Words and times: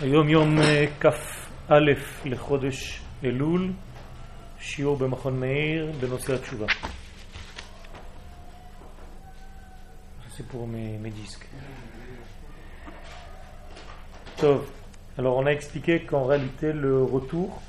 היום 0.00 0.28
יום 0.28 0.58
כ"א 1.00 1.78
לחודש 2.24 3.00
אלול, 3.24 3.72
שיעור 4.60 4.96
במכון 4.96 5.40
מאיר 5.40 5.92
בנושא 6.00 6.34
התשובה. 6.34 6.66
C'est 10.36 10.48
pour 10.48 10.66
mes, 10.66 10.96
mes 10.96 11.10
disques. 11.10 11.46
Tov. 14.38 14.62
Alors 15.18 15.36
on 15.36 15.44
a 15.44 15.52
expliqué 15.52 16.00
qu'en 16.00 16.24
réalité 16.24 16.72
le 16.72 17.04
retour, 17.04 17.60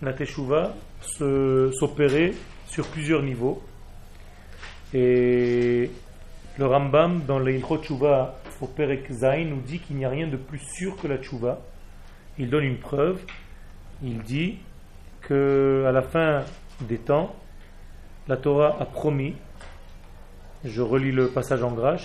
la 0.00 0.12
teshuva, 0.12 0.72
s'opérait 1.00 2.32
sur 2.66 2.86
plusieurs 2.86 3.22
niveaux. 3.22 3.60
Et 4.92 5.90
le 6.56 6.66
Rambam 6.66 7.24
dans 7.26 7.40
les 7.40 7.56
Ilchot 7.56 7.78
au 8.61 8.67
Perek 8.67 9.11
Zain 9.11 9.45
nous 9.45 9.61
dit 9.61 9.79
qu'il 9.79 9.95
n'y 9.95 10.05
a 10.05 10.09
rien 10.09 10.27
de 10.27 10.37
plus 10.37 10.59
sûr 10.59 10.95
que 10.97 11.07
la 11.07 11.17
tchouva. 11.17 11.59
Il 12.37 12.49
donne 12.49 12.63
une 12.63 12.77
preuve. 12.77 13.21
Il 14.03 14.19
dit 14.19 14.57
que 15.21 15.85
à 15.87 15.91
la 15.91 16.01
fin 16.01 16.43
des 16.81 16.97
temps, 16.97 17.35
la 18.27 18.37
Torah 18.37 18.77
a 18.79 18.85
promis. 18.85 19.35
Je 20.63 20.81
relis 20.81 21.11
le 21.11 21.27
passage 21.27 21.63
en 21.63 21.71
gras. 21.71 21.97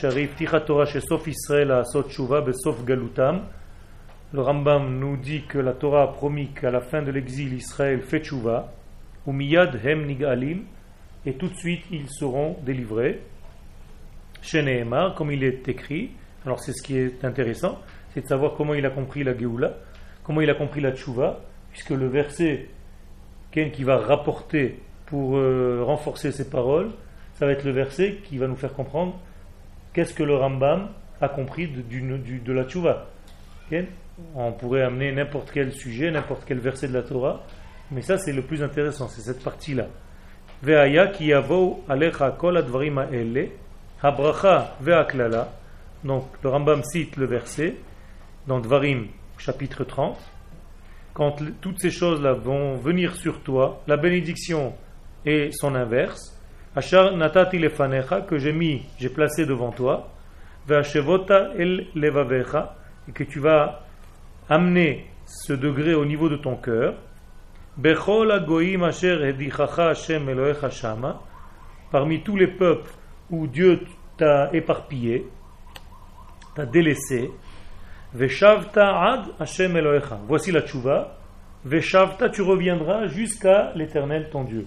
Torah 0.66 0.87
chez 0.87 1.01
Sof 1.01 1.27
Israël 1.27 1.70
à 1.70 1.84
Sot 1.84 2.09
Besof 2.45 2.84
Galutam. 2.84 3.43
Le 4.32 4.41
Rambam 4.41 4.98
nous 4.98 5.16
dit 5.16 5.43
que 5.43 5.59
la 5.59 5.73
Torah 5.73 6.02
a 6.02 6.07
promis 6.09 6.48
qu'à 6.48 6.71
la 6.71 6.80
fin 6.80 7.02
de 7.02 7.10
l'exil, 7.10 7.52
Israël 7.52 8.02
fait 8.02 8.21
tchouva. 8.21 8.73
Umiyad 9.27 9.80
hem 9.84 10.07
nigalim. 10.07 10.62
Et 11.27 11.34
tout 11.34 11.48
de 11.48 11.55
suite, 11.55 11.84
ils 11.91 12.09
seront 12.10 12.57
délivrés. 12.62 13.21
Chez 14.43 14.84
comme 15.16 15.30
il 15.30 15.43
est 15.43 15.68
écrit. 15.68 16.10
Alors 16.45 16.61
c'est 16.61 16.73
ce 16.73 16.83
qui 16.83 16.98
est 16.98 17.25
intéressant, 17.25 17.80
c'est 18.12 18.23
de 18.23 18.27
savoir 18.27 18.55
comment 18.57 18.75
il 18.75 18.85
a 18.85 18.91
compris 18.91 19.24
la 19.24 19.37
Géoula, 19.37 19.74
comment 20.23 20.41
il 20.41 20.51
a 20.51 20.55
compris 20.55 20.80
la 20.80 20.93
Tchouva, 20.93 21.41
puisque 21.71 21.91
le 21.91 22.07
verset 22.07 22.68
qui 23.52 23.85
va 23.85 23.99
rapporter 23.99 24.80
pour 25.07 25.37
euh, 25.37 25.83
renforcer 25.85 26.33
ses 26.33 26.51
paroles, 26.51 26.91
ça 27.35 27.46
va 27.46 27.52
être 27.52 27.65
le 27.65 27.71
verset 27.71 28.18
qui 28.24 28.37
va 28.38 28.49
nous 28.49 28.57
faire 28.57 28.73
comprendre 28.73 29.18
qu'est-ce 29.93 30.13
que 30.13 30.23
le 30.23 30.35
Rambam 30.35 30.88
a 31.21 31.29
compris 31.29 31.68
de, 31.68 32.52
la 32.52 32.65
Tchouva. 32.65 33.07
On 34.35 34.52
pourrait 34.52 34.83
amener 34.83 35.13
n'importe 35.13 35.51
quel 35.52 35.73
sujet, 35.73 36.11
n'importe 36.11 36.45
quel 36.46 36.59
verset 36.59 36.88
de 36.88 36.95
la 36.95 37.02
Torah, 37.02 37.45
mais 37.90 38.02
ça 38.02 38.18
c'est 38.18 38.33
le 38.33 38.43
plus 38.43 38.63
intéressant, 38.63 39.09
c'est 39.09 39.23
cette 39.23 39.43
partie-là. 39.43 39.87
Ve'aya 40.63 41.13
alecha 41.88 42.37
habracha 44.02 44.77
ve'aklala, 44.80 45.52
donc 46.05 46.27
le 46.43 46.51
Rambam 46.51 46.83
cite 46.85 47.16
le 47.16 47.27
verset 47.27 47.77
dans 48.47 48.60
Dvarim 48.60 49.07
chapitre 49.38 49.85
30. 49.85 50.19
Quand 51.15 51.37
toutes 51.61 51.80
ces 51.80 51.91
choses-là 51.91 52.33
vont 52.33 52.77
venir 52.77 53.16
sur 53.16 53.41
toi, 53.41 53.83
la 53.87 53.96
bénédiction 53.96 54.74
et 55.24 55.51
son 55.52 55.74
inverse, 55.74 56.35
Achar 56.77 57.16
natati 57.16 57.61
que 58.27 58.37
j'ai 58.37 58.52
mis, 58.52 58.83
j'ai 58.99 59.09
placé 59.09 59.46
devant 59.46 59.71
toi, 59.71 60.11
el 60.69 61.87
levavecha, 61.95 62.77
et 63.09 63.13
que 63.13 63.23
tu 63.23 63.39
vas 63.39 63.85
amener 64.49 65.06
ce 65.25 65.53
degré 65.53 65.94
au 65.94 66.05
niveau 66.05 66.28
de 66.28 66.37
ton 66.37 66.56
cœur, 66.56 66.94
bechol 67.77 68.33
agoim 68.33 68.83
asher 68.83 69.22
hedichacha 69.22 69.91
Hashem 69.91 70.28
Elohecha 70.28 70.69
shama, 70.69 71.21
parmi 71.93 72.22
tous 72.22 72.37
les 72.37 72.49
peuples 72.49 72.91
où 73.31 73.47
Dieu 73.47 73.81
t'a 74.16 74.50
éparpillé, 74.53 75.28
t'as 76.55 76.66
délaissé. 76.66 77.31
Veshavta 78.12 79.03
ad 79.03 79.27
Hashem 79.41 79.77
Elohecha. 79.77 80.19
Voici 80.27 80.53
la 80.53 80.62
tchouva. 80.62 81.16
Veshavta, 81.65 82.28
tu 82.28 82.43
reviendras 82.43 83.06
jusqu'à 83.06 83.73
l'éternel 83.75 84.28
ton 84.31 84.45
Dieu. 84.45 84.67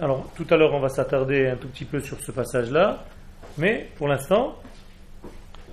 Alors, 0.00 0.30
tout 0.36 0.46
à 0.50 0.56
l'heure, 0.56 0.72
on 0.74 0.80
va 0.80 0.88
s'attarder 0.88 1.48
un 1.48 1.56
tout 1.56 1.68
petit 1.68 1.84
peu 1.84 2.00
sur 2.00 2.20
ce 2.20 2.30
passage-là. 2.30 3.04
Mais, 3.58 3.88
pour 3.96 4.06
l'instant, 4.06 4.56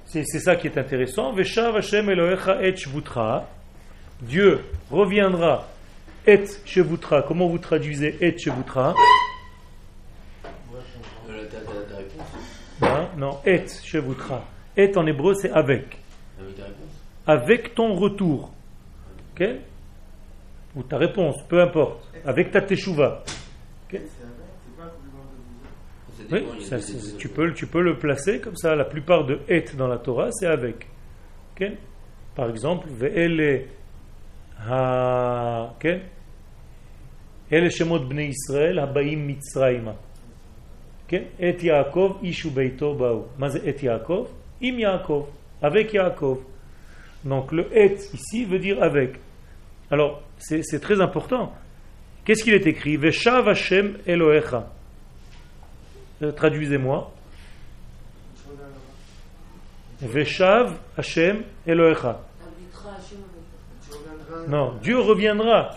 c'est 0.06 0.24
ça 0.24 0.56
qui 0.56 0.68
est 0.68 0.78
intéressant. 0.78 1.34
Veshav 1.34 1.76
Hashem 1.76 2.10
Elohecha 2.10 2.64
et 2.64 2.76
shvutra. 2.76 3.48
Dieu 4.22 4.62
reviendra 4.90 5.68
et 6.26 6.44
shvutra. 6.66 7.22
Comment 7.22 7.48
vous 7.48 7.60
traduisez 7.60 8.18
et 8.20 8.36
shvutra? 8.38 8.96
Non, 13.18 13.40
et 13.46 13.66
shvutra 13.68 14.44
Et 14.77 14.97
en 14.97 15.07
hébreu, 15.07 15.35
c'est 15.35 15.51
avec. 15.51 15.99
Avec 17.27 17.75
ton 17.75 17.95
retour. 17.95 18.53
Ok 19.33 19.49
Ou 20.77 20.83
ta 20.83 20.97
réponse, 20.99 21.37
peu 21.49 21.61
importe. 21.61 22.09
Avec 22.25 22.51
ta 22.51 22.61
teshuva. 22.63 23.23
Oui, 26.31 26.47
tu, 27.19 27.29
peux, 27.29 27.53
tu 27.53 27.67
peux 27.67 27.83
le 27.83 27.99
placer 27.99 28.41
comme 28.41 28.57
ça. 28.57 28.75
La 28.75 28.85
plupart 28.85 29.27
de 29.27 29.41
et 29.49 29.65
dans 29.77 29.89
la 29.89 29.99
Torah, 29.99 30.29
c'est 30.33 30.47
avec. 30.47 30.87
Par 32.35 32.49
exemple, 32.49 32.89
ve'ele 32.89 33.67
ha. 34.67 35.75
אלה 37.53 37.71
שמות 37.71 38.09
בני 38.09 38.23
ישראל 38.23 38.79
הבאים 38.79 39.27
מצרימה. 39.27 39.93
כן? 41.09 41.23
את 41.49 41.63
יעקב 41.63 42.19
איש 42.23 42.47
וביתו 42.47 42.95
באו. 42.95 43.25
מה 43.39 43.49
זה 43.49 43.59
את 43.69 43.83
יעקב? 43.83 44.27
Im 44.62 44.80
Yaakov, 44.80 45.26
avec 45.62 45.94
Yaakov. 45.94 46.40
Donc 47.24 47.52
le 47.52 47.68
et 47.76 47.96
ici 48.14 48.46
veut 48.46 48.60
dire 48.60 48.82
avec. 48.82 49.16
Alors 49.92 50.22
c'est 50.38 50.80
très 50.80 51.02
important. 51.02 51.54
Qu'est-ce 52.26 52.44
qu'il 52.44 52.54
est 52.54 52.68
écrit? 52.68 52.98
Veshav 52.98 53.48
Hashem 53.48 53.98
Elohecha. 54.06 54.70
Euh, 56.22 56.32
traduisez-moi. 56.32 57.12
Veshav 60.02 60.78
Hashem 60.98 61.44
Elohecha. 61.66 62.22
Non, 64.48 64.74
Dieu 64.82 65.00
reviendra. 65.00 65.72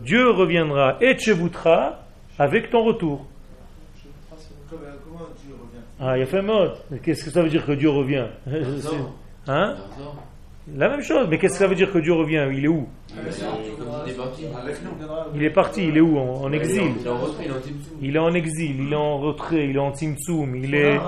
Dieu 0.00 0.30
reviendra 0.30 0.98
et 1.00 1.18
Chevutra 1.18 2.00
avec 2.38 2.70
ton 2.70 2.84
retour. 2.84 3.26
Ah, 6.00 6.18
il 6.18 6.22
a 6.22 6.26
fait 6.26 6.42
mode. 6.42 6.76
Qu'est-ce 7.02 7.24
que 7.24 7.30
ça 7.30 7.42
veut 7.42 7.48
dire 7.48 7.64
que 7.64 7.72
Dieu 7.72 7.90
revient? 7.90 8.26
Hein? 9.46 9.76
La 10.74 10.88
même 10.88 11.02
chose. 11.02 11.26
Mais 11.28 11.38
qu'est-ce 11.38 11.52
que 11.54 11.58
ça 11.58 11.66
veut 11.66 11.74
dire 11.74 11.92
que 11.92 11.98
Dieu 11.98 12.14
revient? 12.14 12.48
Il 12.50 12.64
est 12.64 12.68
où? 12.68 12.88
Il 15.34 15.42
est 15.42 15.50
parti. 15.50 15.86
Il 15.86 15.96
est 15.98 16.00
où? 16.00 16.18
En, 16.18 16.50
exil 16.50 16.94
Il 18.00 18.16
est 18.16 18.18
en 18.18 18.32
exil. 18.32 18.80
Il 18.80 18.92
est 18.92 18.96
en 18.96 19.18
retrait. 19.18 19.68
Il 19.68 19.76
est 19.76 19.80
en 19.80 19.92
timtsum. 19.92 20.56
Il 20.56 20.74
est. 20.74 20.98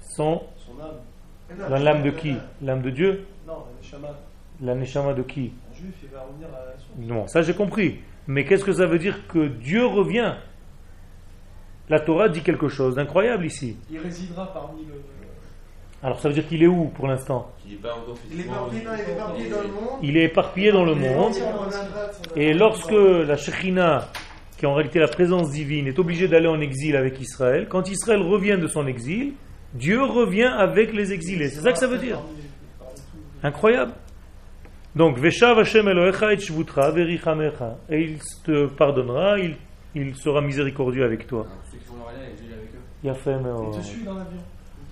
Son. 0.00 0.40
La 1.68 1.78
l'âme 1.78 2.02
de 2.02 2.10
qui? 2.10 2.34
L'âme 2.62 2.82
de 2.82 2.90
Dieu? 2.90 3.26
Non, 3.46 3.64
la 4.62 4.74
neshama. 4.74 5.12
de 5.12 5.22
qui? 5.22 5.52
Non, 6.98 7.26
ça 7.26 7.42
j'ai 7.42 7.54
compris. 7.54 8.00
Mais 8.26 8.44
qu'est-ce 8.44 8.64
que 8.64 8.72
ça 8.72 8.86
veut 8.86 8.98
dire 8.98 9.26
que 9.28 9.46
Dieu 9.46 9.84
revient? 9.86 10.34
La 11.88 12.00
Torah 12.00 12.28
dit 12.28 12.42
quelque 12.42 12.68
chose 12.68 12.96
d'incroyable 12.96 13.46
ici. 13.46 13.76
Il 13.90 13.98
résidera 13.98 14.52
parmi 14.52 14.82
le. 14.84 14.94
Alors 16.02 16.20
ça 16.20 16.28
veut 16.28 16.34
dire 16.34 16.46
qu'il 16.46 16.62
est 16.62 16.66
où 16.66 16.86
pour 16.86 17.06
l'instant? 17.06 17.50
Il 17.66 17.74
est 17.74 18.44
éparpillé 18.44 19.48
dans 19.50 19.62
le 19.62 19.68
monde. 19.68 19.98
Il 20.02 20.16
est 20.16 20.24
éparpillé 20.24 20.72
dans 20.72 20.84
le 20.84 20.94
monde. 20.94 21.32
Et 22.36 22.52
lorsque 22.54 22.92
la 22.92 23.36
Shekhinah, 23.36 24.08
qui 24.58 24.64
est 24.64 24.68
en 24.68 24.74
réalité 24.74 24.98
la 24.98 25.08
présence 25.08 25.50
divine, 25.50 25.86
est 25.86 25.98
obligée 25.98 26.28
d'aller 26.28 26.48
en 26.48 26.60
exil 26.60 26.96
avec 26.96 27.20
Israël, 27.20 27.66
quand 27.68 27.88
Israël 27.88 28.20
revient 28.20 28.58
de 28.60 28.66
son 28.66 28.86
exil, 28.86 29.32
Dieu 29.74 30.02
revient 30.02 30.44
avec 30.56 30.92
les 30.92 31.12
exilés. 31.12 31.48
C'est 31.48 31.60
ça 31.60 31.72
que 31.72 31.78
ça 31.78 31.86
veut 31.86 31.98
dire? 31.98 32.20
Incroyable. 33.42 33.92
Donc, 34.94 35.18
Veshav 35.18 35.58
Hashem 35.58 35.88
Elohecha 35.88 36.32
et 36.32 36.38
Shvutra 36.38 36.92
Et 37.90 38.00
il 38.00 38.18
te 38.44 38.66
pardonnera, 38.66 39.38
il, 39.38 39.56
il 39.96 40.14
sera 40.14 40.42
miséricordieux 40.42 41.04
avec 41.04 41.26
toi. 41.26 41.46
Il 43.02 43.10
a 43.10 43.14
fait, 43.14 43.36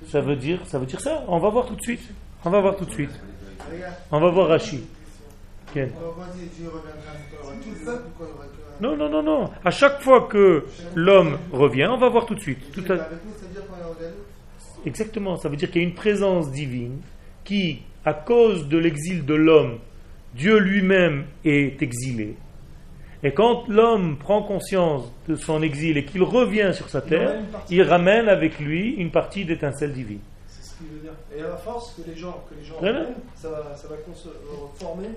Ça 0.07 0.21
veut 0.21 0.37
dire, 0.37 0.61
ça 0.67 0.79
veut 0.79 0.87
dire 0.87 1.01
ça. 1.01 1.25
On 1.29 1.39
va 1.39 1.51
voir 1.51 1.67
tout 1.67 1.77
de 1.77 1.83
suite. 1.83 2.09
On 2.45 2.51
va 2.51 2.61
voir 2.61 2.77
tout 2.77 2.87
de 2.87 2.91
suite. 2.91 3.11
On 4.11 4.19
va 4.19 4.31
voir 4.31 4.49
Rashi. 4.49 4.85
Non, 8.81 8.97
non, 8.97 9.09
non, 9.09 9.23
non. 9.23 9.51
À 9.65 9.71
chaque 9.71 10.01
fois 10.01 10.23
que 10.23 10.65
l'homme 10.95 11.39
revient, 11.53 11.89
on 11.91 11.99
va 11.99 12.09
voir 12.09 12.25
tout 12.27 12.35
de 12.35 12.41
suite. 12.41 12.73
Tout 12.73 12.85
à... 12.91 13.09
Exactement. 14.87 15.37
Ça 15.37 15.49
veut 15.49 15.57
dire 15.57 15.71
qu'il 15.71 15.83
y 15.83 15.85
a 15.85 15.89
une 15.89 15.95
présence 15.95 16.51
divine 16.51 17.01
qui, 17.45 17.83
à 18.05 18.15
cause 18.15 18.69
de 18.69 18.79
l'exil 18.79 19.25
de 19.25 19.35
l'homme, 19.35 19.79
Dieu 20.35 20.59
lui-même 20.59 21.27
est 21.45 21.83
exilé. 21.83 22.37
Et 23.25 23.33
quand 23.33 23.67
l'homme 23.69 24.19
prend 24.19 24.43
conscience 24.43 25.11
de 25.27 25.35
son 25.35 25.63
exil 25.63 25.97
et 25.97 26.05
qu'il 26.05 26.23
revient 26.23 26.73
sur 26.75 26.91
sa 26.91 27.01
terre, 27.01 27.41
il 27.71 27.83
ramène 27.83 28.29
avec 28.29 28.61
lui 28.61 28.93
une 28.93 29.11
partie 29.11 29.47
d'étincelle 29.47 29.95
divine. 29.95 30.21
C'est 30.47 30.63
ce 30.63 30.77
qu'il 30.77 30.89
veut 30.89 31.01
dire. 31.01 31.13
Et 31.35 31.41
à 31.41 31.49
la 31.49 31.57
force 31.57 31.95
que 31.95 32.09
les 32.09 32.17
gens, 32.17 32.45
que 32.51 32.55
les 32.55 32.65
gens 32.65 32.79
aiment, 32.83 33.15
ça 33.35 33.49
va, 33.49 33.75
ça 33.75 33.89
va 33.89 33.97
former. 34.75 35.09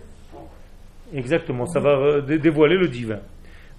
Exactement, 1.14 1.66
ça 1.66 1.82
va 1.82 2.22
dévoiler 2.22 2.78
le 2.78 2.88
divin. 2.88 3.20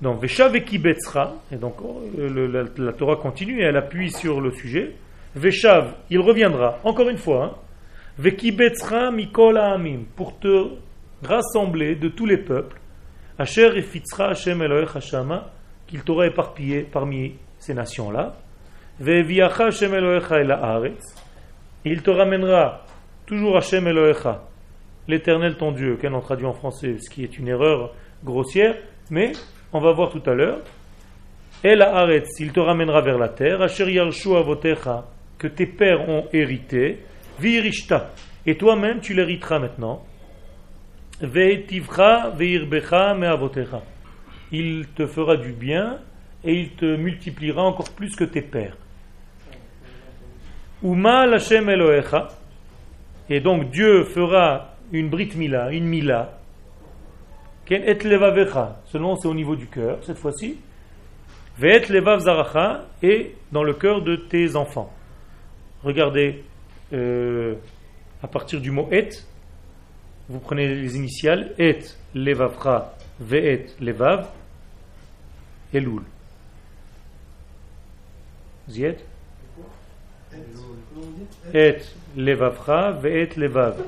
Donc, 0.03 0.21
Veshav 0.21 0.55
et 0.55 0.65
et 0.65 1.57
donc 1.57 1.75
euh, 2.19 2.69
la, 2.77 2.93
Torah 2.93 3.17
continue 3.17 3.61
et 3.61 3.65
elle 3.65 3.77
appuie 3.77 4.11
sur 4.11 4.41
le 4.41 4.53
sujet. 4.53 4.95
Veshav, 5.35 5.95
il 6.11 6.21
reviendra, 6.21 6.79
encore 6.85 7.09
une 7.09 7.19
fois, 7.19 7.45
hein. 7.45 7.55
Vekibetzra 8.19 9.11
mikol 9.11 9.59
amim, 9.59 10.05
pour 10.17 10.39
te 10.39 10.71
rassembler 11.23 11.95
de 11.95 12.09
tous 12.09 12.27
les 12.27 12.37
peuples. 12.37 12.78
Asher 13.39 13.77
efitzra 13.77 14.31
Hashem 14.31 14.61
Elohech 14.63 14.97
Hashama, 14.97 15.51
qu'il 15.87 16.03
t'aura 16.03 16.27
éparpillé 16.27 16.83
parmi 16.83 17.35
ces 17.59 17.73
nations-là. 17.73 18.35
Veviacha 18.99 19.67
Hashem 19.67 19.95
Elohecha 19.95 20.41
el 20.41 20.51
il 21.85 22.03
te 22.03 22.11
ramènera 22.11 22.85
toujours 23.25 23.57
Hashem 23.57 23.87
Elohecha, 23.87 24.43
l'éternel 25.07 25.57
ton 25.57 25.71
Dieu, 25.71 25.97
qu'elle 25.97 26.13
traduit 26.21 26.47
en 26.47 26.53
français, 26.53 26.97
ce 26.99 27.09
qui 27.09 27.23
est 27.23 27.39
une 27.39 27.49
erreur 27.49 27.95
grossière, 28.25 28.75
mais 29.11 29.33
on 29.73 29.79
va 29.79 29.93
voir 29.93 30.11
tout 30.11 30.23
à 30.27 30.35
l'heure. 30.35 30.59
El 31.63 31.83
Haaretz, 31.83 32.41
il 32.41 32.53
te 32.53 32.61
ramènera 32.61 33.01
vers 33.03 33.19
la 33.19 33.29
terre, 33.29 33.63
Asher 33.63 33.91
Yarshu 33.93 34.35
Avotecha, 34.35 35.05
que 35.39 35.47
tes 35.47 35.67
pères 35.67 36.09
ont 36.09 36.27
hérité, 36.33 36.99
Virishta, 37.39 38.11
et 38.45 38.57
toi-même 38.57 39.01
tu 39.01 39.15
l'hériteras 39.15 39.61
maintenant. 39.61 40.05
Il 41.21 41.31
te 44.95 45.07
fera 45.07 45.37
du 45.37 45.53
bien 45.53 45.99
et 46.45 46.55
il 46.55 46.71
te 46.71 46.97
multipliera 46.97 47.65
encore 47.65 47.91
plus 47.91 48.15
que 48.15 48.23
tes 48.23 48.41
pères. 48.41 48.77
Uma 50.83 51.23
Hashem 51.23 51.69
Elohecha. 51.69 52.29
Et 53.29 53.41
donc 53.41 53.71
Dieu 53.71 54.05
fera 54.05 54.77
une 54.93 55.09
brit 55.09 55.31
mila, 55.35 55.73
une 55.73 55.87
mila. 55.87 56.39
Et 57.69 57.95
levavecha. 57.95 58.81
Selon 58.87 59.17
c'est 59.17 59.27
au 59.27 59.35
niveau 59.35 59.57
du 59.57 59.67
cœur 59.67 59.99
cette 60.03 60.19
fois-ci. 60.19 60.57
Ve'et. 61.59 61.83
Et 63.03 63.35
dans 63.51 63.65
le 63.65 63.75
cœur 63.75 64.03
de 64.03 64.15
tes 64.15 64.55
enfants. 64.55 64.93
Regardez 65.83 66.45
euh, 66.93 67.57
à 68.23 68.29
partir 68.29 68.61
du 68.61 68.71
mot 68.71 68.89
et. 68.93 69.09
Vous 70.29 70.41
prenez 70.41 70.69
les 70.69 70.97
initiales 70.97 71.55
et 71.59 71.79
levavcha 72.15 72.95
ve'et 73.19 73.67
levav 73.81 74.29
Elul. 75.73 76.03
Êtes 78.77 79.05
Et 81.55 81.79
levavcha 82.15 82.91
ve'et 82.93 83.31
levav. 83.37 83.83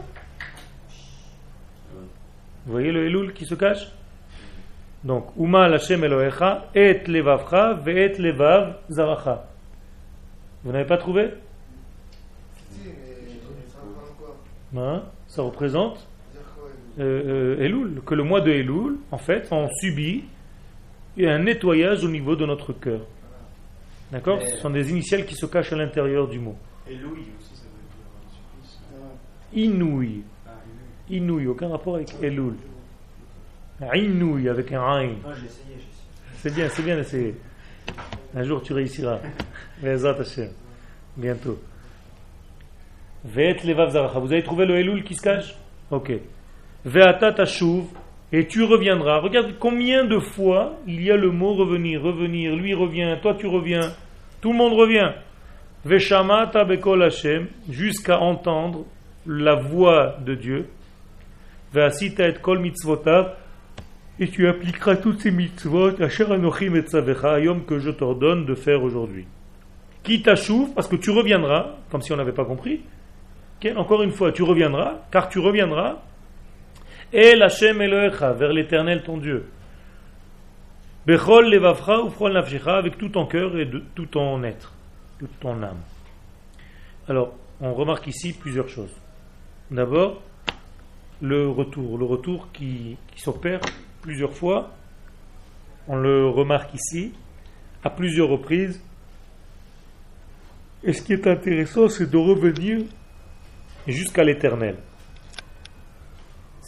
Vous 2.64 2.72
voyez 2.72 2.90
le 2.90 3.06
Elul 3.06 3.34
qui 3.34 3.44
se 3.44 3.54
cache? 3.54 3.92
Donc, 5.04 5.26
Uma 5.36 5.64
Hashem 5.64 6.04
Elohecha, 6.04 6.68
et 6.74 7.02
levavcha 7.06 7.74
ve'et 7.74 8.16
levav 8.18 8.78
zaracha. 8.90 9.46
Vous 10.64 10.72
n'avez 10.72 10.86
pas 10.86 10.98
trouvé? 10.98 11.34
Hein? 14.74 15.02
Ça 15.26 15.42
représente? 15.42 16.06
Euh, 16.98 17.56
euh, 17.58 17.64
Elul, 17.64 18.00
que 18.04 18.14
le 18.14 18.22
mois 18.22 18.40
de 18.40 18.50
Elul, 18.50 18.96
en 19.10 19.18
fait, 19.18 19.48
on 19.50 19.68
subit 19.80 20.24
un 21.18 21.38
nettoyage 21.38 22.04
au 22.04 22.08
niveau 22.08 22.36
de 22.36 22.46
notre 22.46 22.72
cœur. 22.72 23.00
D'accord 24.10 24.40
Ce 24.42 24.56
sont 24.56 24.70
des 24.70 24.90
initiales 24.90 25.24
qui 25.26 25.34
se 25.34 25.46
cachent 25.46 25.72
à 25.72 25.76
l'intérieur 25.76 26.26
du 26.26 26.38
mot. 26.38 26.56
Elouï 26.88 27.20
aussi, 27.38 27.54
ça 27.54 27.64
veut 29.52 29.62
dire 29.62 29.70
Inouï. 29.70 30.22
Ah, 30.46 30.50
Inouï, 31.10 31.46
aucun 31.46 31.68
rapport 31.68 31.96
avec 31.96 32.14
Elul. 32.22 32.54
Inouï 33.94 34.48
avec 34.48 34.72
un 34.72 34.82
Ain. 34.82 35.10
Ah, 35.24 35.30
c'est 36.38 36.54
bien, 36.54 36.68
c'est 36.68 36.82
bien 36.82 36.96
d'essayer. 36.96 37.34
Un 38.34 38.42
jour 38.44 38.62
tu 38.62 38.72
réussiras. 38.72 39.20
Bientôt. 41.16 41.60
Vous 43.24 43.38
avez 43.38 44.42
trouvé 44.42 44.66
le 44.66 44.78
Elul 44.78 45.04
qui 45.04 45.14
se 45.14 45.22
cache? 45.22 45.54
Ok. 45.90 46.12
Et 48.32 48.46
tu 48.46 48.62
reviendras. 48.62 49.18
Regarde 49.18 49.54
combien 49.58 50.04
de 50.04 50.18
fois 50.18 50.78
il 50.86 51.02
y 51.02 51.10
a 51.10 51.16
le 51.16 51.30
mot 51.30 51.54
revenir, 51.54 52.00
revenir, 52.02 52.54
lui 52.54 52.74
revient, 52.74 53.16
toi 53.20 53.34
tu 53.34 53.46
reviens, 53.46 53.92
tout 54.40 54.52
le 54.52 54.58
monde 54.58 54.74
revient. 54.74 55.12
Veshamata 55.84 56.64
bekol 56.64 57.02
Hashem, 57.02 57.48
jusqu'à 57.68 58.20
entendre 58.20 58.84
la 59.26 59.56
voix 59.56 60.16
de 60.24 60.34
Dieu. 60.34 60.68
Ve'asita 61.72 62.28
et 62.28 62.34
kol 62.34 62.60
mitzvotav, 62.60 63.34
et 64.18 64.28
tu 64.28 64.46
appliqueras 64.46 64.96
toutes 64.96 65.20
ces 65.20 65.30
mitzvot, 65.30 66.00
asher 66.00 66.30
anochim 66.30 66.74
et 66.76 67.26
ayom 67.26 67.64
que 67.64 67.78
je 67.78 67.90
t'ordonne 67.90 68.44
de 68.44 68.54
faire 68.54 68.82
aujourd'hui. 68.82 69.26
Qui 70.02 70.22
t'achouve, 70.22 70.72
parce 70.74 70.88
que 70.88 70.96
tu 70.96 71.10
reviendras, 71.10 71.76
comme 71.90 72.02
si 72.02 72.12
on 72.12 72.16
n'avait 72.16 72.32
pas 72.32 72.44
compris. 72.44 72.80
Encore 73.76 74.02
une 74.02 74.12
fois, 74.12 74.32
tu 74.32 74.42
reviendras, 74.42 75.00
car 75.10 75.28
tu 75.28 75.38
reviendras 75.38 76.02
et 77.12 77.40
Hashem 77.40 77.80
Elohecha, 77.80 78.32
vers 78.32 78.52
l'éternel 78.52 79.02
ton 79.02 79.18
Dieu. 79.18 79.46
Bechol 81.06 81.50
levavcha 81.50 82.04
ufrol 82.06 82.32
nafshecha, 82.32 82.76
avec 82.76 82.98
tout 82.98 83.08
ton 83.08 83.26
cœur 83.26 83.58
et 83.58 83.68
tout 83.94 84.06
ton 84.06 84.42
être, 84.44 84.72
toute 85.18 85.38
ton 85.40 85.62
âme. 85.62 85.80
Alors, 87.08 87.34
on 87.60 87.74
remarque 87.74 88.06
ici 88.06 88.32
plusieurs 88.32 88.68
choses. 88.68 88.94
D'abord, 89.70 90.22
le 91.20 91.48
retour, 91.48 91.98
le 91.98 92.04
retour 92.04 92.48
qui 92.52 92.96
s'opère 93.16 93.60
plusieurs 94.02 94.32
fois. 94.32 94.70
On 95.88 95.96
le 95.96 96.28
remarque 96.28 96.74
ici, 96.74 97.12
à 97.82 97.90
plusieurs 97.90 98.28
reprises. 98.28 98.82
Et 100.84 100.92
ce 100.92 101.02
qui 101.02 101.12
est 101.12 101.26
intéressant, 101.26 101.88
c'est 101.88 102.10
de 102.10 102.16
revenir 102.16 102.84
jusqu'à 103.86 104.24
l'éternel. 104.24 104.76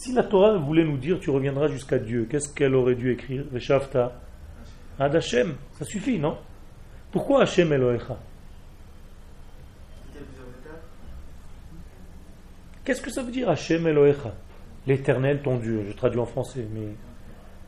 Si 0.03 0.13
la 0.13 0.25
Torah 0.25 0.57
voulait 0.57 0.83
nous 0.83 0.97
dire 0.97 1.21
tu 1.21 1.31
reviendras 1.31 1.69
jusqu'à 1.69 1.97
Dieu, 1.97 2.27
qu'est-ce 2.29 2.53
qu'elle 2.53 2.75
aurait 2.75 2.97
dû 2.97 3.13
écrire 3.13 3.45
Veshavta 3.53 4.21
Ad 4.99 5.15
Hashem, 5.15 5.55
ça 5.79 5.85
suffit, 5.85 6.19
non? 6.19 6.39
Pourquoi 7.13 7.43
Hashem 7.43 7.73
Elohecha? 7.73 8.19
Qu'est-ce 12.83 13.01
que 13.01 13.13
ça 13.13 13.23
veut 13.23 13.31
dire 13.31 13.49
Hashem 13.49 13.87
Elohecha? 13.87 14.35
L'éternel 14.89 15.41
ton 15.41 15.59
Dieu, 15.59 15.85
je 15.87 15.93
traduis 15.93 16.19
en 16.19 16.27
français, 16.27 16.67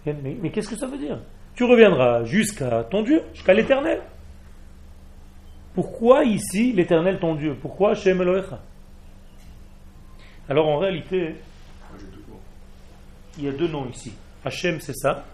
mais, 0.04 0.12
mais, 0.42 0.50
qu'est-ce 0.50 0.70
que 0.70 0.76
ça 0.76 0.88
veut 0.88 0.98
dire? 0.98 1.20
Tu 1.54 1.62
reviendras 1.62 2.24
jusqu'à 2.24 2.82
ton 2.82 3.04
Dieu, 3.04 3.22
jusqu'à 3.32 3.54
l'éternel. 3.54 4.00
Pourquoi 5.72 6.24
ici 6.24 6.72
l'éternel 6.72 7.20
ton 7.20 7.36
Dieu? 7.36 7.56
Pourquoi 7.62 7.92
Hashem 7.92 8.20
Elohecha? 8.20 8.58
Alors 10.48 10.66
en 10.66 10.78
réalité, 10.78 11.36
il 13.38 13.44
y 13.44 13.48
a 13.48 13.52
deux 13.52 13.68
noms 13.68 13.88
ici. 13.88 14.12
Hachem, 14.44 14.80
c'est 14.80 14.94
ça. 14.94 15.24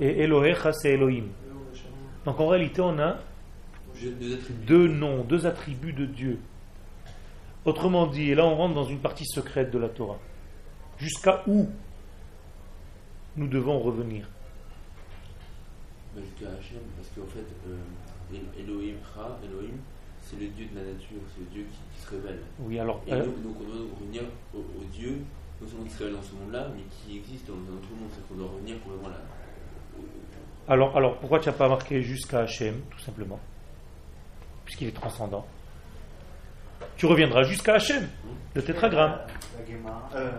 Et 0.00 0.22
Elohecha, 0.22 0.72
c'est 0.72 0.92
Elohim. 0.92 1.26
Donc 2.24 2.40
en 2.40 2.48
réalité, 2.48 2.80
on 2.80 2.98
a 2.98 3.18
deux 4.66 4.88
noms, 4.88 5.24
deux 5.24 5.46
attributs 5.46 5.92
de 5.92 6.06
Dieu. 6.06 6.38
Autrement 7.64 8.06
dit, 8.06 8.30
et 8.30 8.34
là 8.34 8.46
on 8.46 8.56
rentre 8.56 8.74
dans 8.74 8.84
une 8.84 9.00
partie 9.00 9.26
secrète 9.26 9.70
de 9.70 9.78
la 9.78 9.88
Torah. 9.88 10.18
Jusqu'à 10.98 11.42
où 11.46 11.68
nous 13.36 13.48
devons 13.48 13.78
revenir 13.80 14.28
Jusqu'à 16.16 16.48
Hachem, 16.48 16.80
parce 16.96 17.08
qu'en 17.14 17.32
fait, 17.32 17.46
euh, 17.68 18.36
Elohim, 18.58 18.96
Elohim, 19.44 19.76
c'est 20.22 20.40
le 20.40 20.48
Dieu 20.48 20.66
de 20.72 20.78
la 20.78 20.84
nature, 20.92 21.20
c'est 21.34 21.40
le 21.40 21.46
Dieu 21.46 21.66
qui, 21.70 22.02
se 22.02 22.10
révèle. 22.10 22.40
Oui, 22.58 22.78
alors. 22.78 23.00
Et 23.06 23.12
euh, 23.12 23.24
donc, 23.24 23.56
on 23.60 23.64
doit 23.64 23.86
revenir 24.00 24.22
au 24.54 24.84
Dieu 24.92 25.22
non 25.60 25.68
seulement 25.68 25.84
qui 25.84 25.90
se 25.90 25.98
révèle 25.98 26.16
dans 26.16 26.22
ce 26.22 26.34
monde-là, 26.34 26.68
mais 26.74 26.82
qui 26.90 27.18
existe 27.18 27.46
dans, 27.46 27.54
dans 27.54 27.80
tout 27.80 27.94
le 27.94 28.00
monde. 28.00 28.10
C'est 28.14 28.26
qu'on 28.28 28.34
doit 28.34 28.50
revenir 28.50 28.78
pour 28.78 28.92
vraiment 28.92 29.08
la. 29.08 30.72
Alors, 30.72 30.96
alors 30.96 31.16
pourquoi 31.18 31.40
tu 31.40 31.48
n'as 31.48 31.54
pas 31.54 31.68
marqué 31.68 32.02
jusqu'à 32.02 32.40
Hachem, 32.40 32.80
tout 32.90 33.00
simplement? 33.00 33.38
Puisqu'il 34.64 34.88
est 34.88 34.92
transcendant. 34.92 35.46
Tu 36.96 37.06
reviendras 37.06 37.42
jusqu'à 37.42 37.74
Hachem, 37.74 38.08
le 38.54 38.62
tétragramme. 38.62 39.18
La, 40.12 40.18
euh, 40.18 40.30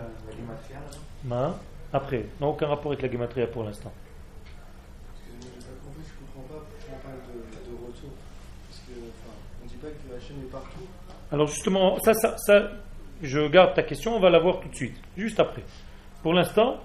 la 1.28 1.54
Après, 1.92 2.26
non, 2.40 2.48
aucun 2.50 2.66
rapport 2.68 2.92
avec 2.92 3.02
la 3.02 3.10
Gematria 3.10 3.46
pour 3.46 3.64
l'instant. 3.64 3.92
Je 5.40 5.46
comprends 6.18 6.54
pas 6.54 6.64
pourquoi 6.64 6.96
on 6.96 7.06
parle 7.06 7.20
de, 7.26 7.70
de 7.70 7.86
retour. 7.86 8.10
Parce 8.68 8.80
que, 8.80 8.92
enfin, 8.92 9.34
on 9.62 9.66
dit 9.66 9.76
pas 9.76 9.88
que 9.88 10.16
Hachem 10.16 10.36
est 10.40 10.50
partout. 10.50 10.86
Alors 11.30 11.46
justement, 11.46 11.98
ça, 12.00 12.14
ça, 12.14 12.36
ça, 12.38 12.70
je 13.22 13.48
garde 13.48 13.74
ta 13.74 13.82
question, 13.82 14.16
on 14.16 14.20
va 14.20 14.30
la 14.30 14.38
voir 14.38 14.60
tout 14.60 14.68
de 14.68 14.74
suite, 14.74 14.96
juste 15.16 15.40
après. 15.40 15.62
Pour 16.22 16.34
l'instant, 16.34 16.78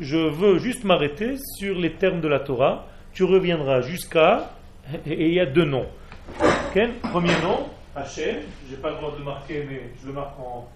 je 0.00 0.16
veux 0.16 0.58
juste 0.58 0.84
m'arrêter 0.84 1.36
sur 1.58 1.78
les 1.78 1.92
termes 1.94 2.20
de 2.20 2.28
la 2.28 2.40
Torah. 2.40 2.86
Tu 3.12 3.24
reviendras 3.24 3.82
jusqu'à, 3.82 4.50
et 5.06 5.28
il 5.28 5.34
y 5.34 5.40
a 5.40 5.46
deux 5.46 5.64
noms. 5.64 5.88
Premier 7.02 7.38
nom, 7.42 7.68
Hachem, 7.94 8.36
j'ai 8.68 8.76
pas 8.76 8.90
le 8.90 8.96
droit 8.96 9.14
de 9.16 9.22
marquer, 9.22 9.66
mais 9.68 9.90
je 10.00 10.06
le 10.06 10.14
marque 10.14 10.38
en. 10.40 10.68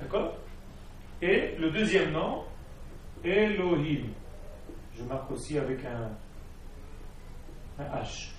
D'accord? 0.00 0.36
Et 1.22 1.54
le 1.58 1.70
deuxième 1.70 2.12
nom, 2.12 2.44
Elohim. 3.24 4.08
Je 4.96 5.02
marque 5.04 5.30
aussi 5.30 5.56
avec 5.58 5.78
un, 5.84 6.10
un 7.82 8.02
H. 8.02 8.30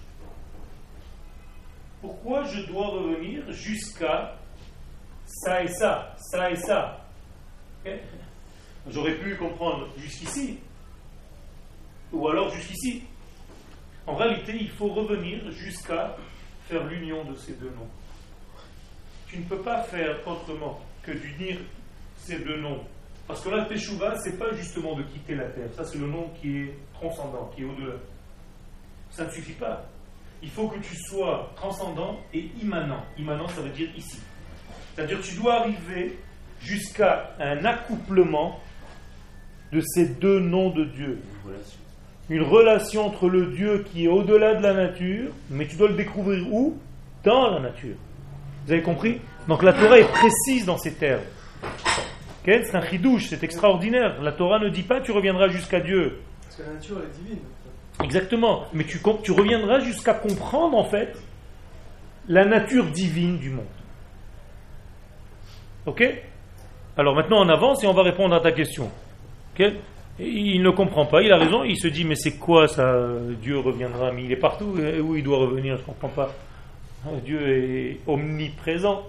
Pourquoi 2.01 2.43
je 2.45 2.61
dois 2.67 2.87
revenir 2.87 3.51
jusqu'à 3.51 4.35
ça 5.25 5.63
et 5.63 5.67
ça, 5.67 6.15
ça 6.17 6.51
et 6.51 6.55
ça? 6.55 7.05
J'aurais 8.89 9.15
pu 9.15 9.35
comprendre 9.35 9.87
jusqu'ici, 9.97 10.59
ou 12.11 12.27
alors 12.27 12.49
jusqu'ici. 12.49 13.03
En 14.07 14.15
réalité, 14.15 14.57
il 14.59 14.69
faut 14.71 14.87
revenir 14.87 15.51
jusqu'à 15.51 16.15
faire 16.67 16.83
l'union 16.85 17.23
de 17.25 17.35
ces 17.35 17.53
deux 17.53 17.69
noms. 17.69 17.89
Tu 19.27 19.37
ne 19.37 19.43
peux 19.43 19.61
pas 19.61 19.83
faire 19.83 20.27
autrement 20.27 20.79
que 21.03 21.11
d'unir 21.11 21.59
ces 22.17 22.39
deux 22.39 22.59
noms. 22.59 22.83
Parce 23.27 23.41
que 23.41 23.49
là, 23.49 23.65
Teshuva, 23.65 24.17
ce 24.19 24.29
n'est 24.29 24.37
pas 24.37 24.51
justement 24.53 24.95
de 24.95 25.03
quitter 25.03 25.35
la 25.35 25.45
terre. 25.49 25.69
Ça, 25.75 25.85
c'est 25.85 25.99
le 25.99 26.07
nom 26.07 26.29
qui 26.41 26.57
est 26.57 26.73
transcendant, 26.93 27.51
qui 27.55 27.61
est 27.61 27.65
au-delà. 27.65 27.95
Ça 29.11 29.25
ne 29.25 29.31
suffit 29.31 29.53
pas. 29.53 29.85
Il 30.41 30.49
faut 30.49 30.67
que 30.67 30.79
tu 30.79 30.95
sois 30.95 31.51
transcendant 31.55 32.19
et 32.33 32.49
immanent. 32.61 33.03
Immanent, 33.17 33.47
ça 33.49 33.61
veut 33.61 33.69
dire 33.69 33.89
ici. 33.97 34.19
C'est-à-dire 34.95 35.19
que 35.19 35.25
tu 35.25 35.35
dois 35.35 35.61
arriver 35.61 36.17
jusqu'à 36.61 37.35
un 37.39 37.65
accouplement 37.65 38.59
de 39.71 39.81
ces 39.81 40.07
deux 40.07 40.39
noms 40.39 40.69
de 40.69 40.85
Dieu. 40.85 41.21
Une 41.45 41.51
relation. 41.51 41.79
Une 42.29 42.41
relation 42.43 43.05
entre 43.05 43.27
le 43.27 43.47
Dieu 43.47 43.85
qui 43.91 44.05
est 44.05 44.07
au-delà 44.07 44.55
de 44.55 44.63
la 44.63 44.73
nature, 44.73 45.31
mais 45.49 45.67
tu 45.67 45.75
dois 45.75 45.89
le 45.89 45.95
découvrir 45.95 46.51
où? 46.51 46.77
Dans 47.23 47.49
la 47.49 47.59
nature. 47.59 47.95
Vous 48.65 48.71
avez 48.71 48.81
compris? 48.81 49.19
Donc 49.47 49.63
la 49.63 49.73
Torah 49.73 49.99
est 49.99 50.11
précise 50.11 50.65
dans 50.65 50.77
ces 50.77 50.93
termes. 50.93 51.23
Ok? 51.63 52.45
C'est 52.45 52.75
un 52.75 52.85
chidouche, 52.85 53.27
c'est 53.27 53.43
extraordinaire. 53.43 54.21
La 54.21 54.31
Torah 54.31 54.59
ne 54.59 54.69
dit 54.69 54.83
pas 54.83 55.01
tu 55.01 55.11
reviendras 55.11 55.49
jusqu'à 55.49 55.79
Dieu. 55.79 56.19
Parce 56.43 56.55
que 56.55 56.63
la 56.63 56.73
nature, 56.73 56.97
elle 56.99 57.09
est 57.09 57.23
divine. 57.23 57.39
Exactement. 58.03 58.65
Mais 58.73 58.85
tu, 58.85 59.31
reviendras 59.31 59.79
jusqu'à 59.79 60.13
comprendre 60.13 60.77
en 60.77 60.85
fait 60.85 61.17
la 62.27 62.45
nature 62.45 62.85
divine 62.85 63.37
du 63.37 63.49
monde. 63.49 63.65
Ok? 65.85 66.03
Alors 66.97 67.15
maintenant 67.15 67.43
on 67.43 67.49
avance 67.49 67.83
et 67.83 67.87
on 67.87 67.93
va 67.93 68.03
répondre 68.03 68.35
à 68.35 68.39
ta 68.39 68.51
question. 68.51 68.89
Ok? 69.53 69.61
Et 69.61 70.27
Il 70.27 70.61
ne 70.61 70.69
comprend 70.69 71.05
pas, 71.05 71.21
il 71.21 71.31
a 71.31 71.37
raison, 71.37 71.63
il 71.63 71.77
se 71.77 71.87
dit 71.87 72.03
mais 72.03 72.15
c'est 72.15 72.37
quoi 72.37 72.67
ça? 72.67 72.93
Dieu 73.41 73.57
reviendra, 73.59 74.11
mais 74.11 74.25
il 74.25 74.31
est 74.31 74.37
partout, 74.37 74.75
où 75.01 75.15
il 75.15 75.23
doit 75.23 75.37
revenir 75.37 75.77
Je 75.77 75.81
ne 75.81 75.85
comprends 75.85 76.09
pas. 76.09 76.35
Dieu 77.23 77.47
est 77.47 77.99
omniprésent. 78.05 79.03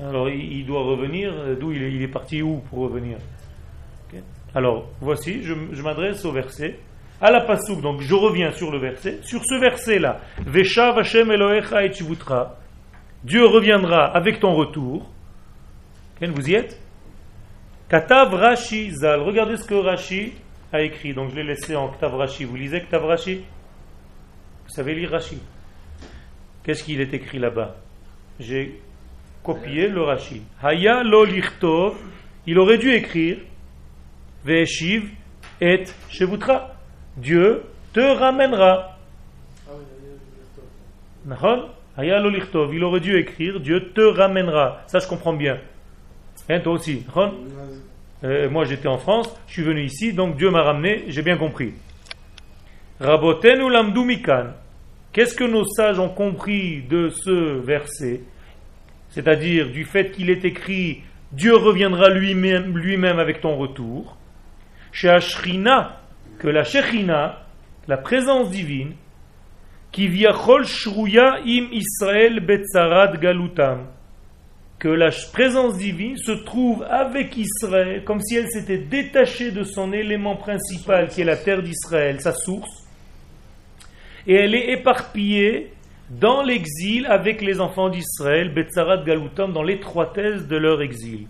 Alors 0.00 0.28
il 0.28 0.64
doit 0.66 0.82
revenir, 0.82 1.32
d'où 1.58 1.72
il 1.72 2.02
est, 2.02 2.08
parti 2.08 2.42
où 2.42 2.58
pour 2.70 2.80
revenir? 2.80 3.18
Ok? 4.08 4.20
Alors 4.54 4.88
voici, 5.00 5.42
je 5.42 5.82
m'adresse 5.82 6.24
au 6.24 6.32
verset 6.32 6.78
à 7.22 7.30
la 7.30 7.40
pasouk, 7.40 7.80
donc 7.80 8.00
je 8.00 8.14
reviens 8.14 8.50
sur 8.50 8.72
le 8.72 8.78
verset. 8.78 9.20
Sur 9.22 9.42
ce 9.44 9.54
verset-là, 9.54 10.20
Veshav 10.44 10.98
Hashem 10.98 11.30
Elohecha 11.30 11.84
et 11.84 11.92
Shivutra, 11.92 12.58
Dieu 13.22 13.46
reviendra 13.46 14.06
avec 14.06 14.40
ton 14.40 14.52
retour. 14.52 15.08
Vous 16.20 16.50
y 16.50 16.54
êtes? 16.54 16.80
Katav 17.88 18.34
Rashi 18.34 18.90
Zal. 18.90 19.20
Regardez 19.20 19.56
ce 19.56 19.64
que 19.64 19.74
Rashi 19.74 20.32
a 20.72 20.82
écrit. 20.82 21.14
Donc 21.14 21.30
je 21.30 21.36
l'ai 21.36 21.44
laissé 21.44 21.76
en 21.76 21.88
Ktav 21.88 22.14
Rashi. 22.14 22.44
Vous 22.44 22.56
lisez 22.56 22.80
Ktav 22.80 23.04
Rashi? 23.04 23.44
Vous 24.64 24.70
savez 24.70 24.94
lire 24.94 25.10
Rashi? 25.10 25.38
Qu'est-ce 26.64 26.82
qu'il 26.82 27.00
est 27.00 27.12
écrit 27.14 27.38
là-bas? 27.38 27.76
J'ai 28.40 28.80
copié 29.42 29.88
le 29.88 30.02
Rashi. 30.02 30.42
Haya 30.62 31.02
lo 31.02 31.24
lichtov. 31.24 31.96
Il 32.46 32.58
aurait 32.58 32.78
dû 32.78 32.92
écrire 32.92 33.38
Veshiv 34.44 35.10
et 35.60 35.84
Shevutra. 36.08 36.71
Dieu 37.16 37.62
te 37.92 38.00
ramènera. 38.00 38.98
Il 41.98 42.84
aurait 42.84 43.00
dû 43.00 43.16
écrire 43.16 43.60
Dieu 43.60 43.92
te 43.92 44.00
ramènera. 44.00 44.82
Ça, 44.86 44.98
je 44.98 45.06
comprends 45.06 45.34
bien. 45.34 45.58
Hein, 46.48 46.60
toi 46.60 46.72
aussi. 46.72 47.04
Euh, 48.24 48.48
moi, 48.50 48.64
j'étais 48.64 48.88
en 48.88 48.98
France, 48.98 49.28
je 49.48 49.52
suis 49.52 49.62
venu 49.62 49.82
ici, 49.82 50.12
donc 50.12 50.36
Dieu 50.36 50.50
m'a 50.50 50.62
ramené, 50.62 51.04
j'ai 51.08 51.22
bien 51.22 51.36
compris. 51.36 51.74
Rabotenu. 53.00 53.64
Qu'est-ce 55.12 55.34
que 55.34 55.44
nos 55.44 55.64
sages 55.64 55.98
ont 55.98 56.08
compris 56.08 56.82
de 56.82 57.10
ce 57.10 57.58
verset? 57.60 58.22
C'est-à-dire 59.10 59.70
du 59.70 59.84
fait 59.84 60.10
qu'il 60.10 60.30
est 60.30 60.44
écrit 60.44 61.02
Dieu 61.32 61.54
reviendra 61.54 62.10
lui-même 62.10 62.78
lui-même 62.78 63.18
avec 63.18 63.40
ton 63.40 63.56
retour. 63.56 64.16
Chez 64.92 65.08
Ashrina, 65.08 66.01
que 66.42 66.48
la 66.48 66.64
Shechina, 66.64 67.38
la 67.86 67.96
présence 67.96 68.50
divine, 68.50 68.94
qui 69.92 70.08
viachol 70.08 70.66
shruya 70.66 71.36
im 71.46 71.68
Israël 71.70 72.40
betzarat 72.40 73.16
galutam, 73.18 73.86
que 74.80 74.88
la 74.88 75.10
présence 75.32 75.78
divine 75.78 76.16
se 76.16 76.32
trouve 76.32 76.82
avec 76.90 77.36
Israël, 77.36 78.02
comme 78.04 78.20
si 78.20 78.34
elle 78.34 78.48
s'était 78.48 78.78
détachée 78.78 79.52
de 79.52 79.62
son 79.62 79.92
élément 79.92 80.34
principal, 80.34 81.08
qui 81.10 81.20
est 81.20 81.24
la 81.24 81.36
terre 81.36 81.62
d'Israël, 81.62 82.20
sa 82.20 82.32
source, 82.32 82.88
et 84.26 84.34
elle 84.34 84.56
est 84.56 84.72
éparpillée 84.72 85.72
dans 86.10 86.42
l'exil 86.42 87.06
avec 87.06 87.40
les 87.40 87.60
enfants 87.60 87.88
d'Israël, 87.88 88.52
Betzarat 88.52 89.04
Galutam, 89.04 89.52
dans 89.52 89.62
l'étroitesse 89.62 90.48
de 90.48 90.56
leur 90.56 90.82
exil. 90.82 91.28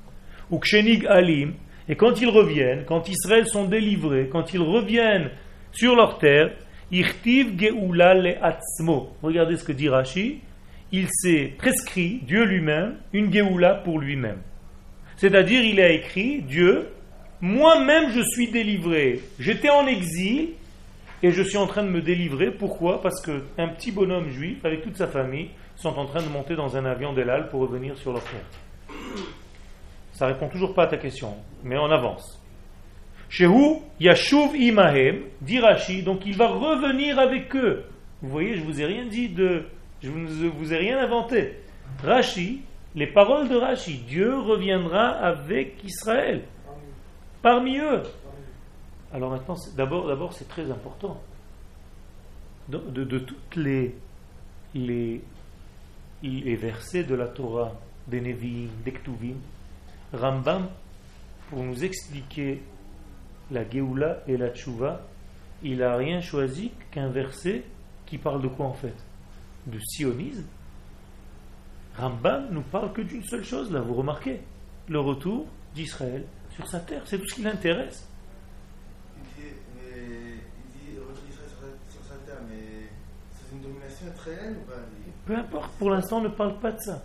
Ou 0.51 0.59
Kshenig 0.59 1.07
Alim, 1.07 1.53
et 1.89 1.97
quand 1.97 2.21
ils 2.21 2.29
reviennent, 2.29 2.85
quand 2.87 3.09
Israël 3.09 3.47
sont 3.47 3.65
délivrés, 3.65 4.29
quand 4.31 4.55
ils 4.55 4.61
reviennent 4.61 5.31
sur 5.73 5.97
leur 5.97 6.19
terre, 6.19 6.53
Irtiv 6.91 7.59
Geula 7.59 8.15
le 8.15 8.35
Atzmo. 8.45 9.17
Regardez 9.23 9.57
ce 9.57 9.65
que 9.65 9.73
dit 9.73 9.89
Rashi. 9.89 10.41
Il 10.93 11.09
s'est 11.11 11.55
prescrit, 11.57 12.21
Dieu 12.23 12.45
lui-même, 12.45 12.97
une 13.15 13.33
Geoula 13.33 13.77
pour 13.77 13.99
lui-même. 13.99 14.43
C'est-à-dire, 15.17 15.63
il 15.63 15.81
a 15.81 15.91
écrit, 15.91 16.43
Dieu, 16.43 16.89
moi-même 17.41 18.11
je 18.11 18.21
suis 18.21 18.51
délivré. 18.51 19.21
J'étais 19.39 19.71
en 19.71 19.87
exil 19.87 20.51
et 21.23 21.33
je 21.33 21.43
suis 21.43 21.57
en 21.57 21.67
train 21.67 21.83
de 21.83 21.89
me 21.89 22.03
délivrer. 22.03 22.51
Pourquoi? 22.51 23.01
Parce 23.01 23.23
qu'un 23.23 23.69
petit 23.69 23.91
bonhomme 23.91 24.29
juif, 24.29 24.63
avec 24.65 24.83
toute 24.83 24.97
sa 24.97 25.07
famille, 25.07 25.49
sont 25.77 25.99
en 25.99 26.05
train 26.05 26.23
de 26.23 26.29
monter 26.29 26.57
dans 26.57 26.77
un 26.77 26.85
avion 26.85 27.15
d'Elal 27.15 27.49
pour 27.49 27.63
revenir 27.63 27.97
sur 27.97 28.13
leur 28.13 28.23
terre. 28.25 28.45
Ça 30.13 30.27
répond 30.27 30.49
toujours 30.49 30.75
pas 30.75 30.85
à 30.85 30.87
ta 30.89 30.97
question, 30.99 31.35
mais 31.65 31.77
on 31.79 31.91
avance. 31.91 32.39
Shehu 33.29 33.79
Yashuv 33.99 34.55
Imahem, 34.57 35.23
dit 35.41 35.59
Rashi, 35.59 36.03
donc 36.03 36.27
il 36.27 36.37
va 36.37 36.49
revenir 36.49 37.19
avec 37.19 37.55
eux. 37.57 37.85
Vous 38.21 38.29
voyez, 38.29 38.57
je 38.57 38.63
vous 38.63 38.81
ai 38.81 38.85
rien 38.85 39.07
dit 39.07 39.29
de. 39.31 39.65
Je 40.03 40.11
ne 40.11 40.49
vous 40.49 40.73
ai 40.75 40.77
rien 40.77 40.99
inventé. 40.99 41.57
Rashi, 42.05 42.61
les 42.95 43.07
paroles 43.07 43.49
de 43.49 43.57
Rashi, 43.57 43.99
Dieu 44.07 44.39
reviendra 44.39 45.09
avec 45.11 45.83
Israël, 45.85 46.43
parmi 47.41 47.79
eux. 47.79 48.03
Alors 49.15 49.31
maintenant, 49.31 49.57
d'abord, 49.77 50.07
d'abord, 50.09 50.33
c'est 50.35 50.49
très 50.49 50.71
important. 50.71 51.21
De, 52.69 52.79
de- 52.79 53.05
de 53.05 53.19
toutes 53.19 53.57
les, 53.57 53.95
les, 54.75 55.21
les 56.23 56.57
versets 56.57 57.05
de 57.05 57.15
la 57.15 57.27
Torah, 57.27 57.73
des 58.09 58.21
Nevi'im, 58.21 58.69
des 58.85 58.93
Ktuvim, 58.93 59.37
Rambam, 60.13 60.69
pour 61.49 61.63
nous 61.63 61.85
expliquer 61.85 62.63
la 63.51 63.69
Géoula 63.69 64.23
et 64.27 64.37
la 64.37 64.51
Tchouva, 64.51 65.01
il 65.63 65.79
n'a 65.79 65.97
rien 65.97 66.21
choisi 66.21 66.71
qu'un 66.91 67.09
verset 67.09 67.63
qui 68.07 68.19
parle 68.19 68.43
de 68.43 68.49
quoi 68.49 68.67
en 68.67 68.75
fait? 68.75 68.95
Du 69.67 69.81
sionisme. 69.81 70.45
Rambam 71.97 72.49
nous 72.51 72.63
parle 72.63 72.93
que 72.93 73.03
d'une 73.03 73.23
seule 73.25 73.45
chose 73.45 73.71
là, 73.71 73.81
vous 73.81 73.95
remarquez? 73.95 74.41
Le 74.89 74.99
retour 75.01 75.47
d'Israël 75.75 76.25
sur 76.55 76.67
sa 76.67 76.81
terre, 76.81 77.03
c'est 77.07 77.19
tout 77.19 77.29
ce 77.29 77.35
qui 77.37 77.43
l'intéresse. 77.43 78.07
Il 79.17 79.43
dit, 79.43 79.51
mais, 79.77 79.93
il 79.95 80.93
dit 80.93 80.99
retour 80.99 81.23
d'Israël 81.27 81.49
sur, 81.49 81.59
sa- 81.61 81.95
sur 81.95 82.05
sa 82.05 82.15
terre, 82.27 82.41
mais 82.49 82.89
c'est 83.33 83.55
une 83.55 83.63
domination 83.63 84.07
réelle 84.25 84.57
ou 84.59 84.69
pas 84.71 84.79
Peu 85.27 85.37
importe, 85.37 85.73
pour 85.79 85.91
l'instant, 85.91 86.19
on 86.19 86.23
ne 86.23 86.29
parle 86.29 86.59
pas 86.59 86.73
de 86.73 86.81
ça. 86.81 87.03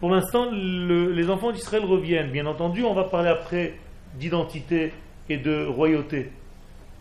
Pour 0.00 0.10
l'instant, 0.10 0.48
le- 0.52 1.12
les 1.12 1.28
enfants 1.28 1.50
d'Israël 1.52 1.84
reviennent. 1.84 2.30
Bien 2.30 2.46
entendu, 2.46 2.84
on 2.84 2.94
va 2.94 3.04
parler 3.04 3.28
après 3.28 3.74
d'identité 4.14 4.92
et 5.28 5.36
de 5.38 5.66
royauté. 5.66 6.30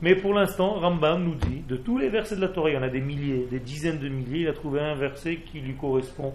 Mais 0.01 0.15
pour 0.15 0.33
l'instant, 0.33 0.73
Rambam 0.73 1.23
nous 1.23 1.35
dit, 1.35 1.63
de 1.67 1.75
tous 1.75 1.97
les 1.97 2.09
versets 2.09 2.35
de 2.35 2.41
la 2.41 2.49
Torah, 2.49 2.69
il 2.69 2.75
y 2.75 2.77
en 2.77 2.83
a 2.83 2.89
des 2.89 3.01
milliers, 3.01 3.47
des 3.49 3.59
dizaines 3.59 3.99
de 3.99 4.09
milliers, 4.09 4.41
il 4.41 4.47
a 4.47 4.53
trouvé 4.53 4.79
un 4.79 4.93
verset 4.95 5.37
qui 5.37 5.59
lui 5.59 5.73
correspond 5.73 6.33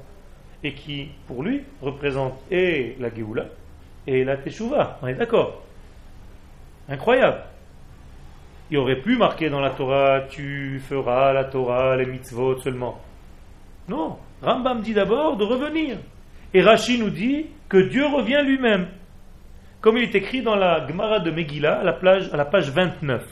et 0.65 0.75
qui, 0.75 1.09
pour 1.27 1.43
lui, 1.43 1.63
représente 1.81 2.41
et 2.51 2.97
la 2.99 3.13
Géoula 3.15 3.47
et 4.07 4.25
la 4.25 4.37
Teshuvah. 4.37 4.99
On 5.03 5.07
est 5.07 5.15
d'accord? 5.15 5.63
Incroyable. 6.89 7.43
Il 8.71 8.79
aurait 8.79 9.01
pu 9.01 9.17
marquer 9.17 9.51
dans 9.51 9.61
la 9.61 9.71
Torah, 9.71 10.23
tu 10.29 10.81
feras 10.89 11.33
la 11.33 11.45
Torah, 11.45 11.97
les 11.97 12.07
mitzvot 12.07 12.59
seulement. 12.61 13.01
Non, 13.89 14.17
Rambam 14.41 14.81
dit 14.81 14.95
d'abord 14.95 15.37
de 15.37 15.45
revenir. 15.45 15.99
Et 16.55 16.63
Rashi 16.63 16.99
nous 16.99 17.11
dit 17.11 17.47
que 17.69 17.89
Dieu 17.89 18.07
revient 18.07 18.43
lui-même. 18.45 18.89
Comme 19.81 19.97
il 19.97 20.05
est 20.05 20.15
écrit 20.15 20.43
dans 20.43 20.55
la 20.55 20.87
Gemara 20.87 21.21
de 21.21 21.31
Megillah, 21.31 21.81
à 21.81 21.85
la, 21.85 21.93
plage, 21.93 22.29
à 22.33 22.37
la 22.37 22.45
page 22.45 22.71
29. 22.71 23.25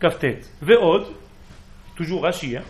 Kaftet. 0.00 0.40
Ve'od, 0.62 1.06
toujours 1.96 2.22
Rashi, 2.22 2.56
hein. 2.56 2.62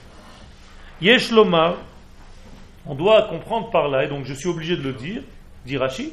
On 2.88 2.94
doit 2.94 3.22
comprendre 3.28 3.70
par 3.70 3.88
là, 3.88 4.04
et 4.04 4.08
donc 4.08 4.24
je 4.24 4.32
suis 4.32 4.48
obligé 4.48 4.76
de 4.76 4.82
le 4.82 4.92
dire, 4.92 5.22
dit 5.66 5.76
Rashi, 5.76 6.12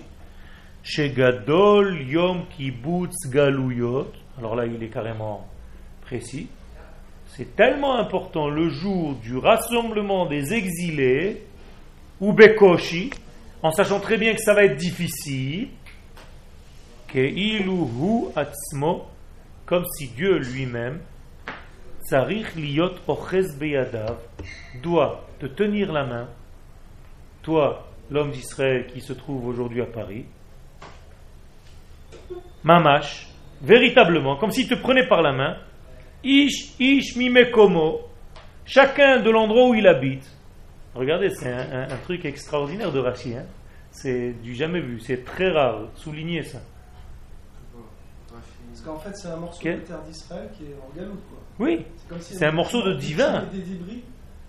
Shegadol 0.82 2.02
Yom 2.02 2.46
Kibbutz 2.58 3.30
Galuyot, 3.30 4.12
alors 4.38 4.56
là 4.56 4.66
il 4.66 4.82
est 4.84 4.88
carrément 4.88 5.48
précis, 6.02 6.48
c'est 7.28 7.56
tellement 7.56 7.98
important 7.98 8.50
le 8.50 8.70
jour 8.70 9.16
du 9.16 9.38
rassemblement 9.38 10.26
des 10.26 10.54
exilés, 10.54 11.44
ou 12.20 12.34
Bekoshi, 12.34 13.12
en 13.64 13.72
sachant 13.72 14.02
très 14.02 14.18
bien 14.18 14.34
que 14.34 14.42
ça 14.42 14.54
va 14.54 14.66
être 14.66 14.76
difficile, 14.76 15.70
comme 19.66 19.86
si 19.98 20.08
Dieu 20.10 20.38
lui-même, 20.38 21.00
doit 24.82 25.26
te 25.40 25.46
tenir 25.46 25.94
la 25.94 26.04
main, 26.04 26.28
toi, 27.42 27.88
l'homme 28.12 28.32
d'Israël 28.32 28.88
qui 28.88 29.00
se 29.00 29.14
trouve 29.14 29.48
aujourd'hui 29.48 29.82
à 29.82 29.86
Paris, 29.86 30.26
mamash, 32.64 33.30
véritablement, 33.62 34.36
comme 34.36 34.52
s'il 34.52 34.68
te 34.68 34.76
prenait 34.76 35.08
par 35.08 35.22
la 35.22 35.32
main, 35.32 35.58
ish, 36.24 36.74
ish, 36.80 37.16
mimekomo, 37.16 38.02
chacun 38.66 39.22
de 39.22 39.30
l'endroit 39.30 39.70
où 39.70 39.76
il 39.76 39.88
habite. 39.88 40.30
Regardez, 40.96 41.30
c'est 41.32 41.52
un, 41.52 41.98
truc 42.04 42.26
extraordinaire 42.26 42.92
de 42.92 43.00
Rachi, 43.00 43.36
hein. 43.36 43.46
c'est 43.92 44.34
du 44.44 44.54
jamais 44.54 44.80
vu, 44.80 45.00
c'est 45.00 45.26
très 45.26 45.50
rare, 45.50 45.88
soulignez 45.96 46.44
ça. 46.44 46.60
Parce 48.30 48.82
qu'en 48.86 49.00
fait, 49.00 49.16
c'est 49.16 49.30
un 49.30 49.38
morceau 49.38 49.64
de 49.64 49.76
terre 49.76 50.02
d'Israël 50.08 50.50
qui 50.58 50.64
est 50.64 50.76
en 50.76 50.96
galoute, 50.96 51.22
quoi. 51.30 51.40
Oui, 51.60 51.86
c'est 52.20 52.46
un 52.46 52.52
morceau 52.52 52.82
de 52.84 52.94
divin. 52.94 53.46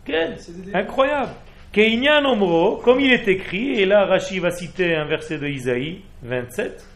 Quel? 0.04 0.36
Incroyable. 0.72 1.32
Keinyan 1.72 2.24
Omro, 2.24 2.76
comme 2.76 3.00
il 3.00 3.12
est 3.12 3.26
écrit, 3.26 3.80
et 3.80 3.86
là 3.86 4.06
Rashi 4.06 4.38
va 4.38 4.50
citer 4.50 4.94
un 4.94 5.06
verset 5.06 5.38
de 5.38 5.48
Isaïe 5.48 6.02
27, 6.22 6.86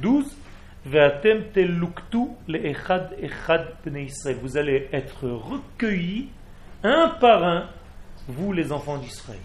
12, 0.00 0.36
vous 4.42 4.56
allez 4.56 4.88
être 4.92 5.28
recueillis 5.28 6.28
un 6.82 7.08
par 7.20 7.44
un, 7.44 7.68
vous 8.28 8.52
les 8.52 8.70
enfants 8.72 8.98
d'Israël. 8.98 9.40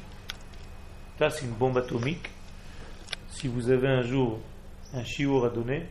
Ça, 1.18 1.30
c'est 1.30 1.46
une 1.46 1.54
bombe 1.54 1.78
atomique. 1.78 2.30
Si 3.30 3.48
vous 3.48 3.70
avez 3.70 3.88
un 3.88 4.02
jour 4.04 4.40
un 4.94 5.04
chiour 5.04 5.46
à 5.46 5.50
donner, 5.50 5.86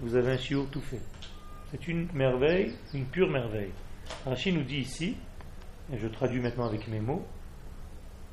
vous 0.00 0.14
avez 0.14 0.32
un 0.32 0.38
chiour 0.38 0.66
tout 0.70 0.80
fait. 0.80 1.00
C'est 1.70 1.88
une 1.88 2.08
merveille, 2.14 2.74
une 2.94 3.04
pure 3.04 3.28
merveille. 3.28 3.72
Rachid 4.24 4.54
nous 4.54 4.62
dit 4.62 4.78
ici, 4.78 5.16
et 5.92 5.98
je 5.98 6.06
traduis 6.06 6.40
maintenant 6.40 6.66
avec 6.66 6.86
mes 6.88 7.00
mots, 7.00 7.26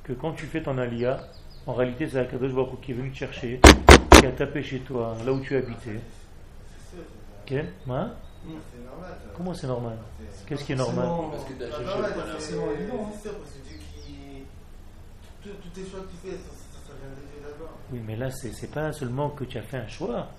que 0.04 0.14
quand 0.14 0.34
tu 0.34 0.46
fais 0.46 0.62
ton 0.62 0.78
alia, 0.78 1.28
en 1.66 1.74
réalité 1.74 2.08
c'est 2.08 2.20
Akadosh 2.20 2.54
Baruch 2.54 2.82
qui 2.82 2.92
est 2.92 2.96
venu 2.96 3.12
te 3.12 3.18
chercher, 3.18 3.60
qui 4.12 4.26
a 4.26 4.32
tapé 4.32 4.62
chez 4.62 4.80
toi, 4.80 5.18
là 5.26 5.34
où 5.34 5.40
tu 5.42 5.56
habitais. 5.56 6.00
Ok 7.46 7.54
hein? 7.90 8.14
Comment 9.36 9.54
c'est 9.54 9.68
normal? 9.68 9.98
Qu'est-ce 10.46 10.64
qui 10.64 10.74
est 10.74 10.76
normal 10.76 11.08
Parce 11.32 11.46
que 11.46 11.54
tu 11.54 11.64
as 11.64 11.72
cherché 11.72 12.54
évident. 12.54 13.12
C'est 13.12 13.24
sûr, 13.24 13.38
parce 13.38 13.52
que 13.52 13.68
Dieu 13.68 13.78
qui. 14.06 14.44
Tous 15.46 15.70
tes 15.70 15.88
choix 15.88 16.00
que 16.00 16.10
tu 16.10 16.32
fais, 16.32 16.38
ça 16.38 16.94
vient 17.00 17.10
de 17.10 17.44
là-bas. 17.44 17.72
Oui, 17.92 18.00
mais 18.04 18.16
là, 18.16 18.32
c'est 18.32 18.72
pas 18.72 18.92
seulement 18.92 19.30
que 19.30 19.44
tu 19.44 19.60
as 19.60 19.62
fait 19.62 19.78
un 19.78 19.88
choix. 19.88 20.30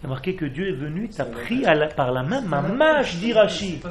Il 0.00 0.04
y 0.04 0.06
a 0.06 0.08
marqué 0.08 0.34
que 0.34 0.46
Dieu 0.46 0.70
est 0.70 0.76
venu, 0.76 1.10
t'a 1.10 1.26
pris 1.26 1.64
par 1.96 2.12
la 2.12 2.22
main, 2.22 2.40
mamash, 2.40 3.16
dit 3.16 3.34
Rashi. 3.34 3.82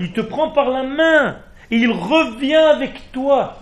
Il 0.00 0.12
te 0.12 0.20
prend 0.20 0.50
par 0.50 0.70
la 0.70 0.82
main. 0.82 1.38
Et 1.70 1.76
il 1.76 1.92
revient 1.92 2.56
avec 2.56 3.12
toi. 3.12 3.56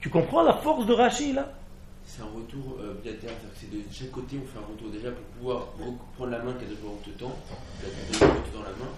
Tu 0.00 0.10
comprends 0.10 0.42
la 0.42 0.54
force 0.54 0.84
de 0.84 0.92
Rashi 0.92 1.32
là? 1.32 1.48
C'est 2.04 2.22
un 2.22 2.26
retour 2.26 2.76
euh, 2.80 2.94
bilatéral, 3.02 3.34
c'est 3.54 3.70
de 3.70 3.82
chaque 3.90 4.10
côté 4.12 4.38
on 4.40 4.46
fait 4.46 4.58
un 4.58 4.70
retour 4.70 4.90
déjà 4.90 5.10
pour 5.10 5.24
pouvoir 5.38 5.66
prendre 6.16 6.30
la 6.30 6.38
main 6.38 6.52
qui 6.52 6.64
a 6.64 6.68
déjà 6.68 6.80
te 7.04 7.10
temps, 7.18 7.36
dans 8.54 8.62
la 8.62 8.70
main 8.70 8.90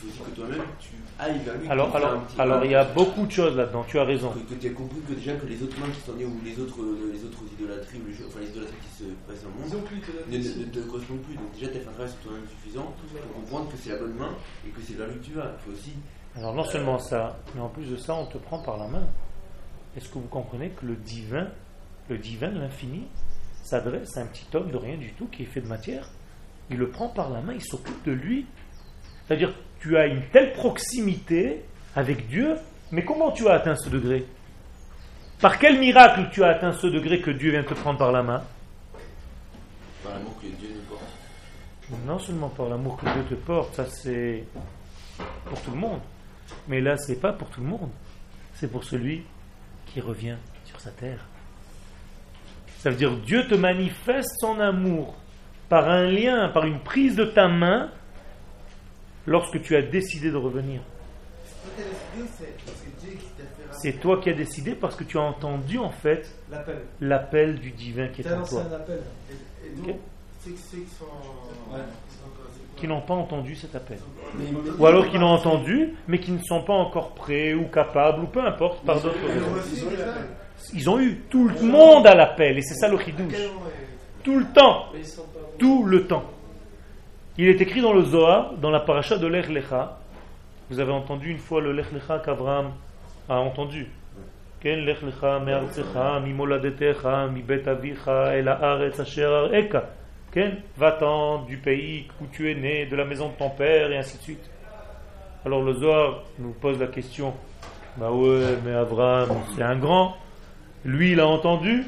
faut 0.00 0.08
aussi 0.08 0.30
que 0.30 0.36
toi-même 0.36 0.62
tu 0.78 0.94
ailles 1.18 1.38
vers 1.44 1.58
lui. 1.58 1.68
Alors, 1.68 1.94
alors, 1.94 2.22
alors 2.38 2.64
il 2.64 2.70
y 2.70 2.74
a 2.74 2.84
beaucoup 2.84 3.26
de 3.26 3.30
choses 3.30 3.56
là-dedans, 3.56 3.84
tu 3.86 3.98
as 3.98 4.04
raison. 4.04 4.30
Que, 4.30 4.54
tu 4.54 4.66
as 4.66 4.70
compris 4.70 5.00
que 5.06 5.12
déjà 5.12 5.34
que 5.34 5.46
les 5.46 5.62
autres 5.62 5.78
mains 5.78 5.92
qui 5.92 6.00
sont 6.00 6.14
nées 6.14 6.24
ou 6.24 6.40
les 6.44 6.58
autres, 6.58 6.80
euh, 6.80 7.12
les 7.12 7.24
autres 7.24 7.42
idolâtries, 7.58 8.00
enfin 8.26 8.40
les 8.40 8.48
idolâtries 8.48 8.76
qui 8.80 9.04
se 9.04 9.08
passent 9.28 9.42
dans 9.42 9.50
le 9.50 9.70
monde, 9.70 9.84
ne, 10.30 10.36
ne, 10.36 10.70
te 10.70 10.78
correspondent 10.88 11.22
plus. 11.22 11.34
Donc 11.34 11.52
déjà 11.52 11.68
tu 11.68 11.78
as 11.78 11.80
fait 11.80 11.88
un 11.88 11.92
travail 11.92 12.10
sur 12.10 12.20
toi-même 12.20 12.48
suffisant 12.48 12.94
pour 12.96 13.34
comprendre 13.34 13.68
que 13.70 13.76
c'est 13.76 13.90
la 13.90 13.98
bonne 13.98 14.14
main 14.14 14.34
et 14.66 14.70
que 14.70 14.80
c'est 14.82 14.94
vers 14.94 15.08
lui 15.08 15.18
que 15.20 15.24
tu 15.24 15.32
vas. 15.32 15.52
Il 15.52 15.64
faut 15.64 15.78
aussi. 15.78 15.92
Alors 16.36 16.54
non 16.54 16.64
seulement 16.64 16.98
ça, 16.98 17.38
mais 17.54 17.60
en 17.60 17.68
plus 17.68 17.86
de 17.86 17.96
ça, 17.96 18.14
on 18.14 18.26
te 18.26 18.38
prend 18.38 18.60
par 18.60 18.78
la 18.78 18.86
main. 18.86 19.06
Est-ce 19.96 20.08
que 20.08 20.14
vous 20.14 20.28
comprenez 20.28 20.70
que 20.70 20.86
le 20.86 20.94
divin, 20.94 21.48
le 22.08 22.18
divin, 22.18 22.50
l'infini, 22.50 23.08
s'adresse 23.64 24.16
à 24.16 24.22
un 24.22 24.26
petit 24.26 24.46
homme 24.54 24.70
de 24.70 24.76
rien 24.76 24.96
du 24.96 25.12
tout 25.14 25.26
qui 25.26 25.42
est 25.42 25.46
fait 25.46 25.60
de 25.60 25.66
matière? 25.66 26.08
Il 26.70 26.78
le 26.78 26.88
prend 26.88 27.08
par 27.08 27.30
la 27.30 27.40
main, 27.40 27.52
il 27.52 27.62
s'occupe 27.62 28.04
de 28.04 28.12
lui. 28.12 28.46
C'est-à-dire, 29.26 29.52
tu 29.80 29.96
as 29.96 30.06
une 30.06 30.22
telle 30.32 30.52
proximité 30.52 31.64
avec 31.96 32.28
Dieu, 32.28 32.56
mais 32.92 33.04
comment 33.04 33.32
tu 33.32 33.48
as 33.48 33.54
atteint 33.54 33.76
ce 33.76 33.88
degré? 33.88 34.26
Par 35.40 35.58
quel 35.58 35.78
miracle 35.78 36.28
tu 36.30 36.44
as 36.44 36.48
atteint 36.48 36.72
ce 36.72 36.86
degré 36.86 37.20
que 37.20 37.30
Dieu 37.30 37.50
vient 37.50 37.62
te 37.62 37.74
prendre 37.74 37.98
par 37.98 38.12
la 38.12 38.22
main? 38.22 38.42
Par 40.04 40.12
l'amour 40.12 40.36
que 40.40 40.46
Dieu 40.46 40.68
te 40.68 40.90
porte. 40.90 42.06
Non 42.06 42.18
seulement 42.18 42.48
par 42.48 42.68
l'amour 42.68 42.98
que 42.98 43.06
Dieu 43.06 43.24
te 43.30 43.34
porte, 43.34 43.74
ça 43.74 43.86
c'est 43.86 44.44
pour 45.46 45.60
tout 45.62 45.70
le 45.70 45.78
monde. 45.78 46.00
Mais 46.68 46.80
là, 46.80 46.96
c'est 46.96 47.20
pas 47.20 47.32
pour 47.32 47.48
tout 47.48 47.60
le 47.60 47.68
monde. 47.68 47.90
C'est 48.54 48.70
pour 48.70 48.84
celui 48.84 49.24
qui 49.86 50.00
revient 50.00 50.36
sur 50.64 50.80
sa 50.80 50.90
terre. 50.90 51.24
Ça 52.78 52.90
veut 52.90 52.96
dire 52.96 53.16
Dieu 53.16 53.46
te 53.46 53.54
manifeste 53.54 54.30
son 54.40 54.60
amour 54.60 55.14
par 55.68 55.88
un 55.88 56.06
lien, 56.06 56.48
par 56.48 56.66
une 56.66 56.80
prise 56.80 57.16
de 57.16 57.24
ta 57.24 57.48
main 57.48 57.90
lorsque 59.26 59.60
tu 59.62 59.76
as 59.76 59.82
décidé 59.82 60.30
de 60.30 60.36
revenir. 60.36 60.80
C'est 63.72 64.00
toi 64.00 64.20
qui 64.20 64.30
as 64.30 64.34
décidé 64.34 64.74
parce 64.74 64.96
que 64.96 65.04
tu 65.04 65.18
as 65.18 65.22
entendu 65.22 65.78
en 65.78 65.90
fait 65.90 66.34
l'appel 67.00 67.58
du 67.58 67.70
divin 67.70 68.08
qui 68.08 68.22
est 68.22 68.32
en 68.32 68.42
toi. 68.42 68.64
Qui 72.76 72.88
n'ont 72.88 73.02
pas 73.02 73.14
entendu 73.14 73.54
cet 73.54 73.74
appel. 73.74 73.98
Ou 74.78 74.86
alors 74.86 75.08
qui 75.10 75.18
l'ont 75.18 75.28
entendu, 75.28 75.94
mais 76.08 76.18
qui 76.18 76.32
ne 76.32 76.42
sont 76.42 76.62
pas 76.62 76.72
encore 76.72 77.10
prêts 77.10 77.52
ou 77.52 77.66
capables, 77.66 78.24
ou 78.24 78.26
peu 78.26 78.40
importe, 78.40 78.82
par 78.84 79.02
d'autres 79.02 79.18
Ils 80.72 80.88
ont 80.88 80.98
eu, 80.98 81.20
tout 81.28 81.46
le 81.46 81.60
monde 81.60 82.06
à 82.06 82.14
l'appel, 82.14 82.56
et 82.56 82.62
c'est 82.62 82.76
ça 82.76 82.88
le 82.88 82.98
chidouche. 82.98 83.34
Tout 84.22 84.38
le 84.38 84.46
temps. 84.46 84.86
Tout 85.58 85.84
le 85.84 86.06
temps. 86.06 86.24
Il 87.42 87.48
est 87.48 87.58
écrit 87.62 87.80
dans 87.80 87.94
le 87.94 88.04
Zohar, 88.04 88.52
dans 88.60 88.68
la 88.68 88.80
paracha 88.80 89.16
de 89.16 89.26
Lech 89.26 89.48
Lecha. 89.48 89.96
Vous 90.68 90.78
avez 90.78 90.92
entendu 90.92 91.30
une 91.30 91.38
fois 91.38 91.62
le 91.62 91.72
Lech 91.72 91.90
Lecha 91.90 92.18
qu'Abraham 92.18 92.72
a 93.30 93.38
entendu. 93.38 93.86
Ken 94.60 94.80
Lech 94.80 95.00
Lecha 95.00 95.38
me'artzecha, 95.38 96.20
mimoladetecha, 96.20 97.28
mibet 97.28 97.66
avicha, 97.66 98.36
el 98.36 98.46
haaretz 98.46 99.00
asher 99.00 99.24
areka. 99.24 99.84
Ken, 100.30 100.56
va-t'en 100.76 101.44
du 101.44 101.56
pays 101.56 102.08
où 102.20 102.26
tu 102.30 102.50
es 102.50 102.54
né, 102.54 102.84
de 102.84 102.94
la 102.94 103.06
maison 103.06 103.30
de 103.30 103.34
ton 103.38 103.48
père, 103.48 103.90
et 103.90 103.96
ainsi 103.96 104.18
de 104.18 104.22
suite. 104.22 104.50
Alors 105.46 105.62
le 105.62 105.72
Zohar 105.72 106.24
nous 106.38 106.52
pose 106.52 106.78
la 106.78 106.88
question. 106.88 107.32
Bah 107.96 108.10
ouais, 108.10 108.58
mais 108.66 108.74
Abraham, 108.74 109.30
c'est 109.56 109.62
un 109.62 109.76
grand. 109.76 110.14
Lui, 110.84 111.12
il 111.12 111.20
a 111.20 111.26
entendu. 111.26 111.86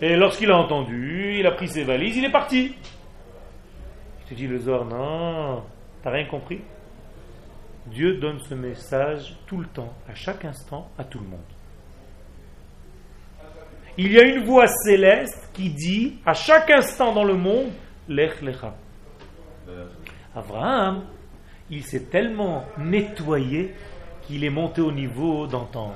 Et 0.00 0.16
lorsqu'il 0.16 0.50
a 0.50 0.56
entendu, 0.56 1.36
il 1.38 1.46
a 1.46 1.50
pris 1.50 1.68
ses 1.68 1.84
valises, 1.84 2.16
il 2.16 2.24
est 2.24 2.32
parti. 2.32 2.74
Tu 4.26 4.34
dis 4.34 4.46
le 4.46 4.58
Zohar, 4.58 4.84
non, 4.86 5.62
t'as 6.02 6.10
rien 6.10 6.24
compris? 6.26 6.60
Dieu 7.86 8.14
donne 8.14 8.40
ce 8.40 8.54
message 8.54 9.36
tout 9.46 9.58
le 9.58 9.66
temps, 9.66 9.92
à 10.08 10.14
chaque 10.14 10.44
instant, 10.44 10.88
à 10.96 11.04
tout 11.04 11.18
le 11.18 11.26
monde. 11.26 11.40
Il 13.98 14.12
y 14.12 14.18
a 14.18 14.24
une 14.24 14.44
voix 14.44 14.66
céleste 14.66 15.50
qui 15.52 15.70
dit 15.70 16.18
à 16.24 16.32
chaque 16.32 16.70
instant 16.70 17.12
dans 17.12 17.24
le 17.24 17.34
monde, 17.34 17.70
Lech 18.08 18.40
Lecha. 18.40 18.74
Abraham, 20.34 21.04
il 21.70 21.84
s'est 21.84 22.04
tellement 22.04 22.64
nettoyé 22.78 23.74
qu'il 24.22 24.42
est 24.42 24.50
monté 24.50 24.80
au 24.80 24.90
niveau 24.90 25.46
d'entendre. 25.46 25.94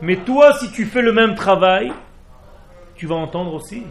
Mais 0.00 0.16
toi, 0.16 0.54
si 0.54 0.72
tu 0.72 0.86
fais 0.86 1.02
le 1.02 1.12
même 1.12 1.34
travail, 1.34 1.92
tu 2.96 3.06
vas 3.06 3.16
entendre 3.16 3.54
aussi. 3.54 3.84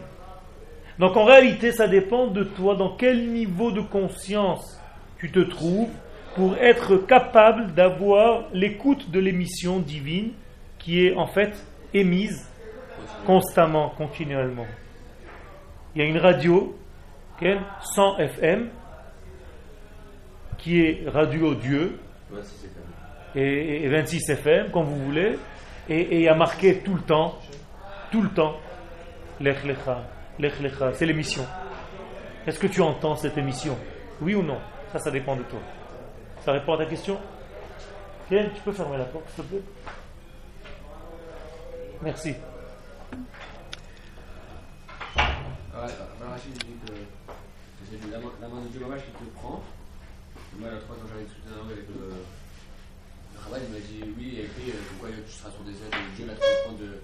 Donc 0.98 1.16
en 1.16 1.24
réalité, 1.24 1.72
ça 1.72 1.86
dépend 1.86 2.26
de 2.26 2.44
toi, 2.44 2.74
dans 2.74 2.96
quel 2.96 3.30
niveau 3.30 3.70
de 3.70 3.80
conscience 3.80 4.80
tu 5.18 5.30
te 5.30 5.40
trouves 5.40 5.90
pour 6.34 6.56
être 6.56 6.96
capable 6.98 7.74
d'avoir 7.74 8.44
l'écoute 8.52 9.10
de 9.10 9.20
l'émission 9.20 9.78
divine 9.78 10.32
qui 10.78 11.06
est 11.06 11.14
en 11.14 11.26
fait 11.26 11.52
émise 11.94 12.48
constamment, 13.26 13.90
continuellement. 13.90 14.66
Il 15.94 16.02
y 16.02 16.04
a 16.04 16.08
une 16.08 16.18
radio, 16.18 16.76
100 17.40 18.18
FM, 18.18 18.68
qui 20.58 20.80
est 20.80 21.08
radio 21.08 21.54
Dieu, 21.54 21.98
et, 23.34 23.88
26 23.88 24.30
FM, 24.30 24.70
comme 24.70 24.84
vous 24.84 25.04
voulez, 25.04 25.38
et, 25.88 26.16
il 26.16 26.22
y 26.22 26.28
a 26.28 26.34
marqué 26.34 26.78
tout 26.78 26.94
le 26.94 27.00
temps, 27.00 27.38
tout 28.10 28.22
le 28.22 28.30
temps, 28.30 28.56
Lech 29.40 29.64
Lecha, 29.64 29.64
Lech 29.64 29.64
Lecha, 29.64 30.17
c'est 30.94 31.06
l'émission. 31.06 31.44
Est-ce 32.46 32.58
que 32.58 32.68
tu 32.68 32.80
entends 32.80 33.16
cette 33.16 33.36
émission? 33.36 33.76
Oui 34.20 34.34
ou 34.34 34.42
non? 34.42 34.58
Ça, 34.92 34.98
ça 34.98 35.10
dépend 35.10 35.36
de 35.36 35.42
toi. 35.42 35.60
Ça 36.44 36.52
répond 36.52 36.74
à 36.74 36.78
ta 36.78 36.86
question? 36.86 37.18
Viens, 38.30 38.48
tu 38.54 38.60
peux 38.62 38.72
fermer 38.72 38.98
la 38.98 39.04
porte, 39.04 39.28
s'il 39.34 39.44
te 39.44 39.48
plaît 39.48 39.62
Merci. 42.02 42.34
C'est 47.90 48.10
la, 48.10 48.18
main 48.48 48.60
de 48.62 48.68
Dieu 48.68 48.80
qui 48.80 49.24
te 49.24 49.30
prend. 49.34 49.62
Moi, 50.58 50.70
la 50.70 50.78
fois, 50.80 50.96
quand 51.00 51.08
j'avais 51.08 51.24
discuté 51.24 51.48
avec 51.52 51.88
le, 51.88 52.08
le 53.34 53.40
travail, 53.40 53.62
il 53.66 53.72
m'a 53.72 53.80
dit 53.80 54.14
oui, 54.16 54.40
et 54.40 54.46
puis 54.46 54.70
euh, 54.70 54.74
pourquoi 54.90 55.10
tu 55.16 55.32
seras 55.32 55.50
sur 55.50 55.62
des 55.62 55.72
aides 55.72 55.90
de 55.90 56.16
Dieu, 56.16 56.24
tu 56.24 56.30
vas 56.30 56.34
prendre 56.64 56.78
de 56.78 57.00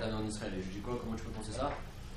la 0.00 0.16
en 0.16 0.26
Israël. 0.26 0.52
Et 0.58 0.62
je 0.62 0.68
dis 0.68 0.80
quoi 0.80 0.98
Comment 1.00 1.16
tu 1.16 1.24
peux 1.24 1.30
penser 1.30 1.52
ça 1.52 1.70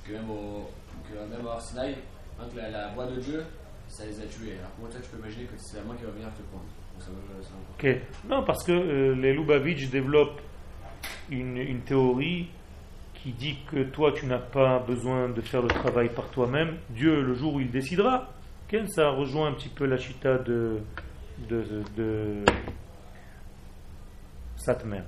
Que 0.08 0.13
même 0.13 0.30
au, 0.30 0.70
que 1.10 1.13
même 1.13 1.46
au 1.46 1.50
Arsinaï, 1.50 1.96
hein, 2.39 2.46
que 2.54 2.58
la, 2.58 2.89
voix 2.89 3.08
de 3.08 3.20
Dieu, 3.20 3.44
ça 3.88 4.06
les 4.06 4.20
a 4.20 4.26
tués. 4.26 4.54
Alors 4.60 4.72
comment 4.76 4.89
tu 4.89 5.10
peux 5.10 5.18
imaginer 5.18 5.46
que 5.46 5.58
c'est 5.58 5.78
la 5.78 5.84
main 5.84 5.96
qui 5.96 6.04
va 6.04 6.12
venir 6.12 6.28
te 6.30 6.41
prendre 6.44 6.65
Ok. 7.78 7.88
Non, 8.30 8.44
parce 8.44 8.63
que 8.63 8.72
euh, 8.72 9.15
les 9.15 9.34
Lubavitch 9.34 9.89
développent 9.89 10.39
une, 11.30 11.58
une, 11.58 11.82
théorie 11.82 12.48
qui 13.15 13.34
dit 13.34 13.58
que 13.70 13.84
toi, 13.84 14.13
tu 14.13 14.26
n'as 14.28 14.39
pas 14.39 14.80
besoin 14.80 15.28
de 15.28 15.41
faire 15.41 15.62
le 15.62 15.68
travail 15.68 16.10
par 16.10 16.30
toi-même. 16.30 16.78
Dieu, 16.89 17.22
le 17.22 17.34
jour 17.34 17.56
où 17.56 17.60
il 17.60 17.70
décidera, 17.70 18.30
ça 18.88 19.10
rejoint 19.10 19.48
un 19.48 19.54
petit 19.54 19.70
peu 19.70 19.86
la 19.86 19.98
chita 19.98 20.38
de, 20.39 20.80
de, 21.50 21.84
de, 21.96 22.44
Satmer. 24.58 25.04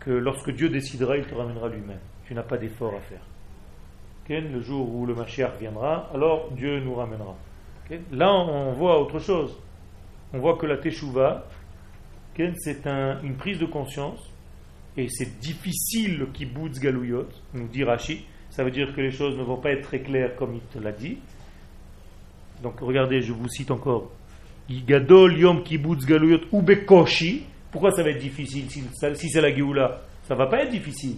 Que 0.00 0.10
lorsque 0.10 0.50
Dieu 0.50 0.68
décidera, 0.68 1.16
il 1.16 1.24
te 1.24 1.34
ramènera 1.34 1.68
lui-même. 1.68 2.00
Tu 2.24 2.34
n'as 2.34 2.42
pas 2.42 2.56
d'effort 2.56 2.94
à 2.94 3.00
faire. 3.00 3.22
Le 4.28 4.60
jour 4.60 4.94
où 4.94 5.04
le 5.04 5.14
Mashiach 5.14 5.58
viendra, 5.60 6.08
alors 6.14 6.50
Dieu 6.52 6.80
nous 6.80 6.94
ramènera. 6.94 7.36
Là, 8.12 8.32
on 8.32 8.72
voit 8.72 9.00
autre 9.00 9.18
chose. 9.18 9.58
On 10.32 10.38
voit 10.38 10.56
que 10.56 10.64
la 10.64 10.78
Teshuvah, 10.78 11.44
c'est 12.36 12.86
une 12.86 13.34
prise 13.36 13.58
de 13.58 13.66
conscience 13.66 14.20
et 14.96 15.08
c'est 15.08 15.38
difficile 15.38 16.18
le 16.18 16.26
kibbutz 16.26 16.78
galouyot, 16.78 17.28
nous 17.54 17.68
dit 17.68 17.84
Rashi. 17.84 18.24
Ça 18.50 18.64
veut 18.64 18.70
dire 18.70 18.94
que 18.94 19.00
les 19.00 19.10
choses 19.10 19.36
ne 19.36 19.42
vont 19.42 19.56
pas 19.56 19.70
être 19.72 19.82
très 19.82 20.00
claires 20.00 20.36
comme 20.36 20.54
il 20.54 20.60
te 20.60 20.78
l'a 20.78 20.92
dit. 20.92 21.18
Donc 22.62 22.80
regardez, 22.80 23.22
je 23.22 23.32
vous 23.32 23.48
cite 23.48 23.70
encore. 23.70 24.10
Gadol 24.70 25.38
yom 25.38 25.62
kibbutz 25.62 26.06
galouyot 26.06 26.40
ubekoshi. 26.52 27.44
Pourquoi 27.70 27.90
ça 27.90 28.02
va 28.02 28.10
être 28.10 28.20
difficile? 28.20 28.68
Si, 28.70 29.28
c'est 29.30 29.40
la 29.40 29.54
Géoula 29.54 30.02
Ça 30.24 30.34
va 30.34 30.46
pas 30.46 30.62
être 30.62 30.70
difficile. 30.70 31.16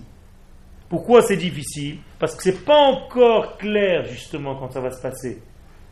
Pourquoi 0.89 1.23
c'est 1.23 1.37
difficile? 1.37 1.99
Parce 2.19 2.35
que 2.35 2.43
c'est 2.43 2.65
pas 2.65 2.79
encore 2.79 3.57
clair 3.59 4.05
justement 4.07 4.55
quand 4.57 4.71
ça 4.71 4.81
va 4.81 4.91
se 4.91 5.01
passer. 5.03 5.43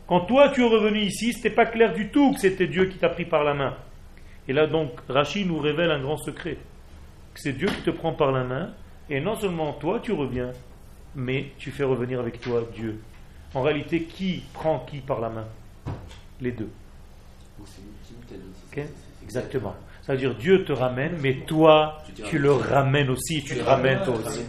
Quand 0.07 0.21
toi 0.21 0.49
tu 0.49 0.61
es 0.61 0.67
revenu 0.67 0.99
ici, 0.99 1.33
c'était 1.33 1.49
pas 1.49 1.65
clair 1.65 1.93
du 1.93 2.09
tout 2.09 2.33
que 2.33 2.39
c'était 2.39 2.67
Dieu 2.67 2.85
qui 2.85 2.97
t'a 2.97 3.09
pris 3.09 3.25
par 3.25 3.43
la 3.43 3.53
main. 3.53 3.75
Et 4.47 4.53
là 4.53 4.67
donc, 4.67 4.91
Rashi 5.07 5.45
nous 5.45 5.59
révèle 5.59 5.91
un 5.91 6.01
grand 6.01 6.17
secret 6.17 6.57
c'est 7.35 7.53
Dieu 7.53 7.67
qui 7.67 7.81
te 7.81 7.89
prend 7.89 8.13
par 8.13 8.31
la 8.31 8.43
main, 8.43 8.71
et 9.09 9.19
non 9.19 9.35
seulement 9.35 9.73
toi 9.73 9.99
tu 10.01 10.11
reviens, 10.11 10.51
mais 11.15 11.51
tu 11.57 11.71
fais 11.71 11.83
revenir 11.83 12.19
avec 12.19 12.39
toi 12.41 12.63
Dieu. 12.75 12.99
En 13.53 13.61
réalité, 13.61 14.03
qui 14.03 14.43
prend 14.53 14.79
qui 14.79 14.99
par 14.99 15.19
la 15.19 15.29
main? 15.29 15.45
Les 16.41 16.51
deux. 16.51 16.69
Exactement. 19.21 19.75
Ça 20.01 20.13
veut 20.13 20.19
dire 20.19 20.35
Dieu 20.35 20.65
te 20.65 20.73
ramène, 20.73 21.17
mais 21.21 21.35
toi, 21.45 22.01
tu 22.25 22.39
le 22.39 22.51
ramènes 22.51 23.09
aussi, 23.09 23.43
tu 23.43 23.55
te 23.55 23.63
ramènes 23.63 24.03
toi 24.03 24.15
aussi. 24.15 24.41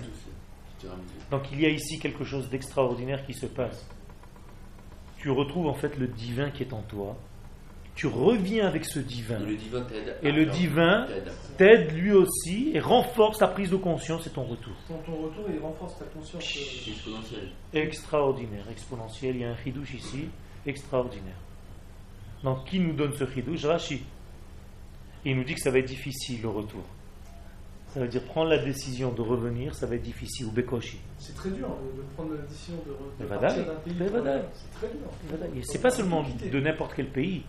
Donc 1.34 1.50
il 1.50 1.60
y 1.60 1.66
a 1.66 1.68
ici 1.68 1.98
quelque 1.98 2.22
chose 2.22 2.48
d'extraordinaire 2.48 3.26
qui 3.26 3.34
se 3.34 3.46
passe. 3.46 3.84
Tu 5.18 5.30
retrouves 5.30 5.66
en 5.66 5.74
fait 5.74 5.98
le 5.98 6.06
divin 6.06 6.50
qui 6.50 6.62
est 6.62 6.72
en 6.72 6.82
toi, 6.82 7.16
tu 7.96 8.06
reviens 8.06 8.68
avec 8.68 8.84
ce 8.84 9.00
divin. 9.00 9.40
Et 10.22 10.30
le 10.30 10.46
divin 10.46 11.08
t'aide. 11.58 11.90
lui 11.90 12.12
aussi 12.12 12.70
et 12.72 12.78
renforce 12.78 13.38
ta 13.38 13.48
prise 13.48 13.70
de 13.70 13.76
conscience 13.76 14.28
et 14.28 14.30
ton 14.30 14.44
retour. 14.44 14.74
Ton, 14.86 14.94
retour, 14.94 15.44
il 15.52 15.58
renforce 15.58 15.98
ta 15.98 16.04
conscience. 16.04 16.44
Euh, 16.56 16.90
exponentielle. 16.92 17.48
Extraordinaire, 17.72 18.70
exponentiel. 18.70 19.34
Il 19.34 19.42
y 19.42 19.44
a 19.44 19.50
un 19.50 19.56
chidouche 19.56 19.94
ici, 19.94 20.28
extraordinaire. 20.64 21.40
Donc, 22.44 22.64
qui 22.64 22.78
nous 22.78 22.92
donne 22.92 23.12
ce 23.14 23.26
chidouche 23.26 23.64
Rashi. 23.64 24.04
Il 25.24 25.36
nous 25.36 25.42
dit 25.42 25.54
que 25.54 25.60
ça 25.60 25.72
va 25.72 25.80
être 25.80 25.88
difficile 25.88 26.42
le 26.42 26.48
retour. 26.50 26.84
Ça 27.94 28.00
veut 28.00 28.08
dire 28.08 28.24
prendre 28.24 28.50
la 28.50 28.58
décision 28.58 29.12
de 29.12 29.22
revenir, 29.22 29.72
ça 29.72 29.86
va 29.86 29.94
être 29.94 30.02
difficile. 30.02 30.46
Ou 30.46 30.50
Bekoshi. 30.50 30.98
C'est 31.18 31.34
très 31.34 31.50
dur 31.50 31.68
de 31.68 32.02
prendre 32.16 32.34
la 32.34 32.42
décision 32.42 32.74
de, 32.84 33.24
pays. 33.24 33.64
C'est 34.52 34.78
très 34.78 34.88
dur. 34.88 35.62
C'est 35.62 35.80
pas 35.80 35.90
seulement 35.90 36.24
de 36.24 36.60
n'importe 36.60 36.94
quel 36.96 37.08
pays 37.08 37.44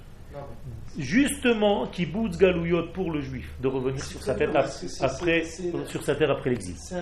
justement 0.98 1.88
qui 1.88 2.06
bouge 2.06 2.38
Galouyot 2.38 2.88
pour 2.94 3.12
le 3.12 3.22
juif 3.22 3.54
de 3.62 3.68
revenir 3.68 4.04
sur 4.04 4.22
sa, 4.22 4.36
tête 4.36 4.56
après, 5.02 5.44
sur 5.88 6.04
sa 6.04 6.16
terre 6.16 6.32
après 6.32 6.52
l'exil. 6.52 6.76
C'est 6.78 6.96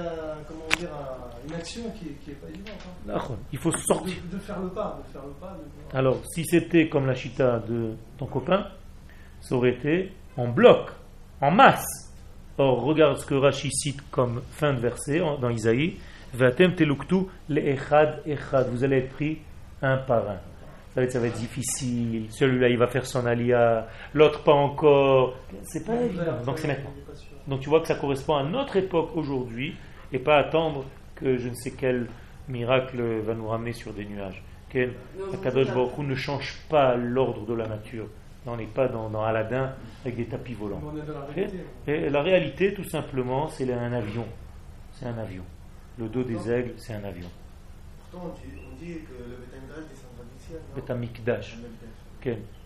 une 1.48 1.54
action 1.54 1.84
qui 2.00 2.30
n'est 2.30 2.36
pas 2.36 2.48
évidente. 2.48 2.76
Hein. 3.10 3.36
Il 3.52 3.60
faut 3.60 3.72
sortir. 3.72 4.16
De, 4.32 4.38
faire 4.40 4.60
le 4.60 4.70
pas. 4.70 5.02
De 5.06 5.12
faire 5.12 5.26
le 5.26 5.34
pas 5.34 5.58
Alors, 5.94 6.22
si 6.26 6.46
c'était 6.46 6.90
comme 6.90 7.06
la 7.06 7.16
chita 7.16 7.60
de 7.60 7.94
ton 8.18 8.26
copain, 8.26 8.68
ça 9.42 9.56
aurait 9.56 9.72
été 9.72 10.12
en 10.38 10.48
bloc, 10.48 10.90
en 11.42 11.52
masse. 11.52 12.03
Or, 12.58 12.84
regarde 12.84 13.18
ce 13.18 13.26
que 13.26 13.36
Rashi 13.36 13.72
cite 13.72 14.02
comme 14.12 14.42
fin 14.52 14.74
de 14.74 14.80
verset 14.80 15.22
dans 15.42 15.50
Isaïe. 15.50 15.98
Vatem 16.34 16.74
teluktu 16.76 17.28
le 17.50 17.68
echad 17.68 18.22
echad. 18.26 18.70
Vous 18.70 18.84
allez 18.84 18.98
être 18.98 19.14
pris 19.14 19.40
un 19.82 19.98
par 19.98 20.30
un 20.30 20.38
ça 21.10 21.20
va 21.20 21.28
être 21.28 21.40
difficile, 21.40 22.28
celui-là 22.30 22.70
il 22.70 22.78
va 22.78 22.88
faire 22.88 23.06
son 23.06 23.26
alia, 23.26 23.88
l'autre 24.14 24.44
pas 24.44 24.54
encore. 24.54 25.36
C'est 25.64 25.86
pas 25.86 25.96
évident. 25.96 26.42
Donc 26.46 26.60
c'est 26.60 26.68
maintenant. 26.68 26.94
Donc 27.48 27.62
tu 27.62 27.70
vois 27.70 27.82
que 27.82 27.88
ça 27.88 27.96
correspond 27.96 28.36
à 28.36 28.44
notre 28.44 28.76
époque 28.78 29.10
aujourd'hui 29.16 29.76
et 30.12 30.20
pas 30.20 30.38
attendre 30.38 30.86
que 31.16 31.38
je 31.38 31.50
ne 31.50 31.56
sais 31.56 31.72
quel 31.72 32.08
miracle 32.48 33.02
va 33.22 33.34
nous 33.34 33.48
ramener 33.48 33.74
sur 33.74 33.92
des 33.94 34.06
nuages. 34.06 34.44
Que 34.70 34.90
Kadosh 35.44 35.68
Baruch 35.68 35.98
ne 36.00 36.16
change 36.16 36.58
pas 36.70 36.96
l'ordre 36.96 37.46
de 37.46 37.54
la 37.54 37.68
nature. 37.68 38.08
On 38.46 38.58
n'est 38.58 38.68
pas 38.68 38.88
dans, 38.88 39.10
dans, 39.10 39.24
Aladdin 39.24 39.74
avec 40.04 40.18
des 40.18 40.26
tapis 40.26 40.54
volants. 40.54 40.82
Et 41.88 42.10
la 42.10 42.22
réalité, 42.22 42.74
tout 42.74 42.84
simplement, 42.84 43.48
c'est 43.48 43.72
un 43.72 43.94
avion. 43.94 44.26
C'est 44.94 45.06
un 45.06 45.18
avion. 45.18 45.44
Le 45.98 46.10
dos 46.10 46.24
des 46.24 46.52
aigles, 46.52 46.74
c'est 46.78 46.94
un 46.94 47.04
avion. 47.04 47.30
Pourtant, 48.12 48.34
on 48.36 48.84
dit 48.84 48.96
que 48.96 49.14
le 49.24 50.76
Betamikdash, 50.76 51.58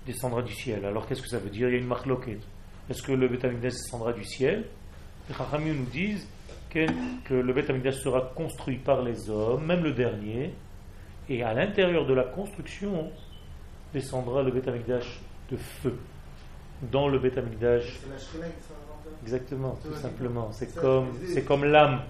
descendra 0.06 0.42
du 0.42 0.54
ciel. 0.54 0.86
Alors 0.86 1.08
qu'est-ce 1.08 1.22
que 1.22 1.28
ça 1.28 1.38
veut 1.38 1.50
dire? 1.50 1.68
Il 1.70 1.74
y 1.74 1.76
a 1.76 1.80
une 1.80 1.88
marque 1.88 2.08
Est-ce 2.90 3.02
que 3.02 3.12
le 3.12 3.28
Betamikdash 3.28 3.74
descendra 3.74 4.14
du 4.14 4.24
ciel? 4.24 4.66
Les 5.30 5.36
Chachamim 5.36 5.74
nous 5.74 5.86
disent 5.86 6.28
que 6.70 7.34
le 7.34 7.54
Betamikdash 7.54 7.96
sera 7.96 8.22
construit 8.36 8.78
par 8.78 9.02
les 9.02 9.30
hommes, 9.30 9.66
même 9.66 9.84
le 9.84 9.94
dernier, 9.94 10.54
et 11.30 11.44
à 11.44 11.54
l'intérieur 11.54 12.06
de 12.06 12.14
la 12.14 12.24
construction 12.24 13.12
descendra 13.94 14.44
le 14.44 14.52
Betamikdash 14.52 15.20
de 15.50 15.58
feu. 15.58 15.96
Dans 16.92 17.08
le 17.08 17.18
Betamikdash. 17.18 18.00
Exactement, 19.24 19.78
tout 19.84 19.96
simplement. 19.96 20.52
C'est 20.52 20.76
comme, 20.76 21.08
c'est 21.26 21.44
comme 21.44 21.66
l'âme. 21.66 22.02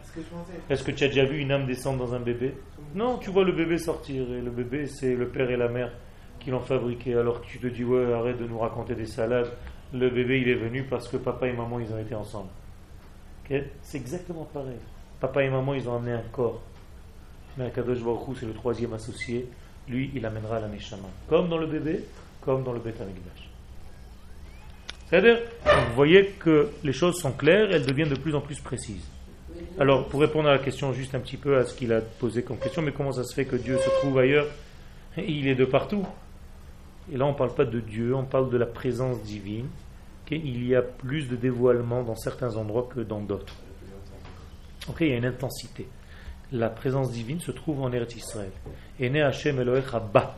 Est-ce 0.70 0.84
que 0.84 0.92
tu 0.92 1.06
as 1.06 1.08
déjà 1.08 1.24
vu 1.26 1.40
une 1.40 1.52
âme 1.52 1.66
descendre 1.66 2.06
dans 2.06 2.14
un 2.14 2.20
bébé? 2.20 2.54
Non, 2.94 3.18
tu 3.18 3.30
vois 3.30 3.46
le 3.46 3.54
bébé 3.54 3.78
sortir 3.78 4.30
et 4.30 4.42
le 4.42 4.52
bébé 4.52 4.88
c'est 4.88 5.16
le 5.16 5.28
père 5.30 5.50
et 5.50 5.58
la 5.58 5.70
mère 5.70 5.92
qui 6.40 6.52
l'ont 6.52 6.60
fabriqué. 6.60 7.16
Alors 7.16 7.42
tu 7.42 7.60
te 7.60 7.68
dis 7.68 7.84
ouais, 7.84 8.14
arrête 8.14 8.38
de 8.38 8.46
nous 8.46 8.60
raconter 8.60 8.94
des 8.94 9.06
salades. 9.06 9.52
Le 9.94 10.10
bébé 10.10 10.42
il 10.42 10.50
est 10.50 10.56
venu 10.56 10.84
parce 10.84 11.08
que 11.08 11.18
papa 11.18 11.48
et 11.48 11.54
maman 11.54 11.80
ils 11.80 11.92
ont 11.94 12.00
été 12.00 12.14
ensemble. 12.14 12.50
C'est 13.82 13.98
exactement 13.98 14.46
pareil. 14.54 14.80
Papa 15.22 15.44
et 15.44 15.50
maman 15.50 15.74
ils 15.74 15.88
ont 15.88 15.96
amené 15.96 16.12
un 16.12 16.24
corps. 16.32 16.62
Mais 17.58 17.66
Akadosh 17.68 18.04
Baruch 18.04 18.38
c'est 18.40 18.46
le 18.46 18.54
troisième 18.54 18.94
associé. 18.94 19.48
Lui 19.88 20.12
il 20.14 20.26
amènera 20.26 20.60
la 20.60 20.68
Neshama. 20.68 21.08
Comme 21.30 21.48
dans 21.48 21.58
le 21.58 21.68
bébé, 21.68 22.04
comme 22.48 22.64
dans 22.64 22.72
le 22.72 22.80
Beth 22.80 22.96
c'est-à-dire, 25.10 25.40
vous 25.66 25.96
voyez 25.96 26.28
que 26.40 26.70
les 26.84 26.94
choses 26.94 27.20
sont 27.20 27.32
claires, 27.32 27.70
elles 27.72 27.86
deviennent 27.86 28.10
de 28.10 28.20
plus 28.20 28.36
en 28.36 28.42
plus 28.42 28.60
précises. 28.60 29.06
Alors, 29.80 30.08
pour 30.08 30.20
répondre 30.20 30.50
à 30.50 30.54
la 30.54 30.60
question, 30.60 30.92
juste 30.92 31.16
un 31.16 31.20
petit 31.20 31.38
peu 31.38 31.58
à 31.58 31.64
ce 31.64 31.74
qu'il 31.74 31.94
a 31.94 32.02
posé 32.02 32.44
comme 32.44 32.58
question, 32.58 32.82
mais 32.82 32.92
comment 32.92 33.14
ça 33.14 33.24
se 33.24 33.34
fait 33.34 33.46
que 33.46 33.56
Dieu 33.56 33.78
se 33.78 33.90
trouve 34.02 34.18
ailleurs 34.20 34.48
Il 35.18 35.48
est 35.48 35.56
de 35.56 35.64
partout? 35.64 36.06
Et 37.12 37.18
là, 37.18 37.26
on 37.26 37.32
ne 37.32 37.38
parle 37.38 37.54
pas 37.54 37.64
de 37.64 37.80
Dieu, 37.80 38.14
on 38.16 38.26
parle 38.26 38.50
de 38.50 38.58
la 38.58 38.66
présence 38.66 39.22
divine. 39.24 39.68
Il 40.30 40.68
y 40.68 40.76
a 40.76 40.82
plus 40.82 41.30
de 41.30 41.38
dévoilement 41.38 42.04
dans 42.04 42.16
certains 42.16 42.56
endroits 42.58 42.90
que 42.94 43.00
dans 43.00 43.22
d'autres. 43.22 43.56
Ok, 44.90 44.98
il 45.02 45.08
y 45.08 45.14
a 45.14 45.18
une 45.18 45.26
intensité. 45.26 45.88
La 46.52 46.70
présence 46.70 47.12
divine 47.12 47.40
se 47.40 47.52
trouve 47.52 47.82
en 47.82 47.92
Eretz 47.94 48.16
Israël. 48.16 48.52
Et 49.00 49.22
Hashem 49.22 49.64
bas. 50.14 50.38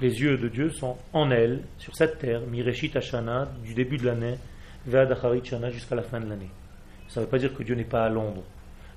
Les 0.00 0.20
yeux 0.20 0.36
de 0.36 0.48
Dieu 0.48 0.70
sont 0.70 0.96
en 1.12 1.30
elle, 1.30 1.62
sur 1.78 1.94
cette 1.94 2.18
terre, 2.18 2.42
Mireshit 2.46 2.94
Hashana, 2.96 3.48
du 3.64 3.74
début 3.74 3.96
de 3.96 4.06
l'année, 4.06 4.36
Ve'adacharit 4.86 5.44
Shana, 5.44 5.70
jusqu'à 5.70 5.94
la 5.94 6.02
fin 6.02 6.20
de 6.20 6.28
l'année. 6.28 6.50
Ça 7.08 7.20
ne 7.20 7.24
veut 7.24 7.30
pas 7.30 7.38
dire 7.38 7.54
que 7.54 7.62
Dieu 7.62 7.74
n'est 7.74 7.84
pas 7.84 8.04
à 8.04 8.08
Londres, 8.08 8.44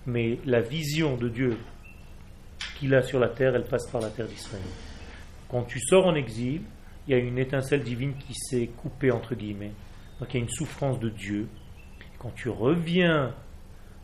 mais 0.06 0.40
la 0.46 0.62
vision 0.62 1.16
de 1.16 1.30
Dieu 1.30 1.58
qu'il 2.78 2.94
a 2.96 3.02
sur 3.02 3.20
la 3.20 3.30
terre, 3.30 3.56
elle 3.56 3.66
passe 3.66 3.90
par 3.92 4.02
la 4.02 4.10
terre 4.10 4.28
d'Israël. 4.28 4.64
Quand 5.50 5.64
tu 5.64 5.80
sors 5.80 6.06
en 6.06 6.16
exil, 6.16 6.62
il 7.08 7.12
y 7.12 7.14
a 7.14 7.18
une 7.18 7.38
étincelle 7.38 7.84
divine 7.84 8.14
qui 8.16 8.34
s'est 8.36 8.68
coupée 8.78 9.12
entre 9.12 9.36
guillemets. 9.36 9.72
Donc 10.20 10.34
il 10.34 10.38
y 10.38 10.40
a 10.40 10.44
une 10.44 10.50
souffrance 10.50 11.00
de 11.00 11.10
Dieu. 11.10 11.48
Quand 12.20 12.32
tu 12.36 12.50
reviens 12.50 13.34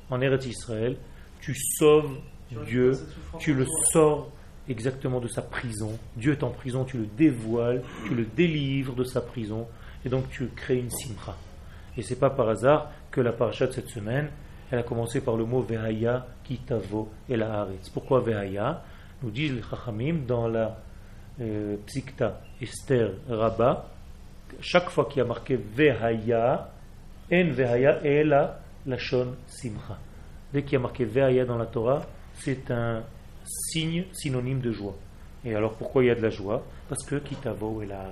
en 0.09 0.21
Eretz 0.21 0.45
Israël, 0.45 0.97
tu 1.41 1.53
sauves 1.77 2.17
Dieu, 2.65 2.93
tu 3.39 3.53
le 3.53 3.65
sors 3.91 4.31
exactement 4.67 5.19
de 5.19 5.27
sa 5.27 5.41
prison. 5.41 5.97
Dieu 6.15 6.33
est 6.33 6.43
en 6.43 6.49
prison, 6.49 6.85
tu 6.85 6.97
le 6.97 7.05
dévoiles, 7.05 7.83
tu 8.07 8.15
le 8.15 8.25
délivres 8.25 8.95
de 8.95 9.03
sa 9.03 9.21
prison, 9.21 9.67
et 10.05 10.09
donc 10.09 10.29
tu 10.29 10.47
crées 10.47 10.79
une 10.79 10.89
simcha. 10.89 11.35
Et 11.97 12.01
c'est 12.01 12.19
pas 12.19 12.29
par 12.29 12.49
hasard 12.49 12.91
que 13.11 13.21
la 13.21 13.31
paracha 13.31 13.67
de 13.67 13.71
cette 13.71 13.89
semaine, 13.89 14.29
elle 14.71 14.79
a 14.79 14.83
commencé 14.83 15.21
par 15.21 15.37
le 15.37 15.45
mot 15.45 15.61
Vehaya, 15.61 16.25
Kitavo 16.43 17.09
et 17.29 17.37
la 17.37 17.61
Haaretz. 17.61 17.89
Pourquoi 17.89 18.19
Vehaya 18.19 18.83
Nous 19.21 19.31
disent 19.31 19.53
les 19.53 19.61
Chachamim 19.61 20.25
dans 20.27 20.47
la 20.47 20.77
euh, 21.39 21.77
Psikta 21.85 22.41
Esther 22.61 23.11
Rabba, 23.29 23.89
chaque 24.61 24.89
fois 24.89 25.05
qu'il 25.05 25.17
y 25.17 25.21
a 25.21 25.25
marqué 25.25 25.55
Vehaya, 25.55 26.69
En 27.31 27.51
Vehaya, 27.51 28.01
Ela 28.03 28.59
Lashon 28.85 29.35
Simcha. 29.47 29.97
Dès 30.53 30.63
qu'il 30.63 30.73
y 30.73 30.75
a 30.75 30.79
marqué 30.79 31.05
Vehaya 31.05 31.45
dans 31.45 31.57
la 31.57 31.65
Torah, 31.65 32.05
c'est 32.35 32.69
un 32.71 33.03
signe 33.45 34.05
synonyme 34.13 34.59
de 34.59 34.71
joie. 34.71 34.95
Et 35.43 35.55
alors 35.55 35.75
pourquoi 35.75 36.03
il 36.03 36.07
y 36.07 36.09
a 36.09 36.15
de 36.15 36.21
la 36.21 36.29
joie? 36.29 36.63
Parce 36.89 37.03
que 37.05 37.15
Kitavo 37.15 37.81
et 37.81 37.85
la. 37.85 38.11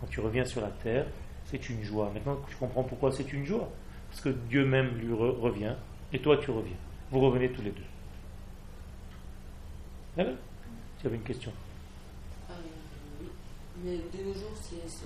Quand 0.00 0.06
tu 0.08 0.20
reviens 0.20 0.44
sur 0.44 0.60
la 0.60 0.70
terre, 0.70 1.06
c'est 1.46 1.68
une 1.68 1.82
joie. 1.82 2.10
Maintenant, 2.12 2.38
tu 2.48 2.56
comprends 2.56 2.82
pourquoi 2.82 3.12
c'est 3.12 3.32
une 3.32 3.44
joie? 3.44 3.68
Parce 4.10 4.20
que 4.20 4.30
Dieu 4.30 4.64
même 4.66 4.96
lui 4.98 5.12
revient, 5.14 5.74
et 6.12 6.18
toi 6.20 6.36
tu 6.36 6.50
reviens. 6.50 6.76
Vous 7.10 7.20
revenez 7.20 7.50
tous 7.50 7.62
les 7.62 7.70
deux. 7.70 7.82
Tu 11.00 11.06
avais 11.06 11.16
une 11.16 11.22
question? 11.22 11.52
Euh, 12.50 12.54
Mais 13.82 13.96
de 13.96 14.24
nos 14.28 14.34
jours, 14.34 14.52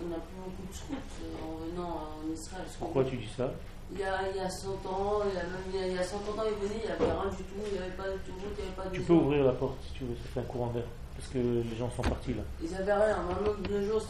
on 0.04 0.08
n'a 0.08 0.16
plus 0.16 0.36
beaucoup 0.44 0.66
de 0.68 0.74
scouts 0.74 0.94
euh, 0.94 1.46
en 1.46 1.56
venant 1.66 1.90
en 1.90 2.32
Israël. 2.32 2.66
Pourquoi 2.78 3.04
tu 3.04 3.16
dis 3.16 3.28
ça? 3.36 3.52
Il 3.92 4.00
y, 4.00 4.02
a, 4.02 4.28
il 4.28 4.36
y 4.36 4.40
a 4.40 4.50
100 4.50 4.68
ans, 4.68 5.22
il 5.28 5.34
y 5.34 5.38
a, 5.38 5.44
même, 5.44 5.88
il 5.90 5.94
y 5.94 5.98
a 5.98 6.02
150 6.02 6.38
ans, 6.38 6.42
il 6.44 6.68
venait, 6.68 6.80
il 6.82 6.86
n'y 6.86 6.92
avait 6.92 7.04
rien 7.04 7.30
du 7.30 7.36
tout, 7.36 7.54
il 7.66 7.72
n'y 7.72 7.78
avait 7.78 7.96
pas 7.96 8.08
de 8.08 8.18
tout, 8.18 8.32
il 8.36 8.62
n'y 8.62 8.66
avait 8.66 8.76
pas 8.76 8.84
de. 8.84 8.94
Tu 8.94 9.00
peux 9.02 9.12
ouvrir 9.12 9.44
la 9.44 9.52
porte 9.52 9.78
si 9.86 9.92
tu 9.92 10.04
veux, 10.04 10.16
ça 10.16 10.28
fait 10.34 10.40
un 10.40 10.44
courant 10.44 10.68
d'air. 10.68 10.84
Parce 11.16 11.28
que 11.28 11.38
les 11.38 11.76
gens 11.78 11.88
sont 11.90 12.02
partis 12.02 12.34
là. 12.34 12.42
Ils 12.62 12.70
n'avaient 12.72 12.92
rien. 12.92 13.16
Maintenant, 13.22 13.52
de 13.62 13.78
nos 13.78 13.86
jours, 13.86 14.02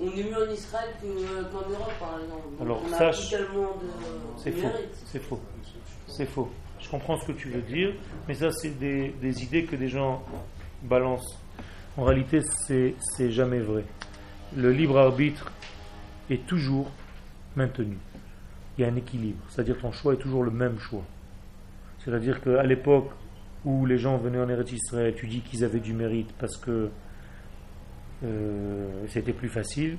on 0.00 0.06
est 0.06 0.24
mieux 0.24 0.48
en 0.48 0.50
Israël 0.50 0.88
qu'en 1.02 1.70
Europe, 1.70 1.92
par 1.98 2.18
exemple. 2.22 2.62
Alors, 2.62 2.80
on 2.82 2.88
sache. 2.96 3.28
C'est 4.38 4.52
faux. 4.52 4.70
C'est 5.06 5.18
faux. 5.20 5.40
C'est 6.06 6.26
faux. 6.26 6.48
Je 6.78 6.88
comprends 6.88 7.18
ce 7.18 7.26
que 7.26 7.32
tu 7.32 7.50
veux 7.50 7.60
dire, 7.60 7.92
mais 8.26 8.34
ça, 8.34 8.50
c'est 8.52 8.78
des, 8.78 9.10
des 9.20 9.44
idées 9.44 9.64
que 9.66 9.76
des 9.76 9.88
gens 9.88 10.22
balancent. 10.82 11.36
En 11.98 12.04
réalité, 12.04 12.40
c'est 12.66 13.30
jamais 13.30 13.58
vrai. 13.58 13.84
Le 14.56 14.72
libre 14.72 14.96
arbitre 14.98 15.52
est 16.30 16.46
toujours 16.46 16.88
maintenu. 17.54 17.98
Il 18.80 18.84
y 18.84 18.86
a 18.86 18.88
un 18.92 18.96
équilibre. 18.96 19.44
C'est-à-dire 19.50 19.76
ton 19.76 19.92
choix 19.92 20.14
est 20.14 20.16
toujours 20.16 20.42
le 20.42 20.50
même 20.50 20.78
choix. 20.78 21.04
C'est-à-dire 21.98 22.40
qu'à 22.40 22.62
l'époque 22.62 23.10
où 23.66 23.84
les 23.84 23.98
gens 23.98 24.16
venaient 24.16 24.40
en 24.40 24.48
Eretz 24.48 24.72
Israël, 24.72 25.14
tu 25.14 25.26
dis 25.26 25.42
qu'ils 25.42 25.64
avaient 25.64 25.80
du 25.80 25.92
mérite 25.92 26.32
parce 26.38 26.56
que 26.56 26.88
euh, 28.24 28.88
c'était 29.08 29.34
plus 29.34 29.50
facile, 29.50 29.98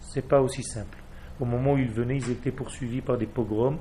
c'est 0.00 0.28
pas 0.28 0.42
aussi 0.42 0.62
simple. 0.62 0.98
Au 1.40 1.46
moment 1.46 1.72
où 1.72 1.78
ils 1.78 1.88
venaient, 1.88 2.18
ils 2.18 2.30
étaient 2.30 2.50
poursuivis 2.50 3.00
par 3.00 3.16
des 3.16 3.24
pogroms, 3.24 3.78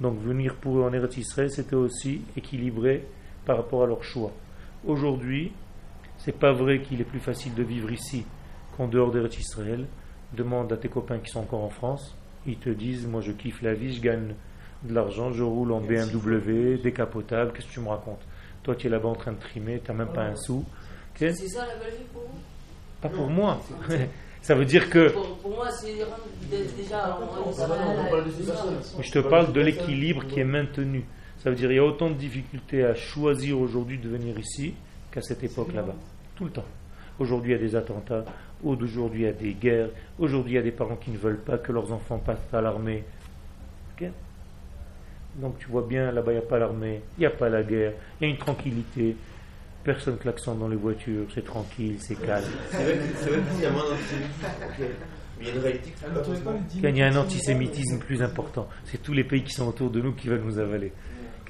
donc 0.00 0.18
venir 0.20 0.54
pour 0.54 0.78
eux 0.78 0.82
en 0.82 0.94
Eretz 0.94 1.18
Israël, 1.18 1.50
c'était 1.50 1.76
aussi 1.76 2.22
équilibré 2.38 3.04
par 3.44 3.58
rapport 3.58 3.82
à 3.82 3.86
leur 3.86 4.02
choix. 4.02 4.32
Aujourd'hui, 4.86 5.52
c'est 6.16 6.38
pas 6.38 6.52
vrai 6.52 6.80
qu'il 6.80 7.02
est 7.02 7.04
plus 7.04 7.20
facile 7.20 7.52
de 7.52 7.62
vivre 7.62 7.92
ici 7.92 8.24
qu'en 8.78 8.88
dehors 8.88 9.10
d'Eretz 9.10 9.38
Israël. 9.38 9.84
Demande 10.32 10.72
à 10.72 10.78
tes 10.78 10.88
copains 10.88 11.18
qui 11.18 11.30
sont 11.30 11.40
encore 11.40 11.64
en 11.64 11.70
France, 11.70 12.16
ils 12.46 12.56
te 12.56 12.70
disent 12.70 13.06
Moi 13.06 13.20
je 13.20 13.32
kiffe 13.32 13.62
la 13.62 13.74
vie, 13.74 13.94
je 13.94 14.00
gagne 14.00 14.34
de 14.82 14.94
l'argent, 14.94 15.32
je 15.32 15.42
roule 15.42 15.72
en 15.72 15.80
BMW, 15.80 16.78
décapotable, 16.82 17.52
qu'est-ce 17.52 17.66
que 17.66 17.72
tu 17.72 17.80
me 17.80 17.88
racontes? 17.88 18.22
Toi, 18.62 18.74
tu 18.76 18.86
es 18.86 18.90
là-bas 18.90 19.08
en 19.08 19.14
train 19.14 19.32
de 19.32 19.38
trimer, 19.38 19.80
tu 19.84 19.90
n'as 19.90 19.96
même 19.96 20.12
pas 20.12 20.24
un 20.24 20.36
sou. 20.36 20.64
C'est 21.16 21.32
ça 21.32 21.66
la 21.66 21.76
belle 21.76 21.98
vie 21.98 22.04
pour 22.12 22.22
vous? 22.22 22.38
Pas 23.00 23.08
pour 23.08 23.28
moi. 23.28 23.60
ça 24.42 24.54
veut 24.54 24.64
dire 24.64 24.88
que. 24.88 25.10
Pour, 25.10 25.50
moi, 25.50 25.70
c'est 25.70 25.92
déjà. 26.76 27.18
Je 29.00 29.10
te 29.10 29.18
parle 29.18 29.52
de 29.52 29.60
l'équilibre 29.60 30.26
qui 30.26 30.40
est 30.40 30.44
maintenu. 30.44 31.04
Ça 31.42 31.50
veut 31.50 31.56
dire 31.56 31.68
qu'il 31.68 31.76
y 31.76 31.80
a 31.80 31.84
autant 31.84 32.10
de 32.10 32.14
difficultés 32.14 32.84
à 32.84 32.94
choisir 32.94 33.58
aujourd'hui 33.58 33.98
de 33.98 34.08
venir 34.08 34.38
ici 34.38 34.74
qu'à 35.10 35.22
cette 35.22 35.42
époque 35.42 35.72
là-bas. 35.74 35.96
Tout 36.36 36.44
le 36.44 36.50
temps. 36.50 36.64
Aujourd'hui, 37.20 37.52
il 37.52 37.56
y 37.56 37.58
a 37.58 37.62
des 37.62 37.76
attentats. 37.76 38.24
Aujourd'hui, 38.64 39.20
il 39.20 39.24
y 39.26 39.28
a 39.28 39.32
des 39.32 39.52
guerres. 39.52 39.90
Aujourd'hui, 40.18 40.52
il 40.52 40.56
y 40.56 40.58
a 40.58 40.62
des 40.62 40.72
parents 40.72 40.96
qui 40.96 41.10
ne 41.10 41.18
veulent 41.18 41.38
pas 41.40 41.58
que 41.58 41.70
leurs 41.70 41.92
enfants 41.92 42.18
passent 42.18 42.52
à 42.52 42.62
l'armée. 42.62 43.04
Donc 45.36 45.58
tu 45.58 45.68
vois 45.68 45.82
bien, 45.82 46.10
là-bas, 46.10 46.32
il 46.32 46.36
n'y 46.36 46.40
a 46.40 46.46
pas 46.46 46.58
l'armée, 46.58 47.02
il 47.16 47.20
n'y 47.20 47.26
a 47.26 47.30
pas 47.30 47.48
la 47.48 47.62
guerre, 47.62 47.92
il 48.20 48.26
y 48.26 48.30
a 48.30 48.32
une 48.32 48.38
tranquillité. 48.38 49.16
Personne 49.84 50.18
klaxonne 50.18 50.58
dans 50.58 50.68
les 50.68 50.76
voitures, 50.76 51.26
c'est 51.34 51.44
tranquille, 51.44 51.96
c'est 52.00 52.16
calme. 52.16 52.44
Il 56.82 56.96
y 56.96 57.02
a 57.02 57.06
un 57.06 57.16
antisémitisme 57.16 57.98
plus 57.98 58.22
important. 58.22 58.68
C'est 58.84 59.02
tous 59.02 59.12
les 59.12 59.24
pays 59.24 59.42
qui 59.42 59.52
sont 59.52 59.68
autour 59.68 59.90
de 59.90 60.00
nous 60.00 60.12
qui 60.12 60.28
veulent 60.28 60.42
nous 60.42 60.58
avaler. 60.58 60.92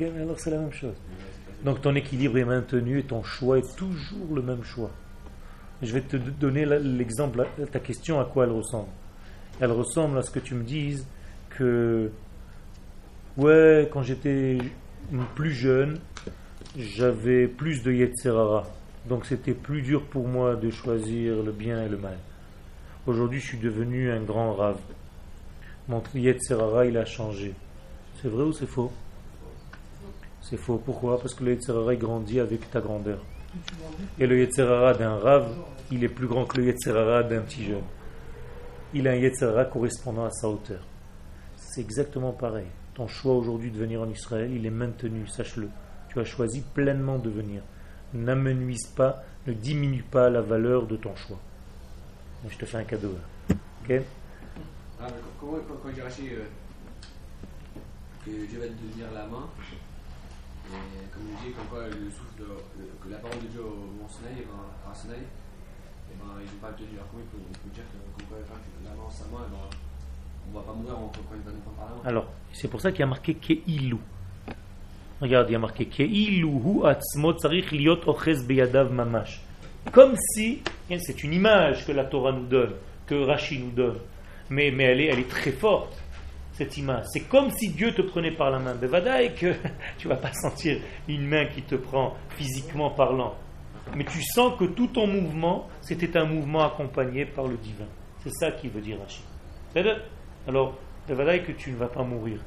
alors 0.00 0.38
c'est 0.38 0.50
la 0.50 0.58
même 0.58 0.72
chose. 0.72 0.94
Donc 1.64 1.80
ton 1.80 1.94
équilibre 1.94 2.38
est 2.38 2.44
maintenu 2.44 2.98
et 2.98 3.04
ton 3.04 3.22
choix 3.22 3.58
est 3.58 3.76
toujours 3.76 4.34
le 4.34 4.42
même 4.42 4.62
choix. 4.62 4.90
Je 5.82 5.92
vais 5.92 6.02
te 6.02 6.16
donner 6.16 6.66
l'exemple, 6.66 7.46
ta 7.72 7.80
question, 7.80 8.20
à 8.20 8.24
quoi 8.24 8.44
elle 8.44 8.52
ressemble. 8.52 8.88
Elle 9.60 9.72
ressemble 9.72 10.18
à 10.18 10.22
ce 10.22 10.30
que 10.30 10.40
tu 10.40 10.54
me 10.54 10.62
dises 10.62 11.06
que 11.50 12.10
Ouais, 13.36 13.88
quand 13.92 14.02
j'étais 14.02 14.58
plus 15.34 15.52
jeune, 15.52 16.00
j'avais 16.76 17.46
plus 17.46 17.82
de 17.82 17.92
Yetzerara. 17.92 18.66
Donc 19.08 19.24
c'était 19.24 19.54
plus 19.54 19.82
dur 19.82 20.04
pour 20.04 20.26
moi 20.26 20.56
de 20.56 20.68
choisir 20.70 21.42
le 21.42 21.52
bien 21.52 21.82
et 21.84 21.88
le 21.88 21.96
mal. 21.96 22.18
Aujourd'hui, 23.06 23.40
je 23.40 23.46
suis 23.46 23.58
devenu 23.58 24.10
un 24.10 24.20
grand 24.20 24.52
rave. 24.54 24.80
Mon 25.88 26.02
Yetzerara, 26.14 26.86
il 26.86 26.98
a 26.98 27.04
changé. 27.04 27.54
C'est 28.20 28.28
vrai 28.28 28.42
ou 28.42 28.52
c'est 28.52 28.66
faux? 28.66 28.92
C'est 30.42 30.58
faux. 30.58 30.76
Pourquoi? 30.84 31.18
Parce 31.18 31.34
que 31.34 31.44
le 31.44 31.52
Yetzerara, 31.52 31.94
grandit 31.94 32.40
avec 32.40 32.70
ta 32.70 32.80
grandeur. 32.80 33.20
Et 34.18 34.26
le 34.26 34.38
Yetzerara 34.38 34.94
d'un 34.94 35.16
rave, 35.16 35.54
il 35.90 36.04
est 36.04 36.08
plus 36.08 36.26
grand 36.26 36.44
que 36.44 36.58
le 36.58 36.66
Yetzerara 36.66 37.22
d'un 37.22 37.40
petit 37.40 37.64
jeune. 37.64 37.84
Il 38.94 39.08
a 39.08 39.12
un 39.12 39.16
Yetzerara 39.16 39.64
correspondant 39.64 40.24
à 40.24 40.30
sa 40.30 40.48
hauteur. 40.48 40.80
C'est 41.56 41.80
exactement 41.80 42.32
pareil. 42.32 42.66
Ton 42.94 43.06
choix 43.06 43.34
aujourd'hui 43.34 43.70
de 43.70 43.78
venir 43.78 44.02
en 44.02 44.08
Israël, 44.08 44.50
il 44.52 44.66
est 44.66 44.70
maintenu, 44.70 45.26
sache-le. 45.26 45.68
Tu 46.08 46.18
as 46.18 46.24
choisi 46.24 46.62
pleinement 46.74 47.18
de 47.18 47.30
venir. 47.30 47.62
N'amenuise 48.12 48.86
pas, 48.88 49.22
ne 49.46 49.52
diminue 49.52 50.02
pas 50.02 50.28
la 50.28 50.40
valeur 50.40 50.86
de 50.86 50.96
ton 50.96 51.14
choix. 51.14 51.38
Je 52.48 52.56
te 52.56 52.64
fais 52.64 52.78
un 52.78 52.84
cadeau. 52.84 53.14
Ok? 53.84 54.02
Quand, 54.98 55.56
j'ai 55.94 56.02
racheté 56.02 56.22
que 58.24 58.30
Dieu 58.30 58.58
va 58.58 58.66
te 58.66 58.72
donner 58.72 59.14
la 59.14 59.26
main, 59.26 59.48
et 60.70 61.06
comme 61.12 61.26
je 61.26 61.48
dis, 61.48 61.52
comme 61.52 61.66
quoi 61.66 61.86
le 61.88 62.10
souffle, 62.10 62.42
que 63.02 63.08
la 63.10 63.18
parole 63.18 63.40
de 63.42 63.48
Dieu 63.48 63.60
au 63.60 63.90
Mont 63.98 64.08
Sinaï, 64.08 64.46
à 64.46 64.94
Sinaï, 64.94 65.18
et 65.20 66.16
ben, 66.18 66.38
il 66.38 66.46
ne 66.46 66.60
pas 66.60 66.70
le 66.70 66.76
tenir. 66.76 67.02
comment 67.10 67.22
il 67.22 67.30
peut, 67.30 67.70
dire 67.74 67.84
que, 67.86 67.98
comme 68.18 68.28
quoi, 68.28 68.38
la 68.84 68.90
main 68.90 69.02
en 69.02 69.10
sa 69.10 69.24
main, 69.24 69.46
ben, 69.50 69.58
on 70.52 70.58
va 70.58 70.64
pas 70.64 70.72
mourir 70.72 70.94
quand 71.12 71.34
il 71.34 71.42
va 71.42 71.52
nous 71.52 71.60
prendre 71.60 71.76
par 71.76 72.06
Alors, 72.06 72.26
c'est 72.52 72.68
pour 72.68 72.80
ça 72.80 72.90
qu'il 72.90 73.00
y 73.00 73.02
a 73.04 73.06
marqué 73.06 73.34
Keilu. 73.34 73.96
Regarde, 75.20 75.50
il 75.50 75.52
y 75.52 75.56
a 75.56 75.58
marqué 75.58 75.86
Keilu 75.86 76.46
hu 76.46 76.86
atzmo 76.86 77.32
liot 77.72 78.08
ochez 78.08 78.42
beyadav 78.46 78.92
mamash. 78.92 79.42
Comme 79.92 80.14
si, 80.16 80.62
hein, 80.90 80.98
c'est 80.98 81.22
une 81.24 81.32
image 81.32 81.86
que 81.86 81.92
la 81.92 82.04
Torah 82.04 82.32
nous 82.32 82.46
donne, 82.46 82.74
que 83.06 83.14
Rashi 83.14 83.58
nous 83.58 83.70
donne, 83.70 83.98
mais, 84.50 84.70
mais 84.70 84.84
elle, 84.84 85.00
est, 85.00 85.06
elle 85.06 85.18
est 85.20 85.28
très 85.28 85.52
forte. 85.52 85.99
Cette 86.60 86.76
image. 86.76 87.06
C'est 87.10 87.20
comme 87.20 87.50
si 87.52 87.70
Dieu 87.70 87.94
te 87.94 88.02
prenait 88.02 88.32
par 88.32 88.50
la 88.50 88.58
main. 88.58 88.74
et 89.18 89.32
que 89.32 89.54
tu 89.98 90.08
vas 90.08 90.16
pas 90.16 90.32
sentir 90.34 90.78
une 91.08 91.26
main 91.26 91.46
qui 91.46 91.62
te 91.62 91.74
prend 91.74 92.14
physiquement 92.36 92.90
parlant. 92.90 93.34
Mais 93.96 94.04
tu 94.04 94.22
sens 94.22 94.58
que 94.58 94.66
tout 94.66 94.88
ton 94.88 95.06
mouvement, 95.06 95.68
c'était 95.80 96.18
un 96.18 96.26
mouvement 96.26 96.60
accompagné 96.66 97.24
par 97.24 97.46
le 97.46 97.56
divin. 97.56 97.86
C'est 98.22 98.32
ça 98.32 98.52
qui 98.52 98.68
veut 98.68 98.82
dire 98.82 98.98
Rachid. 99.00 99.24
Alors, 100.46 100.76
Bevadaï 101.08 101.42
que 101.44 101.52
tu 101.52 101.70
ne 101.70 101.76
vas 101.76 101.88
pas 101.88 102.02
mourir. 102.02 102.40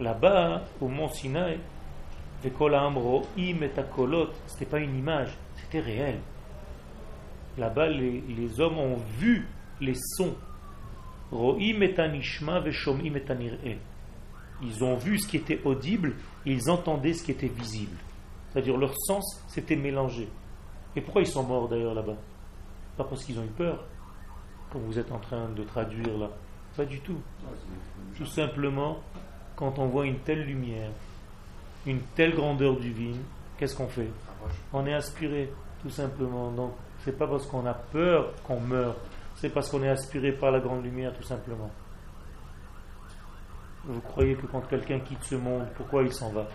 Là-bas, 0.00 0.64
au 0.80 0.88
mont 0.88 1.08
Sinaï, 1.08 1.60
c'était 2.42 2.56
pas 4.66 4.80
une 4.80 4.98
image, 4.98 5.38
c'était 5.56 5.78
réel. 5.80 6.18
Là-bas, 7.56 7.88
les, 7.90 8.24
les 8.28 8.60
hommes 8.60 8.78
ont 8.78 8.96
vu 9.20 9.46
les 9.80 9.94
sons 9.94 10.34
ils 14.64 14.84
ont 14.84 14.96
vu 14.96 15.18
ce 15.18 15.26
qui 15.26 15.36
était 15.36 15.60
audible 15.64 16.14
ils 16.44 16.70
entendaient 16.70 17.14
ce 17.14 17.22
qui 17.22 17.30
était 17.30 17.48
visible. 17.48 17.96
C'est-à-dire 18.50 18.76
leur 18.76 18.94
sens 18.98 19.42
s'était 19.48 19.76
mélangé. 19.76 20.28
Et 20.96 21.00
pourquoi 21.00 21.22
ils 21.22 21.26
sont 21.26 21.44
morts 21.44 21.68
d'ailleurs 21.68 21.94
là-bas? 21.94 22.16
Pas 22.96 23.04
parce 23.04 23.24
qu'ils 23.24 23.38
ont 23.38 23.44
eu 23.44 23.54
peur, 23.56 23.84
comme 24.70 24.82
vous 24.82 24.98
êtes 24.98 25.10
en 25.10 25.18
train 25.18 25.48
de 25.48 25.62
traduire 25.62 26.18
là. 26.18 26.30
Pas 26.76 26.84
du 26.84 27.00
tout. 27.00 27.20
Tout 28.16 28.26
simplement, 28.26 28.98
quand 29.56 29.78
on 29.78 29.86
voit 29.86 30.06
une 30.06 30.18
telle 30.18 30.42
lumière, 30.42 30.90
une 31.86 32.00
telle 32.14 32.34
grandeur 32.34 32.76
divine, 32.78 33.20
qu'est-ce 33.58 33.76
qu'on 33.76 33.88
fait? 33.88 34.08
On 34.72 34.86
est 34.86 34.94
aspiré, 34.94 35.50
tout 35.82 35.90
simplement. 35.90 36.50
Donc, 36.50 36.72
c'est 37.04 37.16
pas 37.16 37.26
parce 37.26 37.46
qu'on 37.46 37.66
a 37.66 37.74
peur 37.74 38.32
qu'on 38.44 38.60
meurt 38.60 38.98
c'est 39.42 39.50
parce 39.50 39.68
qu'on 39.68 39.82
est 39.82 39.88
aspiré 39.88 40.30
par 40.30 40.52
la 40.52 40.60
grande 40.60 40.84
lumière, 40.84 41.12
tout 41.12 41.24
simplement. 41.24 41.68
Vous 43.82 44.00
croyez 44.00 44.36
que 44.36 44.46
quand 44.46 44.60
quelqu'un 44.60 45.00
quitte 45.00 45.24
ce 45.24 45.34
monde, 45.34 45.66
pourquoi 45.74 46.04
il 46.04 46.12
s'en 46.12 46.30
va? 46.30 46.46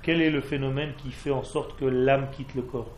Quel 0.00 0.22
est 0.22 0.30
le 0.30 0.40
phénomène 0.40 0.94
qui 0.94 1.10
fait 1.10 1.32
en 1.32 1.42
sorte 1.42 1.76
que 1.76 1.84
l'âme 1.84 2.30
quitte 2.30 2.54
le 2.54 2.62
corps? 2.62 2.92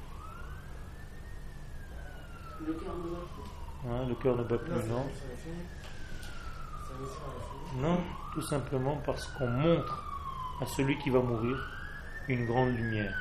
Le 2.66 2.74
cœur 2.74 2.92
ne 2.98 3.08
bat 3.08 3.24
plus. 3.32 3.88
Hein, 3.88 4.08
le 4.08 4.14
cœur 4.16 4.36
ne 4.36 4.42
bat 4.44 4.58
plus, 4.58 4.90
non 4.90 5.06
Non, 7.80 7.98
tout 8.34 8.42
simplement 8.42 9.00
parce 9.06 9.26
qu'on 9.38 9.48
montre 9.48 10.04
à 10.60 10.66
celui 10.66 10.98
qui 10.98 11.08
va 11.08 11.20
mourir 11.20 11.56
une 12.28 12.44
grande 12.44 12.76
lumière, 12.76 13.14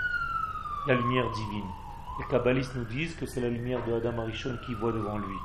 la 0.85 0.95
lumière 0.95 1.31
divine. 1.31 1.84
Les 2.19 2.25
kabbalistes 2.25 2.75
nous 2.75 2.86
disent 2.86 3.15
que 3.15 3.25
c'est 3.25 3.41
la 3.41 3.49
lumière 3.49 3.86
de 3.86 3.93
Adam 3.93 4.19
Arishon 4.19 4.58
qui 4.65 4.73
voit 4.73 4.91
devant 4.91 5.17
lui. 5.17 5.36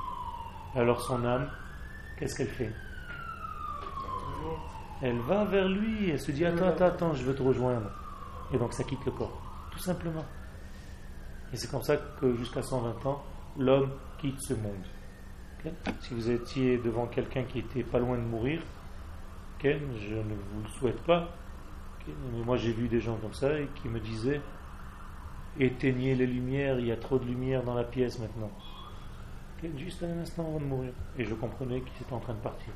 Alors 0.75 1.01
son 1.01 1.25
âme, 1.25 1.49
qu'est-ce 2.19 2.37
qu'elle 2.37 2.49
fait? 2.49 2.73
Elle 5.03 5.19
va 5.21 5.45
vers 5.45 5.69
lui, 5.69 6.11
elle 6.11 6.21
se 6.21 6.31
dit 6.31 6.45
Attends, 6.45 6.69
attends, 6.69 6.87
attends, 6.87 7.15
je 7.15 7.25
veux 7.25 7.35
te 7.35 7.43
rejoindre. 7.43 7.91
Et 8.53 8.59
donc 8.59 8.73
ça 8.73 8.85
quitte 8.85 9.05
le 9.05 9.13
corps, 9.13 9.41
tout 9.73 9.79
simplement. 9.79 10.25
Et 11.53 11.57
c'est 11.57 11.71
comme 11.71 11.83
ça 11.83 11.97
que 11.97 12.37
jusqu'à 12.37 12.63
120 12.63 13.07
ans, 13.07 13.25
l'homme 13.59 13.91
quitte 14.19 14.41
ce 14.41 14.55
monde. 14.55 14.85
Si 16.01 16.15
vous 16.15 16.31
étiez 16.31 16.79
devant 16.79 17.07
quelqu'un 17.07 17.43
qui 17.45 17.59
était 17.59 17.83
pas 17.83 17.99
loin 17.99 18.17
de 18.17 18.23
mourir, 18.23 18.63
je 19.63 19.69
ne 19.69 20.35
vous 20.53 20.63
le 20.63 20.69
souhaite 20.79 21.01
pas. 21.03 21.29
Mais 22.07 22.45
moi 22.45 22.57
j'ai 22.57 22.73
vu 22.73 22.89
des 22.89 23.01
gens 23.01 23.17
comme 23.17 23.35
ça 23.35 23.59
et 23.59 23.69
qui 23.77 23.89
me 23.89 24.01
disaient 24.01 24.41
éteignez 25.61 26.15
les 26.15 26.27
lumières, 26.27 26.79
il 26.79 26.87
y 26.87 26.93
a 26.93 26.97
trop 26.97 27.19
de 27.19 27.25
lumière 27.25 27.63
dans 27.63 27.75
la 27.75 27.85
pièce 27.85 28.19
maintenant. 28.19 28.51
Juste 29.77 30.03
un 30.03 30.19
instant 30.19 30.47
avant 30.47 30.61
de 30.61 30.65
mourir. 30.65 30.93
Et 31.19 31.25
je 31.25 31.35
comprenais 31.35 31.81
qu'il 31.81 32.03
était 32.03 32.13
en 32.13 32.19
train 32.19 32.33
de 32.33 32.39
partir. 32.39 32.73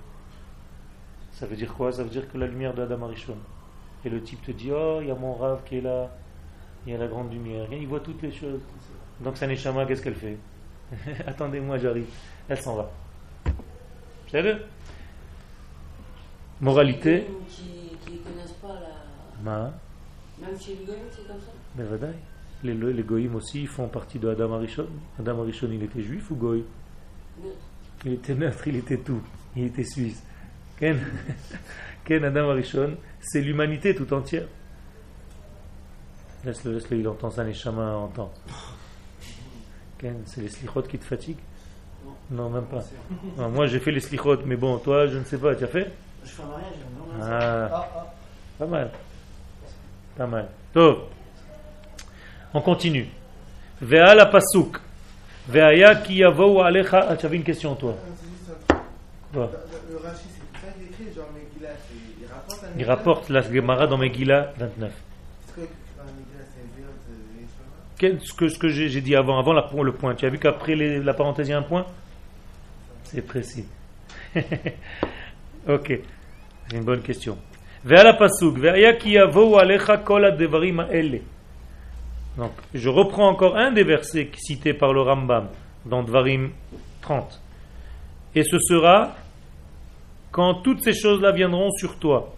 Ça 1.32 1.46
veut 1.46 1.56
dire 1.56 1.72
quoi? 1.74 1.90
Ça 1.90 2.02
veut 2.02 2.10
dire 2.10 2.30
que 2.30 2.36
la 2.36 2.46
lumière 2.46 2.74
d'Adam 2.74 3.02
Arishon. 3.04 3.36
Et 4.04 4.10
le 4.10 4.22
type 4.22 4.42
te 4.42 4.50
dit 4.52 4.70
Oh, 4.70 4.98
il 5.00 5.08
y 5.08 5.10
a 5.10 5.14
mon 5.14 5.34
rave 5.34 5.62
qui 5.64 5.78
est 5.78 5.80
là, 5.80 6.10
il 6.86 6.92
y 6.92 6.94
a 6.94 6.98
la 6.98 7.06
grande 7.06 7.32
lumière. 7.32 7.66
il 7.72 7.86
voit 7.86 8.00
toutes 8.00 8.20
les 8.22 8.30
choses. 8.30 8.60
Donc, 9.20 9.36
Saneshama, 9.36 9.86
qu'est-ce 9.86 10.02
qu'elle 10.02 10.14
fait? 10.14 10.36
Attendez-moi, 11.26 11.78
j'arrive. 11.78 12.06
Elle 12.48 12.60
s'en 12.60 12.76
va. 12.76 12.90
Vous 13.46 14.38
Moralité. 16.60 17.26
Qui 17.48 18.12
ne 18.12 18.18
connaissent 18.18 18.52
pas 18.52 18.74
la. 19.44 19.72
Même 20.40 20.58
chez 20.58 20.78
c'est 21.10 21.26
comme 21.26 21.40
ça? 21.40 21.52
Mais 21.76 21.84
les, 22.62 22.74
les 22.74 23.02
goïms 23.02 23.34
aussi 23.34 23.62
ils 23.62 23.68
font 23.68 23.88
partie 23.88 24.18
de 24.18 24.28
Adam 24.28 24.54
Arishon. 24.54 24.86
Adam 25.18 25.42
Arishon, 25.42 25.68
il 25.72 25.82
était 25.82 26.02
juif 26.02 26.30
ou 26.30 26.36
goï? 26.36 26.64
Il 28.04 28.12
était 28.12 28.34
neutre, 28.34 28.66
il 28.68 28.76
était 28.76 28.98
tout. 28.98 29.22
Il 29.56 29.64
était 29.64 29.84
suisse. 29.84 30.22
Ken, 30.78 30.98
Ken 32.04 32.24
Adam 32.24 32.50
Arishon, 32.50 32.96
c'est 33.20 33.40
l'humanité 33.40 33.94
tout 33.94 34.12
entière. 34.12 34.46
Laisse-le, 36.44 36.74
laisse-le, 36.74 36.98
il 36.98 37.08
entend 37.08 37.30
ça, 37.30 37.42
les 37.44 37.54
chamans 37.54 38.04
entendent. 38.04 38.28
Ken, 39.98 40.16
c'est 40.26 40.42
les 40.42 40.48
slichot 40.48 40.82
qui 40.82 40.98
te 40.98 41.04
fatiguent? 41.04 41.38
Non, 42.30 42.50
même 42.50 42.66
pas. 42.66 42.84
moi 43.48 43.66
j'ai 43.66 43.80
fait 43.80 43.92
les 43.92 44.00
slichot, 44.00 44.38
mais 44.44 44.56
bon, 44.56 44.78
toi, 44.78 45.06
je 45.06 45.18
ne 45.18 45.24
sais 45.24 45.38
pas, 45.38 45.54
tu 45.54 45.64
as 45.64 45.68
fait? 45.68 45.90
Je 46.24 46.30
fais 46.30 46.42
un 46.42 46.46
mariage, 46.46 46.72
ah. 47.20 47.68
ah, 47.72 47.88
ah, 47.96 48.14
Pas 48.58 48.66
mal. 48.66 48.90
Pas 50.16 50.26
mal. 50.26 50.48
Top. 50.72 51.10
On 52.54 52.60
continue. 52.60 53.08
Ve'a 53.82 54.14
la 54.14 54.26
pasuk. 54.26 54.78
Ve'aya 55.48 55.96
ki 55.96 56.14
yavou 56.14 56.60
alecha. 56.62 57.06
Ah, 57.10 57.16
tu 57.16 57.26
avais 57.26 57.36
une 57.36 57.42
question, 57.42 57.74
toi. 57.74 57.96
Quoi 59.32 59.50
Le 59.90 59.96
Rashi, 59.96 60.28
c'est 60.28 60.60
ça 60.60 60.72
qu'il 60.72 60.86
écrit, 60.86 61.14
genre 61.14 61.26
Megillah, 61.34 61.74
il 62.20 62.26
rapporte 62.32 62.64
Il 62.78 62.84
rapporte 62.84 63.28
la 63.28 63.42
Gemara 63.42 63.88
dans 63.88 63.98
Megillah 63.98 64.52
29. 64.56 64.92
Est-ce 68.00 68.34
que 68.34 68.48
ce 68.48 68.58
que, 68.58 68.68
j'ai 68.68 69.00
dit 69.00 69.16
avant, 69.16 69.38
avant 69.38 69.52
la, 69.54 69.66
le 69.82 69.92
point, 69.92 70.14
tu 70.14 70.26
as 70.26 70.28
vu 70.28 70.38
qu'après 70.38 70.74
la 70.74 71.14
parenthèse, 71.14 71.48
il 71.48 71.52
y 71.52 71.54
a 71.54 71.58
un 71.58 71.62
point? 71.62 71.86
C'est 73.04 73.22
précis. 73.22 73.64
ok, 74.36 76.00
c'est 76.68 76.76
une 76.76 76.84
bonne 76.84 77.00
question. 77.00 77.38
Ve'a 77.84 78.02
la 78.04 78.12
pasuk, 78.12 78.58
ve'aya 78.58 78.92
ki 78.94 79.12
yavou 79.12 79.56
alecha 79.56 79.96
kol 79.98 80.36
devarim 80.36 80.80
ha'ele. 80.80 81.22
Donc, 82.36 82.52
je 82.72 82.88
reprends 82.88 83.28
encore 83.28 83.56
un 83.56 83.70
des 83.70 83.84
versets 83.84 84.30
cités 84.36 84.74
par 84.74 84.92
le 84.92 85.02
Rambam 85.02 85.48
dans 85.86 86.02
Dvarim 86.02 86.50
30. 87.02 87.40
Et 88.34 88.42
ce 88.42 88.58
sera 88.58 89.14
quand 90.32 90.54
toutes 90.54 90.82
ces 90.82 90.94
choses-là 90.94 91.30
viendront 91.30 91.70
sur 91.70 91.96
toi. 91.98 92.34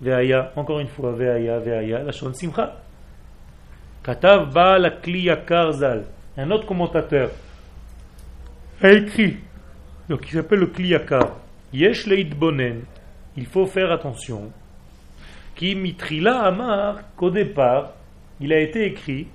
Veaya, 0.00 0.52
encore 0.54 0.78
une 0.80 0.88
fois, 0.88 1.12
Veaya, 1.12 1.58
Veaya, 1.58 2.02
la 2.02 2.12
Shon 2.12 2.32
Simcha. 2.32 2.76
Katav 4.04 4.52
Ba 4.52 4.78
la 4.78 4.90
Karzal. 4.90 6.04
Un 6.36 6.50
autre 6.52 6.66
commentateur 6.66 7.30
a 8.80 8.92
écrit, 8.92 9.36
donc 10.08 10.26
il 10.28 10.34
s'appelle 10.34 10.60
le 10.60 10.66
Kliyakar. 10.68 11.36
Yesh 11.72 12.08
Bonen. 12.36 12.82
Il 13.36 13.46
faut 13.46 13.66
faire 13.66 13.92
attention. 13.92 14.50
Qui 15.54 15.74
mitrila 15.74 16.42
amar 16.42 17.00
qu'au 17.16 17.30
départ, 17.30 17.92
il 18.40 18.52
a 18.52 18.60
été 18.60 18.86
écrit. 18.86 19.26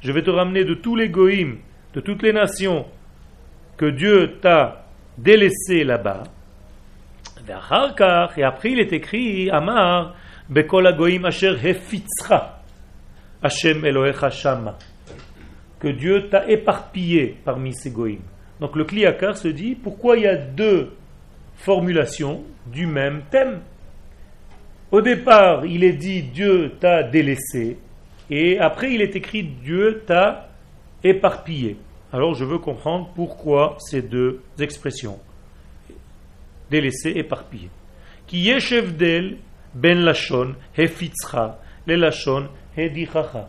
Je 0.00 0.12
vais 0.12 0.22
te 0.22 0.30
ramener 0.30 0.64
de 0.64 0.74
tous 0.74 0.96
les 0.96 1.08
goïms, 1.08 1.58
de 1.94 2.00
toutes 2.00 2.22
les 2.22 2.32
nations 2.32 2.86
que 3.76 3.86
Dieu 3.86 4.38
t'a 4.40 4.84
délaissé 5.16 5.84
là-bas. 5.84 6.24
Et 8.36 8.42
après 8.42 8.72
il 8.72 8.80
est 8.80 8.92
écrit 8.92 9.48
Amar 9.50 10.14
Bechol 10.48 10.86
agoim 10.86 11.24
asher 11.24 11.54
Hashem 13.42 13.84
Elohecha 13.84 14.30
shama. 14.30 14.76
Que 15.78 15.88
Dieu 15.88 16.28
t'a 16.28 16.48
éparpillé 16.48 17.36
parmi 17.44 17.72
ces 17.72 17.90
goïms. 17.90 18.22
Donc 18.60 18.74
le 18.74 18.84
Kliakar 18.84 19.36
se 19.36 19.48
dit 19.48 19.76
pourquoi 19.76 20.16
il 20.16 20.24
y 20.24 20.26
a 20.26 20.36
deux 20.36 20.92
formulations 21.54 22.42
du 22.66 22.86
même 22.86 23.22
thème? 23.30 23.60
Au 24.90 25.00
départ, 25.00 25.66
il 25.66 25.84
est 25.84 25.92
dit 25.92 26.22
Dieu 26.22 26.72
t'a 26.80 27.02
délaissé, 27.02 27.78
et 28.30 28.58
après 28.58 28.92
il 28.92 29.02
est 29.02 29.16
écrit 29.16 29.42
Dieu 29.42 30.02
t'a 30.06 30.48
éparpillé. 31.04 31.76
Alors 32.12 32.34
je 32.34 32.44
veux 32.44 32.58
comprendre 32.58 33.10
pourquoi 33.14 33.76
ces 33.80 34.02
deux 34.02 34.40
expressions. 34.58 35.18
Délaissé, 36.70 37.12
éparpillé. 37.16 37.68
Qui 38.26 38.40
yeshevdel 38.40 39.38
ben 39.74 40.00
lachon 40.00 40.54
hefitzcha 40.76 41.58
le 41.86 41.96
lachon 41.96 42.48
hedichacha. 42.76 43.48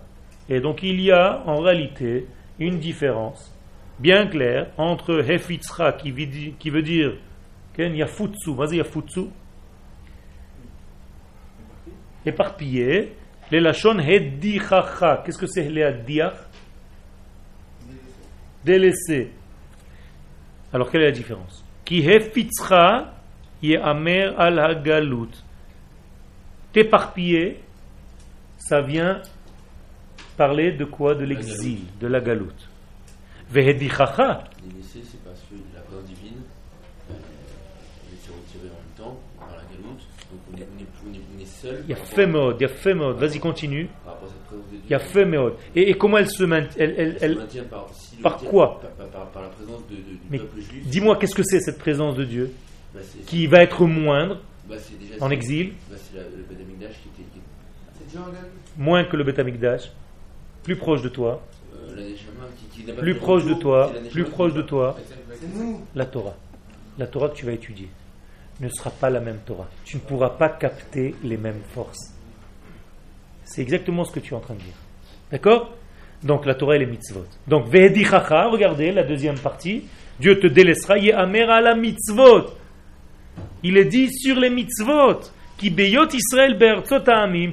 Et 0.50 0.60
donc 0.60 0.84
il 0.84 1.02
y 1.02 1.12
a 1.12 1.44
en 1.46 1.60
réalité 1.62 2.28
une 2.60 2.80
différence 2.80 3.54
bien 4.00 4.28
claire 4.28 4.68
entre 4.78 5.20
hefitzcha 5.30 5.94
qui 5.94 6.12
veut 6.12 6.82
dire, 6.82 7.14
ken 7.76 7.96
yafutsu, 7.96 8.54
vas-y 8.56 8.78
yafutsu, 8.78 9.28
éparpillé. 12.26 13.16
Les 13.52 13.60
lachon 13.60 13.98
hedichacha. 14.00 15.24
Qu'est-ce 15.26 15.38
que 15.38 15.48
c'est 15.48 15.68
les 15.70 15.84
adiach 15.84 16.34
Délaissé. 18.64 19.32
Alors 20.74 20.92
quelle 20.92 21.02
est 21.02 21.06
la 21.06 21.12
différence? 21.12 21.64
Ki 21.86 22.00
hefitzcha 22.08 23.14
ye'amer 23.64 24.34
al 24.38 24.60
hagalut. 24.60 25.32
T'éparpiller, 26.72 27.60
ça 28.58 28.82
vient 28.82 29.22
parler 30.38 30.72
de 30.74 30.86
quoi? 30.86 31.16
De 31.16 31.26
l'exil, 31.26 31.86
de 32.00 32.08
la 32.08 32.20
galoute. 32.20 32.70
Vehedichacha, 33.50 34.44
Délaissé, 34.64 35.02
c'est 35.04 35.24
parce 35.24 35.40
que 35.50 35.56
la 35.74 35.82
présence 35.82 36.06
divine, 36.06 36.42
euh, 37.10 37.14
elle 38.12 38.18
s'est 38.20 38.32
retirée 38.32 38.70
en 38.70 38.78
même 38.78 38.96
temps, 38.96 39.20
par 39.40 39.50
la 39.50 39.64
galoute. 39.64 40.06
Donc 40.30 40.42
on 40.54 40.58
est, 40.58 40.68
on 40.76 40.80
est, 40.80 40.88
on 41.04 41.14
est, 41.16 41.22
on 41.36 41.42
est 41.42 41.46
seul 41.46 41.49
il 41.64 41.90
y 41.90 41.94
a 41.94 41.96
fait 41.96 42.26
mode, 42.28 42.56
il 42.60 42.64
y 42.64 42.66
a 42.66 42.70
fait 42.70 42.94
mode. 42.94 43.18
Vas-y, 43.18 43.40
continue. 43.40 43.88
par 44.06 44.14
rapport 44.14 44.28
à 44.30 44.32
cette 44.32 44.44
présence 44.48 44.66
de 44.66 44.72
Dieu. 44.78 44.82
Il 44.86 44.92
y 44.92 44.96
a 44.96 45.00
fait 45.00 45.26
mode. 45.26 45.54
Et, 45.76 45.90
et 45.90 45.94
comment 45.96 46.18
elle 46.18 46.30
se 46.30 46.44
maintient 46.44 46.72
elle, 46.78 46.96
elle- 46.98 47.00
Elle 47.00 47.20
se 47.20 47.26
elle- 47.26 47.36
maintient 47.38 47.64
par, 47.64 47.90
si 47.94 48.18
quoi 48.46 48.80
par, 48.82 48.90
par- 48.92 49.08
par- 49.08 49.28
par 49.32 49.42
la 49.44 49.48
présence 49.50 49.82
de, 49.90 49.96
de- 49.96 50.02
du 50.02 50.20
Mais 50.30 50.38
peuple 50.40 50.62
juif. 50.62 50.88
Dis-moi, 50.88 51.18
qu'est-ce 51.18 51.36
que 51.36 51.44
c'est 51.44 51.60
cette 51.60 51.78
présence 51.80 52.16
de 52.16 52.24
Dieu 52.26 52.52
Bah, 52.94 53.00
c'est- 53.04 53.26
qui 53.26 53.48
va 53.48 53.62
être 53.64 53.86
moindre 53.86 54.40
bah, 54.68 54.76
déjà 55.00 55.16
en 55.24 55.28
c'est- 55.30 55.34
exil, 55.36 55.74
bah, 55.90 55.96
c'est 55.98 56.18
la- 56.18 56.24
le 56.24 56.44
Beth 56.50 56.60
Amikdash 56.62 56.96
qui 57.02 57.10
était, 57.10 57.30
qui 57.32 57.38
était- 57.40 58.00
C'est 58.00 58.08
Dieu 58.10 58.20
en 58.20 58.24
Galilée. 58.26 58.50
moins 58.78 59.04
que 59.06 59.16
le 59.18 59.24
Beth 59.24 59.40
Amikdash, 59.40 59.92
plus 60.64 60.76
proche 60.76 61.02
de 61.02 61.10
toi, 61.10 61.42
euh, 61.76 61.96
qui, 62.72 62.82
qui 62.82 62.88
n'a 62.88 62.94
pas 62.94 63.02
plus 63.02 63.16
proche 63.16 63.46
de 63.46 63.54
toi, 63.54 63.92
plus 64.12 64.24
proche 64.26 64.54
de 64.54 64.62
toi, 64.62 64.98
la 65.96 66.06
Torah. 66.06 66.36
La 66.98 67.08
Torah 67.08 67.30
que 67.30 67.36
tu 67.36 67.46
vas 67.46 67.54
étudier 67.54 67.88
ne 68.60 68.70
sera 68.70 68.90
pas 68.90 69.10
la 69.10 69.20
même 69.20 69.40
Torah. 69.46 69.68
Tu 69.86 69.98
ne 69.98 70.02
pourras 70.02 70.32
pas 70.32 70.50
capter 70.50 71.16
les 71.24 71.38
mêmes 71.38 71.62
forces. 71.74 72.14
C'est 73.44 73.62
exactement 73.62 74.04
ce 74.04 74.12
que 74.12 74.20
tu 74.20 74.34
es 74.34 74.38
en 74.38 74.42
train 74.42 74.54
de 74.56 74.60
dire. 74.60 74.74
D'accord? 75.32 75.74
Donc 76.24 76.46
la 76.46 76.56
Torah 76.56 76.76
et 76.76 76.80
les 76.80 76.86
mitzvot. 76.86 77.26
Donc 77.48 77.68
Vehedichacha, 77.68 78.48
regardez 78.50 78.92
la 78.92 79.04
deuxième 79.04 79.40
partie. 79.40 79.86
Dieu 80.20 80.40
te 80.40 80.48
délaissera, 80.48 80.98
Yehamer 80.98 81.50
ala 81.50 81.76
mitzvot. 81.76 82.48
Il 83.64 83.78
est 83.78 83.86
dit 83.86 84.12
sur 84.12 84.40
les 84.40 84.50
mitzvot. 84.50 85.20
Qui 85.58 85.70
beyot 85.70 86.08
Israël. 86.14 86.58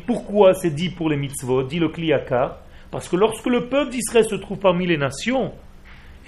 Pourquoi 0.06 0.54
c'est 0.54 0.70
dit 0.70 0.90
pour 0.90 1.10
les 1.10 1.16
mitzvot? 1.16 1.64
Dit 1.64 1.78
le 1.78 1.88
Kliyaka. 1.88 2.60
Parce 2.90 3.08
que 3.08 3.16
lorsque 3.16 3.46
le 3.46 3.68
peuple 3.68 3.90
d'Israël 3.90 4.24
se 4.24 4.36
trouve 4.36 4.58
parmi 4.58 4.86
les 4.86 4.96
nations, 4.96 5.52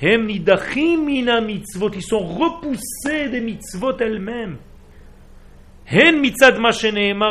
Hem 0.00 0.26
mitzvot. 0.26 1.90
Ils 1.94 2.02
sont 2.02 2.20
repoussés 2.20 3.28
des 3.28 3.40
mitzvot 3.40 3.96
elles-mêmes. 3.98 4.58
Hen 5.86 6.20
mitzad 6.20 6.58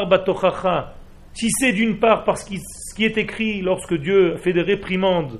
batochacha. 0.10 0.94
Si 1.34 1.50
c'est 1.52 1.72
d'une 1.72 2.00
part 2.00 2.24
parce 2.24 2.44
que 2.44 2.56
ce 2.56 2.96
qui 2.96 3.06
est 3.06 3.18
écrit 3.18 3.62
lorsque 3.62 3.94
Dieu 3.94 4.38
fait 4.38 4.54
des 4.54 4.64
réprimandes, 4.64 5.40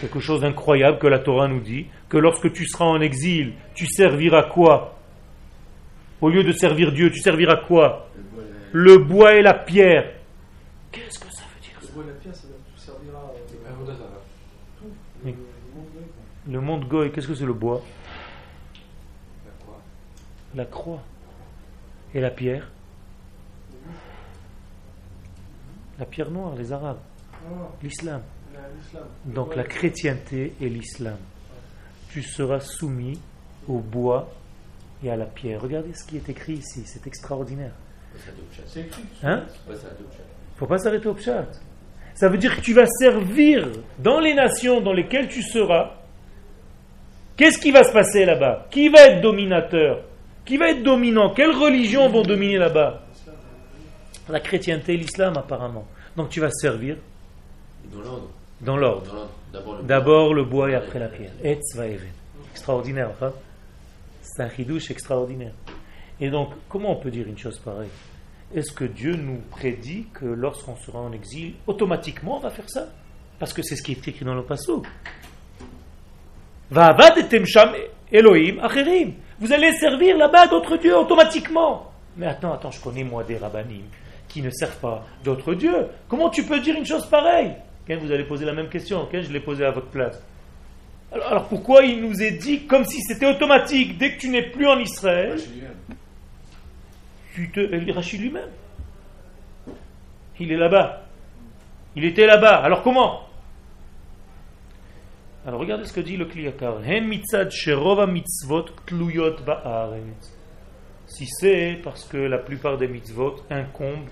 quelque 0.00 0.20
chose 0.20 0.40
d'incroyable 0.40 0.98
que 0.98 1.06
la 1.06 1.18
Torah 1.18 1.48
nous 1.48 1.60
dit, 1.60 1.86
que 2.08 2.16
lorsque 2.16 2.50
tu 2.52 2.66
seras 2.66 2.86
en 2.86 3.00
exil, 3.00 3.52
tu 3.74 3.86
serviras 3.86 4.44
quoi? 4.44 4.98
Au 6.20 6.30
lieu 6.30 6.42
de 6.42 6.52
servir 6.52 6.92
Dieu, 6.92 7.10
tu 7.10 7.20
serviras 7.20 7.56
quoi? 7.56 8.08
Le 8.16 8.22
bois, 8.22 8.44
Le 8.72 8.98
bois 8.98 9.34
et 9.34 9.42
la 9.42 9.54
pierre. 9.54 10.12
Qu'est-ce 10.90 11.18
que 11.18 11.31
Le 11.92 12.00
bois 12.00 12.04
et 12.04 12.06
la 12.08 12.12
pierre, 12.14 12.34
ça 12.34 12.46
va- 12.48 12.54
tout 12.54 12.78
servira. 12.80 13.18
euh, 13.34 13.38
la- 13.64 13.70
tout. 14.78 14.86
Mais- 15.24 15.32
Le- 16.46 16.52
le 16.52 16.60
monde. 16.60 16.82
Le 16.82 16.88
goy, 16.88 17.12
qu'est-ce 17.12 17.28
que 17.28 17.34
c'est 17.34 17.44
le 17.46 17.52
bois? 17.52 17.82
La 19.44 19.52
croix. 19.64 19.80
La 20.54 20.64
croix. 20.64 21.02
Et 22.14 22.20
la 22.20 22.30
pierre? 22.30 22.70
La 25.98 26.06
pierre 26.06 26.30
noire, 26.30 26.54
les 26.56 26.72
Arabes. 26.72 26.98
Non, 27.50 27.68
L'islam. 27.82 28.22
Donc 29.24 29.54
la 29.56 29.64
chrétienté 29.64 30.54
et 30.60 30.68
l'islam. 30.68 31.18
Tu 32.10 32.22
seras 32.22 32.60
soumis 32.60 33.20
au 33.68 33.78
bois 33.78 34.32
et 35.02 35.10
à 35.10 35.16
la 35.16 35.26
pierre. 35.26 35.60
Regardez 35.60 35.92
ce 35.94 36.04
qui 36.04 36.16
est 36.16 36.28
écrit 36.28 36.54
ici, 36.54 36.82
c'est 36.86 37.06
extraordinaire. 37.06 37.72
Hein? 39.22 39.44
faut 40.56 40.66
pas 40.66 40.78
s'arrêter 40.78 41.08
au 41.08 41.14
pshat. 41.14 41.46
Ça 42.14 42.28
veut 42.28 42.38
dire 42.38 42.56
que 42.56 42.60
tu 42.60 42.74
vas 42.74 42.86
servir 42.86 43.68
dans 43.98 44.20
les 44.20 44.34
nations 44.34 44.80
dans 44.80 44.92
lesquelles 44.92 45.28
tu 45.28 45.42
seras. 45.42 45.94
Qu'est-ce 47.36 47.58
qui 47.58 47.72
va 47.72 47.84
se 47.84 47.92
passer 47.92 48.24
là-bas? 48.24 48.66
Qui 48.70 48.88
va 48.88 49.06
être 49.06 49.20
dominateur? 49.20 50.02
Qui 50.44 50.56
va 50.56 50.70
être 50.70 50.82
dominant? 50.82 51.30
Quelles 51.30 51.54
religions 51.54 52.08
vont 52.08 52.22
dominer 52.22 52.58
là-bas? 52.58 53.02
La 54.28 54.40
chrétienté 54.40 54.94
et 54.94 54.96
l'islam 54.96 55.36
apparemment. 55.36 55.86
Donc 56.16 56.28
tu 56.28 56.40
vas 56.40 56.50
servir 56.50 56.96
Dans 58.60 58.76
l'ordre. 58.76 59.28
D'abord 59.82 60.34
le 60.34 60.44
bois 60.44 60.70
et 60.70 60.74
après 60.74 60.98
la 60.98 61.08
pierre. 61.08 61.32
Etz 61.42 61.74
vaeven. 61.74 62.12
Extraordinaire, 62.52 63.10
hein? 63.20 63.32
C'est 64.22 64.42
un 64.42 64.50
chidouche 64.50 64.90
extraordinaire. 64.90 65.52
Et 66.20 66.30
donc, 66.30 66.50
comment 66.68 66.92
on 66.92 66.96
peut 66.96 67.10
dire 67.10 67.26
une 67.26 67.38
chose 67.38 67.58
pareille? 67.58 67.90
Est-ce 68.54 68.72
que 68.72 68.84
Dieu 68.84 69.14
nous 69.14 69.38
prédit 69.50 70.06
que 70.12 70.26
lorsqu'on 70.26 70.76
sera 70.76 71.00
en 71.00 71.12
exil, 71.12 71.54
automatiquement 71.66 72.36
on 72.36 72.40
va 72.40 72.50
faire 72.50 72.68
ça? 72.68 72.88
Parce 73.38 73.52
que 73.52 73.62
c'est 73.62 73.76
ce 73.76 73.82
qui 73.82 73.92
est 73.92 74.08
écrit 74.08 74.24
dans 74.24 74.34
le 74.34 74.42
passage. 74.42 74.76
Elohim 78.12 78.58
acherim. 78.62 79.14
Vous 79.40 79.52
allez 79.52 79.72
servir 79.72 80.18
là-bas 80.18 80.48
d'autres 80.48 80.76
dieux 80.76 80.96
automatiquement. 80.96 81.90
Mais 82.16 82.26
attends, 82.26 82.52
attends, 82.52 82.70
je 82.70 82.80
connais 82.80 83.04
moi 83.04 83.24
des 83.24 83.38
rabbinim 83.38 83.84
qui 84.28 84.42
ne 84.42 84.50
servent 84.50 84.78
pas 84.78 85.04
d'autres 85.24 85.54
dieux. 85.54 85.88
Comment 86.08 86.28
tu 86.28 86.44
peux 86.44 86.60
dire 86.60 86.76
une 86.76 86.86
chose 86.86 87.06
pareille? 87.06 87.54
Vous 87.88 88.12
allez 88.12 88.24
poser 88.24 88.44
la 88.44 88.52
même 88.52 88.68
question. 88.68 89.08
Je 89.12 89.32
l'ai 89.32 89.40
posée 89.40 89.64
à 89.64 89.70
votre 89.70 89.88
place. 89.88 90.22
Alors, 91.10 91.48
pourquoi 91.48 91.82
il 91.82 92.00
nous 92.00 92.22
est 92.22 92.32
dit 92.32 92.66
comme 92.66 92.84
si 92.84 93.00
c'était 93.02 93.26
automatique 93.26 93.98
dès 93.98 94.14
que 94.14 94.20
tu 94.20 94.28
n'es 94.30 94.50
plus 94.50 94.66
en 94.66 94.78
Israël? 94.78 95.36
Lui-même. 95.52 95.74
Tu 97.34 97.50
te, 97.50 97.92
Rachid 97.92 98.20
lui-même. 98.20 98.50
Il 100.38 100.52
est 100.52 100.56
là-bas. 100.56 101.04
Il 101.96 102.04
était 102.04 102.26
là-bas. 102.26 102.56
Alors 102.62 102.82
comment? 102.82 103.28
Alors 105.46 105.60
regardez 105.60 105.84
ce 105.84 105.92
que 105.92 106.00
dit 106.00 106.16
le 106.16 106.26
Kliyakar. 106.26 106.80
Si 111.06 111.26
c'est 111.26 111.80
parce 111.82 112.04
que 112.04 112.16
la 112.16 112.38
plupart 112.38 112.78
des 112.78 112.88
mitzvot 112.88 113.36
incombent 113.50 114.08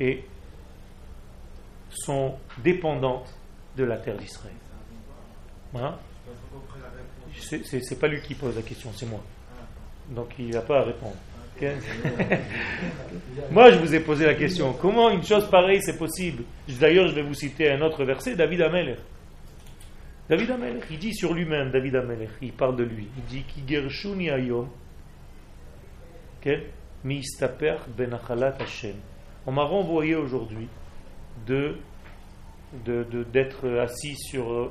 et 0.00 0.24
sont 1.90 2.36
dépendantes 2.62 3.34
de 3.76 3.84
la 3.84 3.96
terre 3.98 4.16
d'Israël. 4.16 4.54
Hein? 5.74 5.96
C'est 7.40 7.98
pas 7.98 8.08
lui 8.08 8.20
qui 8.22 8.34
pose 8.34 8.56
la 8.56 8.62
question, 8.62 8.90
c'est 8.94 9.06
moi. 9.06 9.20
Donc 10.10 10.34
il 10.38 10.50
n'a 10.50 10.62
pas 10.62 10.80
à 10.80 10.84
répondre. 10.84 11.16
Moi, 13.50 13.70
je 13.70 13.78
vous 13.78 13.94
ai 13.94 14.00
posé 14.00 14.26
la 14.26 14.34
question. 14.34 14.72
Comment 14.74 15.10
une 15.10 15.22
chose 15.22 15.48
pareille, 15.50 15.80
c'est 15.82 15.96
possible? 15.98 16.44
D'ailleurs, 16.80 17.08
je 17.08 17.14
vais 17.14 17.22
vous 17.22 17.34
citer 17.34 17.70
un 17.70 17.80
autre 17.80 18.04
verset, 18.04 18.34
David 18.36 18.62
Ameler. 18.62 18.96
David 20.28 20.50
Ameler, 20.50 20.80
il 20.90 20.98
dit 20.98 21.14
sur 21.14 21.32
lui-même, 21.32 21.70
David 21.70 21.96
Ameler, 21.96 22.28
il 22.42 22.52
parle 22.52 22.76
de 22.76 22.84
lui. 22.84 23.08
Il 23.16 23.24
dit 23.24 23.44
benachalat 27.96 28.56
Hashem. 28.60 28.96
On 29.46 29.52
m'a 29.52 29.64
renvoyé 29.64 30.14
aujourd'hui 30.14 30.68
de, 31.46 31.76
de- 32.84 33.04
de- 33.10 33.24
d'être 33.24 33.66
assis 33.78 34.14
sur 34.16 34.52
euh, 34.52 34.70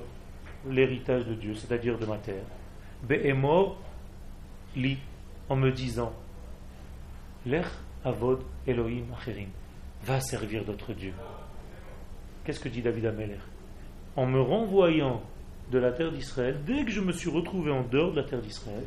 l'héritage 0.69 1.25
de 1.25 1.33
Dieu, 1.33 1.55
c'est-à-dire 1.55 1.97
de 1.97 2.05
ma 2.05 2.17
terre. 2.17 2.43
Be'emor 3.03 3.81
li, 4.75 4.97
en 5.49 5.55
me 5.55 5.71
disant 5.71 6.13
Lech 7.47 7.67
avod 8.03 8.41
Elohim 8.67 9.05
acherim. 9.17 9.49
Va 10.03 10.19
servir 10.19 10.65
d'autres 10.65 10.93
dieux. 10.93 11.13
Qu'est-ce 12.43 12.59
que 12.59 12.69
dit 12.69 12.81
David 12.81 13.05
Ameller 13.05 13.39
En 14.15 14.25
me 14.25 14.41
renvoyant 14.41 15.21
de 15.71 15.79
la 15.79 15.91
terre 15.91 16.11
d'Israël, 16.11 16.57
dès 16.65 16.83
que 16.83 16.91
je 16.91 17.01
me 17.01 17.11
suis 17.11 17.29
retrouvé 17.29 17.71
en 17.71 17.83
dehors 17.83 18.11
de 18.11 18.17
la 18.17 18.27
terre 18.27 18.41
d'Israël, 18.41 18.83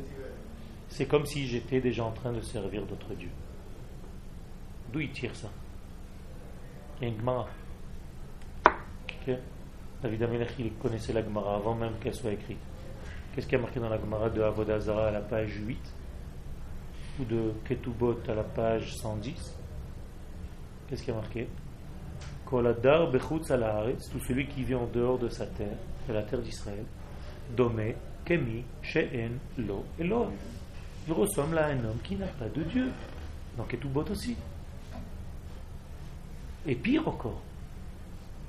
c'est 0.89 1.05
comme 1.05 1.25
si 1.25 1.47
j'étais 1.47 1.79
déjà 1.79 2.03
en 2.03 2.11
train 2.11 2.31
de 2.31 2.41
servir 2.41 2.85
d'autres 2.85 3.13
dieux. 3.15 3.31
D'où 4.93 4.99
il 4.99 5.11
tire 5.11 5.35
ça? 5.35 5.49
Il 6.99 7.07
y 7.07 7.11
a 7.11 7.13
une 7.13 7.19
Gemara. 7.19 7.47
David 10.01 10.23
Ameller, 10.23 10.47
il 10.59 10.73
connaissait 10.73 11.13
la 11.13 11.23
Gemara 11.23 11.55
avant 11.55 11.75
même 11.75 11.93
qu'elle 12.01 12.13
soit 12.13 12.31
écrite. 12.31 12.59
Qu'est-ce 13.33 13.47
qu'il 13.47 13.57
y 13.57 13.59
a 13.59 13.61
marqué 13.61 13.79
dans 13.79 13.89
la 13.89 13.99
Gemara 13.99 14.29
de 14.29 14.41
Avodazara 14.41 15.07
à 15.07 15.11
la 15.11 15.21
page 15.21 15.53
8 15.65 15.79
ou 17.19 17.25
de 17.25 17.53
Ketubot 17.65 18.17
à 18.27 18.33
la 18.33 18.43
page 18.43 18.95
110 18.95 19.57
Qu'est-ce 20.87 21.03
qu'il 21.03 21.13
y 21.13 21.17
a 21.17 21.19
marqué? 21.19 21.47
Koladar 22.45 23.09
bechutz 23.09 23.47
tout 23.47 24.19
celui 24.27 24.47
qui 24.47 24.63
vit 24.63 24.75
en 24.75 24.85
dehors 24.87 25.17
de 25.17 25.29
sa 25.29 25.45
terre, 25.45 25.77
de 26.07 26.13
la 26.13 26.23
terre 26.23 26.39
d'Israël, 26.39 26.83
domé 27.55 27.95
kemi 28.25 28.63
she'en 28.81 29.31
lo 29.57 29.85
Elohim. 29.99 30.31
Il 31.07 31.13
ressemble 31.13 31.57
à 31.57 31.67
un 31.67 31.79
homme 31.85 31.99
qui 32.03 32.15
n'a 32.15 32.27
pas 32.27 32.49
de 32.53 32.63
Dieu. 32.63 32.89
Dans 33.57 33.63
Ketubot 33.63 34.03
aussi. 34.09 34.35
Et 36.65 36.75
pire 36.75 37.07
encore, 37.07 37.41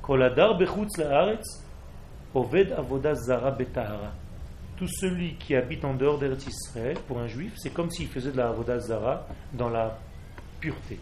Koladar 0.03 0.59
bechutz 0.59 1.01
Oved 2.35 2.73
avoda 2.73 3.15
zara 3.15 3.51
betahara. 3.51 4.13
Tout 4.83 4.89
celui 4.99 5.35
qui 5.35 5.55
habite 5.55 5.85
en 5.85 5.95
dehors 5.95 6.19
d'Eretz 6.19 6.45
Israël, 6.45 6.97
pour 7.07 7.21
un 7.21 7.29
juif, 7.29 7.53
c'est 7.55 7.73
comme 7.73 7.89
s'il 7.89 8.09
faisait 8.09 8.33
de 8.33 8.37
la 8.37 8.49
avoda 8.49 8.81
zara 8.81 9.29
dans 9.53 9.71
la 9.71 9.97
pureté. 10.59 10.99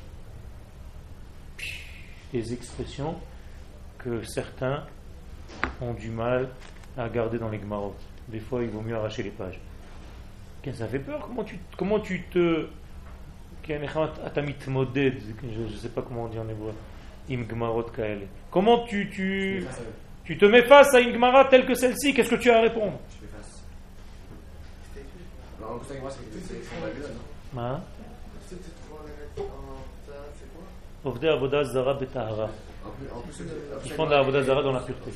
Les 2.35 2.53
expressions 2.53 3.15
que 3.97 4.23
certains 4.23 4.85
ont 5.81 5.95
du 5.95 6.11
mal 6.11 6.51
à 6.99 7.09
garder 7.09 7.39
dans 7.39 7.49
les 7.49 7.57
gmarot. 7.57 7.97
Des 8.29 8.41
fois, 8.41 8.63
il 8.63 8.69
vaut 8.69 8.83
mieux 8.83 8.95
arracher 8.95 9.23
les 9.23 9.31
pages. 9.31 9.59
Ça 10.75 10.87
fait 10.87 10.99
peur. 10.99 11.27
Comment 11.27 11.45
tu, 11.45 11.59
comment 11.79 12.01
tu 12.01 12.23
te. 12.25 12.67
Je 13.67 13.73
ne 13.73 15.69
sais 15.81 15.89
pas 15.89 16.03
comment 16.03 16.25
on 16.25 16.29
dit 16.29 16.39
en 16.39 16.51
hébreu. 16.51 16.75
Comment 18.51 18.85
tu, 18.85 19.09
tu, 19.09 19.65
tu 20.25 20.37
te 20.37 20.45
mets 20.45 20.65
face 20.65 20.93
à 20.93 21.01
une 21.01 21.19
telle 21.49 21.65
que 21.65 21.73
celle-ci? 21.73 22.13
Qu'est-ce 22.13 22.29
que 22.29 22.35
tu 22.35 22.51
as 22.51 22.59
à 22.59 22.61
répondre? 22.61 23.01
Hein 27.57 27.81
ils 33.85 33.93
font 33.93 34.07
de 34.07 34.33
la 34.33 34.43
Zara 34.43 34.63
dans 34.63 34.73
la 34.73 34.81
pureté. 34.81 35.11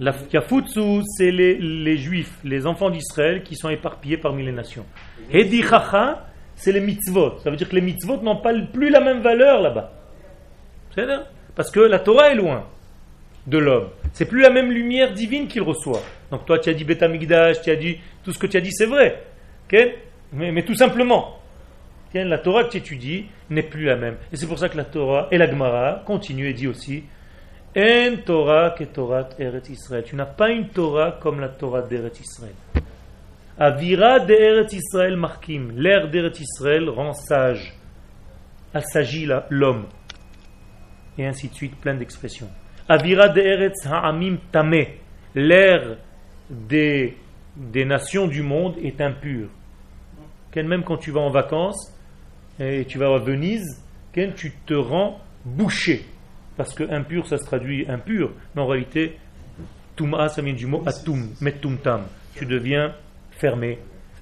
La 0.00 0.14
Yafutsu, 0.32 1.02
c'est 1.16 1.30
les, 1.30 1.54
les 1.58 1.96
juifs, 1.96 2.38
les 2.44 2.66
enfants 2.66 2.90
d'Israël 2.90 3.42
qui 3.42 3.56
sont 3.56 3.68
éparpillés 3.68 4.16
parmi 4.16 4.44
les 4.44 4.52
nations. 4.52 4.84
Hedichacha, 5.30 6.26
c'est 6.56 6.72
les 6.72 6.80
mitzvot. 6.80 7.38
Ça 7.38 7.50
veut 7.50 7.56
dire 7.56 7.68
que 7.68 7.74
les 7.74 7.80
mitzvot 7.80 8.18
n'ont 8.18 8.40
pas 8.40 8.52
plus 8.72 8.90
la 8.90 9.00
même 9.00 9.20
valeur 9.20 9.60
là-bas. 9.60 9.92
C'est 10.94 11.06
Parce 11.54 11.70
que 11.70 11.80
la 11.80 11.98
Torah 11.98 12.30
est 12.30 12.34
loin 12.34 12.66
de 13.46 13.58
l'homme. 13.58 13.88
C'est 14.12 14.26
plus 14.26 14.40
la 14.40 14.50
même 14.50 14.70
lumière 14.70 15.12
divine 15.12 15.48
qu'il 15.48 15.62
reçoit. 15.62 16.02
Donc 16.30 16.46
toi, 16.46 16.58
tu 16.58 16.70
as 16.70 16.74
dit 16.74 16.84
Betamigdash, 16.84 17.62
tu 17.62 17.70
as 17.70 17.76
dit 17.76 17.98
tout 18.24 18.32
ce 18.32 18.38
que 18.38 18.46
tu 18.46 18.56
as 18.56 18.60
dit, 18.60 18.72
c'est 18.72 18.86
vrai. 18.86 19.22
Mais, 20.32 20.62
tout 20.62 20.74
simplement, 20.74 21.38
la 22.14 22.38
Torah 22.38 22.64
que 22.64 22.70
tu 22.70 22.78
étudies 22.78 23.26
n'est 23.50 23.62
plus 23.62 23.84
la 23.84 23.96
même. 23.96 24.16
Et 24.32 24.36
c'est 24.36 24.46
pour 24.46 24.58
ça 24.58 24.68
que 24.68 24.76
la 24.76 24.84
Torah 24.84 25.28
et 25.30 25.38
la 25.38 25.50
Gemara 25.50 26.02
continuent 26.06 26.48
et 26.48 26.52
dit 26.52 26.68
aussi 26.68 27.04
En 27.76 28.16
Torah 28.24 28.70
que 28.70 28.84
Torah 28.84 29.28
Israël. 29.68 30.04
Tu 30.06 30.16
n'as 30.16 30.26
pas 30.26 30.50
une 30.50 30.68
Torah 30.68 31.18
comme 31.20 31.40
la 31.40 31.48
Torah 31.48 31.82
d'Eretz 31.82 32.20
Israël. 32.20 32.54
Avira 33.58 34.20
d'Eretz 34.20 34.72
Israël 34.72 35.16
markim. 35.16 35.72
L'air 35.76 36.08
d'Eretz 36.08 36.40
Israël 36.40 36.88
rend 36.88 37.14
sage. 37.14 37.74
Assagit 38.74 39.28
l'homme. 39.50 39.86
Et 41.18 41.26
ainsi 41.26 41.48
de 41.48 41.54
suite, 41.54 41.76
plein 41.76 41.94
d'expressions. 41.94 42.48
Avira 42.88 43.28
d'Eretz 43.28 43.86
ha'amim 43.86 44.38
tameh. 44.50 44.98
L'air 45.34 45.96
des, 46.50 47.16
des 47.56 47.84
nations 47.84 48.26
du 48.26 48.42
monde 48.42 48.76
est 48.82 49.00
impur 49.00 49.48
même 50.60 50.84
quand 50.84 50.98
tu 50.98 51.10
vas 51.10 51.20
en 51.20 51.30
vacances 51.30 51.92
et 52.60 52.84
tu 52.84 52.98
vas 52.98 53.14
à 53.14 53.18
Venise, 53.18 53.82
tu 54.12 54.52
te 54.66 54.74
rends 54.74 55.20
bouché. 55.44 56.04
Parce 56.56 56.74
que 56.74 56.84
impur, 56.90 57.26
ça 57.26 57.38
se 57.38 57.44
traduit 57.44 57.88
impur, 57.88 58.32
mais 58.54 58.60
en 58.60 58.66
réalité, 58.66 59.18
Touma, 59.96 60.28
ça 60.28 60.42
vient 60.42 60.52
du 60.52 60.66
mot 60.66 60.82
atum, 60.84 61.30
tam. 61.82 62.02
Tu 62.34 62.44
deviens 62.44 62.94
fermé, 63.30 63.78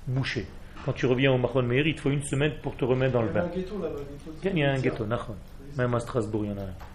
bouché. 0.07 0.47
Quand 0.85 0.93
tu 0.93 1.07
reviens 1.07 1.33
au 1.33 1.39
Mahon 1.39 1.63
Meir, 1.63 1.87
il 1.87 1.95
te 1.95 2.01
faut 2.01 2.11
une 2.11 2.23
semaine 2.23 2.53
pour 2.63 2.77
te 2.77 2.85
remettre 2.85 3.13
dans 3.13 3.23
le 3.23 3.29
bain. 3.29 3.49
Il 4.45 4.59
y 4.59 4.65
a 4.65 4.71
un 4.71 4.79
ghetto, 4.79 5.05
même 5.77 5.95
à 5.95 6.01
Strasbourg, 6.01 6.45
il 6.45 6.51
y 6.51 6.55
en 6.55 6.59
a 6.59 6.63
un. 6.63 6.90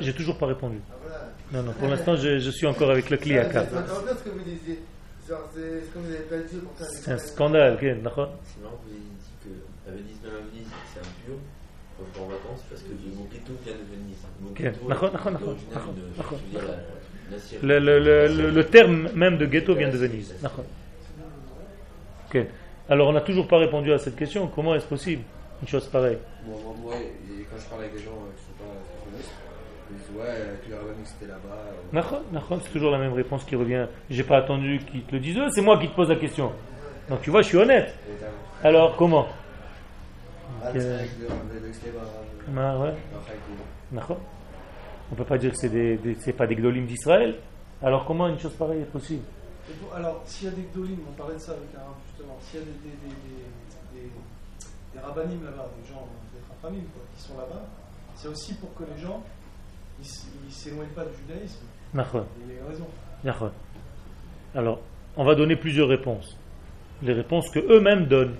J'ai 0.00 0.12
toujours 0.14 0.38
pas 0.38 0.46
répondu. 0.46 0.78
Ah, 0.88 1.28
non, 1.52 1.62
non, 1.62 1.72
pour 1.72 1.88
l'instant, 1.88 2.16
je, 2.16 2.38
je, 2.38 2.50
suis 2.50 2.66
encore 2.66 2.90
avec 2.90 3.10
le 3.10 3.16
client. 3.16 3.44
C'est 7.02 7.12
un 7.12 7.18
scandale, 7.18 7.74
ok, 7.74 8.02
d'accord 8.02 8.30
Sinon, 8.44 8.70
vous 8.82 8.90
avez 8.90 8.98
dit 8.98 9.32
que 9.44 9.50
à 9.88 9.92
Venise, 9.92 10.16
même 10.22 10.32
à 10.32 10.40
Venise, 10.50 10.68
c'est 10.92 11.00
impur 11.00 11.36
quand 11.98 12.04
je 12.06 12.18
vais 12.18 12.24
en 12.24 12.28
vacances 12.28 12.62
parce 12.70 12.82
que 12.82 12.88
le 12.88 13.16
mot 13.16 13.28
ghetto 13.30 13.52
vient 13.64 13.74
de 13.74 13.84
Venise. 13.90 14.18
Le, 17.62 17.78
le, 17.78 17.98
le, 18.28 18.50
le, 18.50 18.64
terme 18.64 19.10
même 19.14 19.36
de 19.36 19.44
ghetto 19.44 19.74
vient 19.74 19.90
de 19.90 19.98
Venise. 19.98 20.34
Ok. 22.28 22.46
Alors, 22.88 23.08
on 23.08 23.12
n'a 23.12 23.20
toujours 23.20 23.46
pas 23.46 23.58
répondu 23.58 23.92
à 23.92 23.98
cette 23.98 24.16
question. 24.16 24.48
Comment 24.48 24.74
est-ce 24.74 24.86
possible? 24.86 25.22
Une 25.62 25.68
chose 25.68 25.86
pareille 25.86 26.18
Moi, 26.46 26.56
moi, 26.82 26.94
quand 27.50 27.58
je 27.58 27.66
parle 27.66 27.80
avec 27.82 27.94
des 27.94 28.02
gens 28.02 28.10
euh, 28.10 28.32
qui 28.36 28.44
ne 29.94 29.98
sont 29.98 30.14
pas 30.18 31.26
là-bas. 31.26 32.62
C'est 32.62 32.72
toujours 32.72 32.90
la 32.90 32.98
même 32.98 33.12
réponse 33.12 33.44
qui 33.44 33.56
revient. 33.56 33.86
J'ai 34.10 34.24
pas 34.24 34.38
attendu 34.38 34.80
qu'ils 34.90 35.04
te 35.04 35.12
le 35.12 35.20
disent, 35.20 35.38
c'est 35.54 35.62
moi 35.62 35.78
qui 35.78 35.88
te 35.88 35.94
pose 35.94 36.08
la 36.08 36.16
question. 36.16 36.52
Donc 37.08 37.22
tu 37.22 37.30
vois, 37.30 37.42
je 37.42 37.48
suis 37.48 37.56
honnête. 37.56 37.94
Alors 38.62 38.96
comment 38.96 39.26
ah, 40.62 40.72
ah, 43.96 44.16
On 45.10 45.14
peut 45.14 45.24
pas 45.24 45.38
dire 45.38 45.52
que 45.52 45.56
c'est 45.56 45.68
des, 45.68 46.16
pas 46.36 46.46
des 46.46 46.56
gdolim 46.56 46.86
d'Israël. 46.86 47.36
Alors 47.82 48.04
comment 48.04 48.28
une 48.28 48.38
chose 48.38 48.54
pareille 48.54 48.82
est 48.82 48.92
possible? 48.92 49.22
Alors 49.94 50.22
s'il 50.24 50.48
y 50.48 50.52
a 50.52 50.54
des 50.54 50.62
gdolim, 50.74 50.98
on 51.08 51.12
parlait 51.12 51.34
de 51.34 51.40
ça 51.40 51.52
avec 51.52 51.68
un 51.74 51.94
justement, 52.06 52.36
s'il 52.40 52.60
y 52.60 52.62
a 52.62 52.66
des, 52.66 52.72
des, 52.72 54.02
des, 54.02 54.10
des, 55.00 55.06
rabbinim 55.06 55.44
là-bas, 55.44 55.68
des 55.80 55.88
gens, 55.88 56.06
des 56.32 56.40
rafamim 56.48 56.82
qui 57.16 57.22
sont 57.22 57.36
là-bas, 57.36 57.62
c'est 58.14 58.28
aussi 58.28 58.54
pour 58.54 58.74
que 58.74 58.84
les 58.84 59.00
gens 59.00 59.22
il 60.00 60.46
ne 60.46 60.50
s'éloigne 60.50 60.88
pas 60.88 61.04
du 61.04 61.16
judaïsme. 61.16 61.64
Il 61.94 62.00
a 62.00 63.32
raison. 63.32 63.50
Alors, 64.54 64.80
on 65.16 65.24
va 65.24 65.34
donner 65.34 65.56
plusieurs 65.56 65.88
réponses. 65.88 66.36
Les 67.02 67.12
réponses 67.12 67.50
que 67.50 67.58
eux-mêmes 67.58 68.06
donnent 68.06 68.36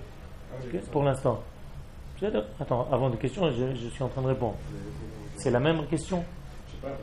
ah 0.51 0.77
pour 0.91 1.03
l'instant. 1.03 1.43
Attends, 2.59 2.87
avant 2.91 3.09
de 3.09 3.15
questions, 3.15 3.49
je, 3.51 3.87
suis 3.89 4.03
en 4.03 4.09
train 4.09 4.21
de 4.21 4.27
répondre. 4.27 4.57
C'est 5.37 5.51
la 5.51 5.59
même 5.59 5.85
question? 5.87 6.23
Je 6.67 6.75
sais 6.75 6.81
pas, 6.81 6.97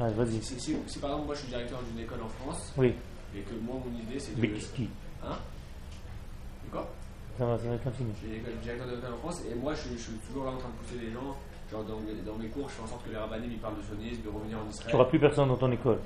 ah, 0.00 0.10
vas-y. 0.10 0.42
Si, 0.42 0.74
par 1.00 1.10
exemple, 1.10 1.26
moi 1.26 1.34
je 1.34 1.40
suis 1.40 1.48
directeur 1.48 1.80
d'une 1.82 2.02
école 2.02 2.18
en 2.22 2.28
France, 2.28 2.72
oui. 2.76 2.94
et 3.36 3.40
que 3.40 3.54
moi 3.54 3.76
mon 3.84 3.98
idée 3.98 4.18
c'est 4.18 4.34
de. 4.36 4.40
Mais 4.40 4.50
qui 4.50 4.88
Hein? 5.24 5.36
Quoi 6.70 6.88
D'une 7.38 8.74
école 8.74 9.12
en 9.14 9.18
France, 9.18 9.42
et 9.50 9.54
moi 9.54 9.72
je, 9.74 9.94
je 9.96 10.02
suis 10.02 10.12
toujours 10.26 10.44
là 10.44 10.52
en 10.52 10.56
train 10.56 10.68
de 10.68 10.74
pousser 10.74 10.98
les 11.04 11.12
gens 11.12 11.36
Genre 11.70 11.84
dans, 11.84 12.00
dans, 12.32 12.38
mes 12.38 12.48
cours, 12.48 12.66
je 12.68 12.74
fais 12.74 12.82
en 12.82 12.86
sorte 12.86 13.04
que 13.04 13.10
les 13.10 13.18
rabbinim 13.18 13.50
ils 13.52 13.58
parlent 13.58 13.76
de 13.76 13.82
sionisme, 13.82 14.22
de 14.22 14.30
revenir 14.30 14.56
en 14.56 14.68
Israël. 14.70 14.88
Tu 14.88 14.96
n'auras 14.96 15.08
plus 15.08 15.20
personne 15.20 15.48
dans 15.48 15.56
ton 15.56 15.70
école. 15.70 15.98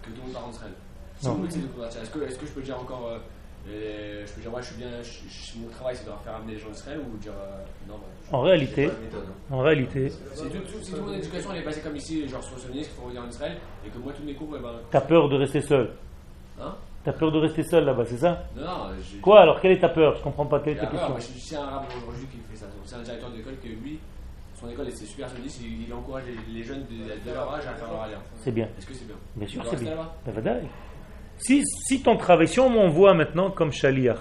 Que 0.00 0.10
tout 0.10 0.16
le 0.16 0.22
monde 0.22 0.32
part 0.32 0.46
en 0.46 0.50
Israël. 0.50 0.72
Est-ce 1.20 2.10
que, 2.10 2.18
est 2.20 2.38
que 2.38 2.46
je 2.46 2.52
peux 2.52 2.62
dire 2.62 2.78
encore. 2.78 3.18
Euh, 3.68 4.24
je 4.24 4.32
peux 4.32 4.40
dire, 4.40 4.50
moi 4.50 4.60
je 4.60 4.66
suis 4.66 4.76
bien. 4.76 4.88
Je, 5.02 5.58
mon 5.58 5.68
travail 5.70 5.96
c'est 5.96 6.04
de 6.04 6.10
faire 6.22 6.36
amener 6.36 6.52
les 6.52 6.58
gens 6.60 6.68
en 6.68 6.72
Israël 6.72 7.00
ou 7.00 7.16
dire. 7.18 7.32
Euh, 7.32 7.64
non, 7.88 7.96
bah, 7.96 8.38
en 8.38 8.42
réalité. 8.42 8.86
Hein. 8.86 9.20
En 9.50 9.58
réalité. 9.58 10.08
Si 10.08 10.44
toute 10.44 11.04
mon 11.04 11.12
éducation 11.12 11.50
elle 11.52 11.62
est 11.62 11.64
basée 11.64 11.80
comme 11.80 11.96
ici, 11.96 12.28
genre 12.28 12.44
sur 12.44 12.54
le 12.54 12.60
sionisme, 12.60 12.90
qu'il 12.90 12.96
faut 12.96 13.02
revenir 13.02 13.22
en 13.24 13.28
Israël, 13.28 13.58
et 13.84 13.90
que 13.90 13.98
moi 13.98 14.12
tous 14.16 14.22
mes 14.22 14.34
cours. 14.34 14.54
Eh 14.56 14.62
ben, 14.62 14.74
T'as 14.92 15.00
peur 15.00 15.28
de 15.28 15.36
rester 15.36 15.60
seul 15.60 15.90
Hein? 16.60 16.74
T'as 17.08 17.14
peur 17.14 17.32
de 17.32 17.38
rester 17.38 17.62
seul 17.62 17.86
là-bas, 17.86 18.04
c'est 18.04 18.18
ça 18.18 18.44
Non, 18.54 18.66
non. 18.66 18.90
Quoi 19.22 19.40
alors 19.40 19.62
Quelle 19.62 19.72
est 19.72 19.78
ta 19.78 19.88
peur 19.88 20.14
Je 20.16 20.22
comprends 20.22 20.44
pas. 20.44 20.60
Quelle 20.60 20.76
est 20.76 20.80
ta 20.80 20.88
question 20.88 21.16
C'est 21.18 21.56
un 21.56 21.62
arabe 21.62 21.84
aujourd'hui 22.06 22.26
qui 22.26 22.36
fait 22.50 22.56
ça. 22.56 22.66
C'est 22.84 22.96
un 22.96 23.00
directeur 23.00 23.30
d'école 23.30 23.54
que 23.62 23.68
lui 23.68 23.98
son 24.60 24.68
école 24.68 24.88
c'est 24.90 25.06
super 25.06 25.30
solide, 25.30 25.50
il 25.88 25.94
encourage 25.94 26.24
les, 26.52 26.62
jeunes 26.62 26.84
de, 26.90 27.32
leur 27.32 27.54
âge 27.54 27.62
à 27.66 27.74
faire 27.76 27.90
leur 27.90 28.02
alliance. 28.02 28.24
C'est 28.40 28.52
bien. 28.52 28.68
Est-ce 28.76 28.86
que 28.86 28.92
c'est 28.92 29.06
bien 29.06 29.14
Bien 29.36 29.48
sûr, 29.48 29.64
c'est 29.70 29.80
bien. 29.80 29.94
Ben, 30.26 30.60
si, 31.38 31.62
si 31.64 32.02
ton 32.02 32.16
travail, 32.18 32.46
si 32.46 32.60
on 32.60 32.68
m'envoie 32.68 33.14
maintenant 33.14 33.50
comme 33.50 33.72
chaliach, 33.72 34.18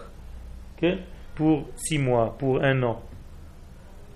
pour 1.36 1.66
six 1.76 1.98
mois, 1.98 2.38
pour 2.40 2.64
un 2.64 2.84
an, 2.84 3.02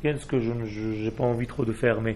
ce 0.01 0.26
que 0.26 0.39
je 0.39 0.51
n'ai 0.53 1.11
pas 1.11 1.26
envie 1.26 1.47
trop 1.47 1.65
de 1.65 1.74
faire, 1.74 1.99
mais 1.99 2.15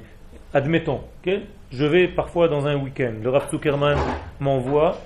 admettons, 0.54 1.02
je 1.26 1.86
vais 1.86 2.08
parfois 2.08 2.48
dans 2.48 2.66
un 2.66 2.78
week-end, 2.78 3.16
le 3.22 3.30
Rav 3.30 3.50
Zuckerman 3.50 3.98
m'envoie 4.40 4.98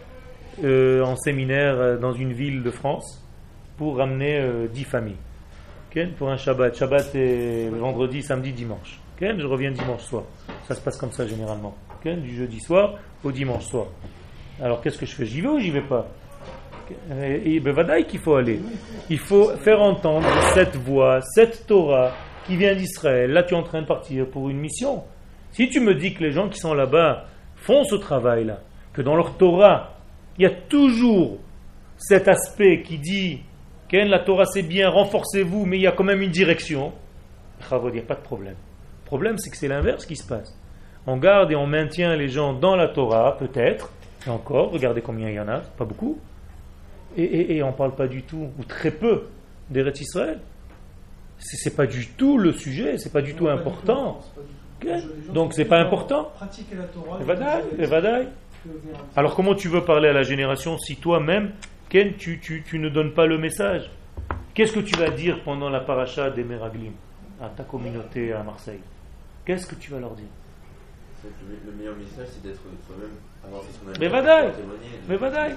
euh, 0.63 1.03
en 1.03 1.15
séminaire 1.15 1.75
euh, 1.79 1.97
dans 1.97 2.13
une 2.13 2.33
ville 2.33 2.63
de 2.63 2.71
France 2.71 3.23
pour 3.77 3.97
ramener 3.97 4.39
euh, 4.39 4.67
dix 4.67 4.83
familles 4.83 5.17
pour 6.17 6.29
un 6.29 6.37
Shabbat. 6.37 6.75
Shabbat 6.75 7.15
est 7.15 7.69
vendredi, 7.69 8.21
samedi, 8.21 8.51
dimanche. 8.51 8.99
Je 9.19 9.45
reviens 9.45 9.71
dimanche 9.71 10.03
soir. 10.03 10.23
Ça 10.67 10.75
se 10.75 10.81
passe 10.81 10.97
comme 10.97 11.11
ça 11.11 11.27
généralement. 11.27 11.75
Du 12.03 12.35
jeudi 12.35 12.59
soir 12.59 12.95
au 13.23 13.31
dimanche 13.31 13.65
soir. 13.65 13.87
Alors 14.61 14.81
qu'est-ce 14.81 14.97
que 14.97 15.05
je 15.05 15.15
fais? 15.15 15.25
J'y 15.25 15.41
vais 15.41 15.49
ou 15.49 15.59
j'y 15.59 15.71
vais 15.71 15.81
pas? 15.81 16.07
Et 17.21 17.59
ben 17.59 18.03
qu'il 18.03 18.19
faut 18.19 18.35
aller. 18.35 18.59
Il 19.09 19.19
faut 19.19 19.49
faire 19.57 19.81
entendre 19.81 20.27
cette 20.53 20.75
voix, 20.77 21.21
cette 21.21 21.67
Torah 21.67 22.13
qui 22.45 22.55
vient 22.55 22.73
d'Israël. 22.73 23.31
Là, 23.31 23.43
tu 23.43 23.53
es 23.53 23.57
en 23.57 23.63
train 23.63 23.81
de 23.81 23.87
partir 23.87 24.25
pour 24.27 24.49
une 24.49 24.57
mission. 24.57 25.03
Si 25.51 25.69
tu 25.69 25.81
me 25.81 25.93
dis 25.95 26.13
que 26.13 26.23
les 26.23 26.31
gens 26.31 26.47
qui 26.47 26.59
sont 26.59 26.73
là-bas 26.73 27.25
font 27.57 27.83
ce 27.83 27.95
travail-là, 27.95 28.59
que 28.93 29.01
dans 29.01 29.15
leur 29.15 29.35
Torah, 29.37 29.98
il 30.39 30.43
y 30.43 30.45
a 30.45 30.51
toujours 30.51 31.37
cet 31.97 32.27
aspect 32.27 32.81
qui 32.81 32.97
dit 32.97 33.41
la 33.91 34.19
Torah 34.19 34.45
c'est 34.45 34.63
bien, 34.63 34.89
renforcez-vous, 34.89 35.65
mais 35.65 35.77
il 35.77 35.81
y 35.81 35.87
a 35.87 35.91
quand 35.91 36.03
même 36.03 36.21
une 36.21 36.31
direction. 36.31 36.93
Il 37.71 37.91
n'y 37.91 37.99
a 37.99 38.03
pas 38.03 38.15
de 38.15 38.21
problème. 38.21 38.55
Le 39.03 39.05
problème, 39.05 39.37
c'est 39.37 39.49
que 39.49 39.57
c'est 39.57 39.67
l'inverse 39.67 40.05
qui 40.05 40.15
se 40.15 40.25
passe. 40.25 40.55
On 41.07 41.17
garde 41.17 41.51
et 41.51 41.55
on 41.55 41.65
maintient 41.65 42.15
les 42.15 42.29
gens 42.29 42.53
dans 42.53 42.75
la 42.75 42.87
Torah, 42.87 43.37
peut-être, 43.37 43.91
et 44.25 44.29
encore, 44.29 44.71
regardez 44.71 45.01
combien 45.01 45.29
il 45.29 45.35
y 45.35 45.39
en 45.39 45.47
a, 45.47 45.59
pas 45.59 45.85
beaucoup, 45.85 46.19
et, 47.17 47.61
on 47.63 47.67
ne 47.67 47.73
parle 47.73 47.95
pas 47.95 48.07
du 48.07 48.21
tout, 48.21 48.49
ou 48.57 48.63
très 48.63 48.91
peu, 48.91 49.23
d'Eretz 49.69 49.99
Israël. 49.99 50.39
Ce 51.39 51.67
n'est 51.67 51.75
pas 51.75 51.87
du 51.87 52.07
tout 52.09 52.37
le 52.37 52.51
sujet, 52.53 52.97
c'est 52.97 53.11
pas 53.11 53.21
du 53.21 53.33
tout 53.33 53.47
important. 53.47 54.19
Donc 55.33 55.53
c'est 55.53 55.65
pas 55.65 55.79
important. 55.79 56.31
Alors 59.15 59.35
comment 59.35 59.55
tu 59.55 59.67
veux 59.67 59.83
parler 59.83 60.09
à 60.09 60.13
la 60.13 60.23
génération 60.23 60.77
si 60.77 60.97
toi-même, 60.97 61.51
Ken, 61.89 62.15
tu, 62.17 62.39
tu, 62.39 62.79
ne 62.79 62.89
donnes 62.89 63.13
pas 63.13 63.25
le 63.25 63.37
message? 63.37 63.89
Qu'est-ce 64.53 64.73
que 64.73 64.79
tu 64.79 64.95
vas 64.97 65.09
dire 65.09 65.43
pendant 65.43 65.69
la 65.69 65.79
paracha 65.79 66.29
des 66.29 66.43
Meraglim 66.43 66.93
à 67.41 67.49
ta 67.49 67.63
communauté 67.63 68.33
à 68.33 68.43
Marseille? 68.43 68.81
Qu'est-ce 69.45 69.65
que 69.65 69.75
tu 69.75 69.91
vas 69.91 69.99
leur 69.99 70.11
dire? 70.11 70.27
Le 71.65 71.71
meilleur 71.73 71.95
message, 71.95 72.27
c'est 72.31 72.43
d'être 72.43 72.61
soi-même, 72.61 73.97
Mais 73.99 74.07
vadaï 74.07 74.51
Mais 75.07 75.17
vadaï 75.17 75.55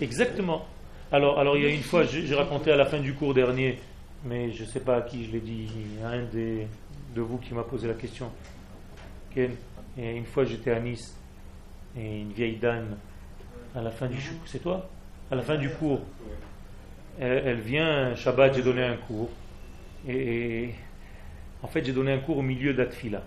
Exactement. 0.00 0.66
Alors, 1.12 1.38
alors, 1.38 1.56
il 1.56 1.62
y 1.62 1.66
a 1.66 1.70
une 1.70 1.82
fois, 1.82 2.04
j'ai 2.04 2.34
raconté 2.34 2.72
à 2.72 2.76
la 2.76 2.86
fin 2.86 3.00
du 3.00 3.14
cours 3.14 3.34
dernier, 3.34 3.78
mais 4.24 4.50
je 4.52 4.64
ne 4.64 4.68
sais 4.68 4.80
pas 4.80 4.96
à 4.96 5.02
qui 5.02 5.26
je 5.26 5.32
l'ai 5.32 5.40
dit, 5.40 5.68
un 6.04 6.22
des, 6.22 6.66
de 7.14 7.20
vous 7.20 7.38
qui 7.38 7.54
m'a 7.54 7.62
posé 7.62 7.88
la 7.88 7.94
question. 7.94 8.30
Et 9.36 9.48
une 9.96 10.26
fois, 10.26 10.44
j'étais 10.44 10.70
à 10.70 10.80
Nice, 10.80 11.16
et 11.96 12.20
une 12.20 12.32
vieille 12.32 12.56
dame, 12.56 12.96
à 13.74 13.82
la 13.82 13.90
fin 13.90 14.06
du 14.06 14.18
c'est 14.46 14.60
toi? 14.60 14.88
À 15.30 15.34
la 15.34 15.42
fin 15.42 15.56
du 15.56 15.70
cours, 15.70 16.00
elle, 17.18 17.60
vient, 17.60 18.14
Shabbat, 18.14 18.54
j'ai 18.54 18.62
donné 18.62 18.82
un 18.82 18.96
cours, 18.96 19.30
et, 20.06 20.70
en 21.62 21.66
fait, 21.66 21.84
j'ai 21.84 21.92
donné 21.92 22.12
un 22.12 22.18
cours 22.18 22.38
au 22.38 22.42
milieu 22.42 22.74
d'Atfila. 22.74 23.22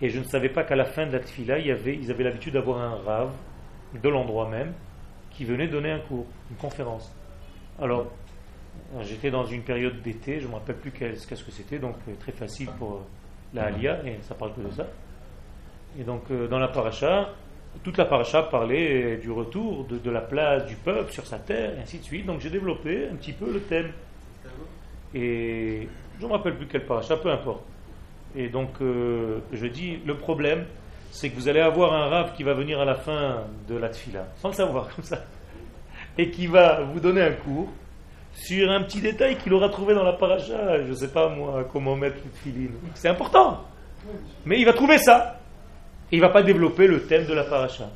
Et 0.00 0.08
je 0.10 0.18
ne 0.18 0.24
savais 0.24 0.48
pas 0.48 0.64
qu'à 0.64 0.76
la 0.76 0.84
fin 0.84 1.06
de 1.06 1.12
l'Atfila, 1.12 1.58
il 1.58 1.66
y 1.66 1.70
avait, 1.70 1.96
ils 1.96 2.10
avaient 2.10 2.24
l'habitude 2.24 2.54
d'avoir 2.54 2.78
un 2.78 2.96
rave, 2.96 3.32
de 4.00 4.08
l'endroit 4.08 4.48
même, 4.48 4.72
qui 5.30 5.44
venait 5.44 5.68
donner 5.68 5.90
un 5.90 6.00
cours, 6.00 6.26
une 6.50 6.56
conférence. 6.56 7.14
Alors, 7.80 8.10
J'étais 9.00 9.30
dans 9.30 9.46
une 9.46 9.62
période 9.62 10.02
d'été, 10.02 10.38
je 10.38 10.44
ne 10.44 10.50
me 10.50 10.56
rappelle 10.56 10.76
plus 10.76 10.90
qu'est-ce 10.90 11.26
que 11.26 11.50
c'était, 11.50 11.78
donc 11.78 11.96
euh, 12.08 12.12
très 12.20 12.32
facile 12.32 12.68
pour 12.78 12.92
euh, 12.92 13.00
la 13.54 13.64
Alia, 13.64 14.06
et 14.06 14.18
ça 14.22 14.34
parle 14.34 14.52
que 14.54 14.60
de 14.60 14.70
ça. 14.70 14.86
Et 15.98 16.04
donc 16.04 16.24
euh, 16.30 16.46
dans 16.46 16.58
la 16.58 16.68
paracha, 16.68 17.30
toute 17.82 17.96
la 17.96 18.04
paracha 18.04 18.42
parlait 18.42 19.16
du 19.16 19.30
retour 19.30 19.86
de, 19.86 20.10
la 20.10 20.20
place 20.20 20.66
du 20.66 20.76
peuple 20.76 21.10
sur 21.10 21.26
sa 21.26 21.38
terre, 21.38 21.78
et 21.78 21.82
ainsi 21.82 21.98
de 22.00 22.04
suite. 22.04 22.26
Donc 22.26 22.40
j'ai 22.40 22.50
développé 22.50 23.08
un 23.10 23.16
petit 23.16 23.32
peu 23.32 23.50
le 23.50 23.60
thème. 23.60 23.92
Et 25.14 25.88
je 26.18 26.22
ne 26.22 26.28
me 26.28 26.36
rappelle 26.36 26.56
plus 26.56 26.66
quelle 26.66 26.84
paracha, 26.84 27.16
peu 27.16 27.30
importe. 27.30 27.62
Et 28.36 28.48
donc 28.48 28.74
je 28.80 29.66
dis, 29.66 30.00
le 30.04 30.16
problème, 30.16 30.66
c'est 31.10 31.30
que 31.30 31.34
vous 31.34 31.48
allez 31.48 31.60
avoir 31.60 31.94
un 31.94 32.08
rave 32.08 32.34
qui 32.36 32.42
va 32.42 32.52
venir 32.52 32.78
à 32.78 32.84
la 32.84 32.94
fin 32.94 33.44
de 33.68 33.74
la 33.74 33.88
tfila, 33.88 34.28
sans 34.36 34.48
le 34.48 34.54
savoir 34.54 34.88
comme 34.94 35.04
ça, 35.04 35.24
et 36.18 36.30
qui 36.30 36.46
va 36.46 36.82
vous 36.82 37.00
donner 37.00 37.22
un 37.22 37.32
cours 37.32 37.70
sur 38.34 38.70
un 38.70 38.82
petit 38.82 39.00
détail 39.00 39.36
qu'il 39.38 39.52
aura 39.52 39.68
trouvé 39.68 39.94
dans 39.94 40.02
la 40.02 40.14
paracha. 40.14 40.82
Je 40.84 40.90
ne 40.90 40.94
sais 40.94 41.08
pas 41.08 41.28
moi 41.28 41.68
comment 41.72 41.96
mettre 41.96 42.16
le 42.24 42.30
filine. 42.42 42.72
C'est 42.94 43.08
important. 43.08 43.64
Mais 44.44 44.58
il 44.58 44.64
va 44.64 44.72
trouver 44.72 44.98
ça. 44.98 45.38
Et 46.10 46.16
il 46.16 46.20
ne 46.20 46.26
va 46.26 46.32
pas 46.32 46.42
développer 46.42 46.86
le 46.86 47.04
thème 47.04 47.26
de 47.26 47.34
la 47.34 47.44
paracha. 47.44 47.88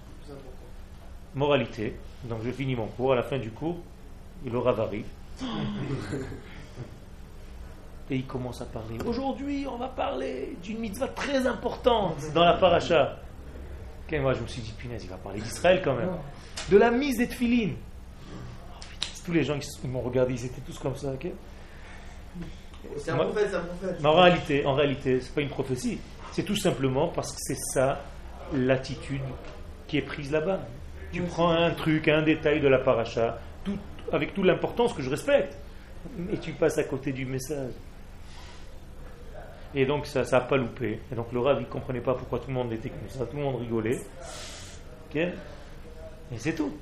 Moralité. 1.34 1.96
Donc 2.24 2.38
je 2.44 2.50
finis 2.50 2.74
mon 2.74 2.86
cours. 2.86 3.12
À 3.12 3.16
la 3.16 3.22
fin 3.22 3.38
du 3.38 3.50
cours, 3.50 3.78
il 4.44 4.54
aura 4.54 4.72
varié. 4.72 5.04
Et 8.08 8.16
il 8.16 8.26
commence 8.26 8.60
à 8.62 8.66
parler. 8.66 8.98
Aujourd'hui, 9.04 9.66
on 9.68 9.78
va 9.78 9.88
parler 9.88 10.56
d'une 10.62 10.78
mitzvah 10.78 11.08
très 11.08 11.44
importante 11.44 12.14
dans 12.34 12.44
la 12.44 12.54
paracha. 12.54 13.18
moi, 14.12 14.32
je 14.32 14.42
me 14.42 14.46
suis 14.46 14.62
dit, 14.62 14.72
punaise, 14.78 15.02
il 15.02 15.10
va 15.10 15.16
parler 15.16 15.40
d'Israël 15.40 15.82
quand 15.84 15.94
même. 15.94 16.10
De 16.70 16.76
la 16.76 16.92
mise 16.92 17.18
des 17.18 17.26
tefilines 17.26 17.74
tous 19.26 19.32
les 19.32 19.42
gens 19.42 19.58
qui 19.58 19.88
m'ont 19.88 20.00
regardé, 20.00 20.32
ils 20.34 20.46
étaient 20.46 20.60
tous 20.60 20.78
comme 20.78 20.96
ça. 20.96 21.12
ok 21.12 21.26
c'est 22.96 23.10
un 23.10 23.16
prophète, 23.16 23.48
c'est 23.50 23.56
un 23.56 23.60
prophète. 23.62 23.96
Mais 24.00 24.08
en 24.08 24.14
réalité, 24.14 24.64
en 24.64 24.74
réalité, 24.74 25.20
c'est 25.20 25.34
pas 25.34 25.40
une 25.40 25.48
prophétie. 25.48 25.98
C'est 26.30 26.44
tout 26.44 26.54
simplement 26.54 27.08
parce 27.08 27.32
que 27.32 27.38
c'est 27.40 27.58
ça 27.74 28.00
l'attitude 28.54 29.22
qui 29.88 29.98
est 29.98 30.02
prise 30.02 30.30
là-bas. 30.30 30.60
Tu 31.10 31.22
prends 31.22 31.50
un 31.50 31.70
truc, 31.72 32.06
un 32.06 32.22
détail 32.22 32.60
de 32.60 32.68
la 32.68 32.78
paracha, 32.78 33.40
tout, 33.64 33.76
avec 34.12 34.34
toute 34.34 34.44
l'importance 34.44 34.92
que 34.92 35.02
je 35.02 35.10
respecte, 35.10 35.56
et 36.32 36.38
tu 36.38 36.52
passes 36.52 36.78
à 36.78 36.84
côté 36.84 37.12
du 37.12 37.26
message. 37.26 37.72
Et 39.74 39.84
donc 39.84 40.06
ça 40.06 40.22
n'a 40.22 40.40
pas 40.40 40.56
loupé. 40.56 41.00
Et 41.10 41.14
donc 41.16 41.32
le 41.32 41.40
Rav, 41.40 41.56
il 41.58 41.64
ne 41.64 41.70
comprenait 41.70 42.00
pas 42.00 42.14
pourquoi 42.14 42.38
tout 42.38 42.48
le 42.48 42.54
monde 42.54 42.72
était 42.72 42.90
comme 42.90 43.08
ça, 43.08 43.26
tout 43.26 43.36
le 43.36 43.42
monde 43.42 43.56
rigolait. 43.60 43.98
ok 45.10 45.16
et 46.32 46.38
c'est 46.38 46.54
tout 46.54 46.72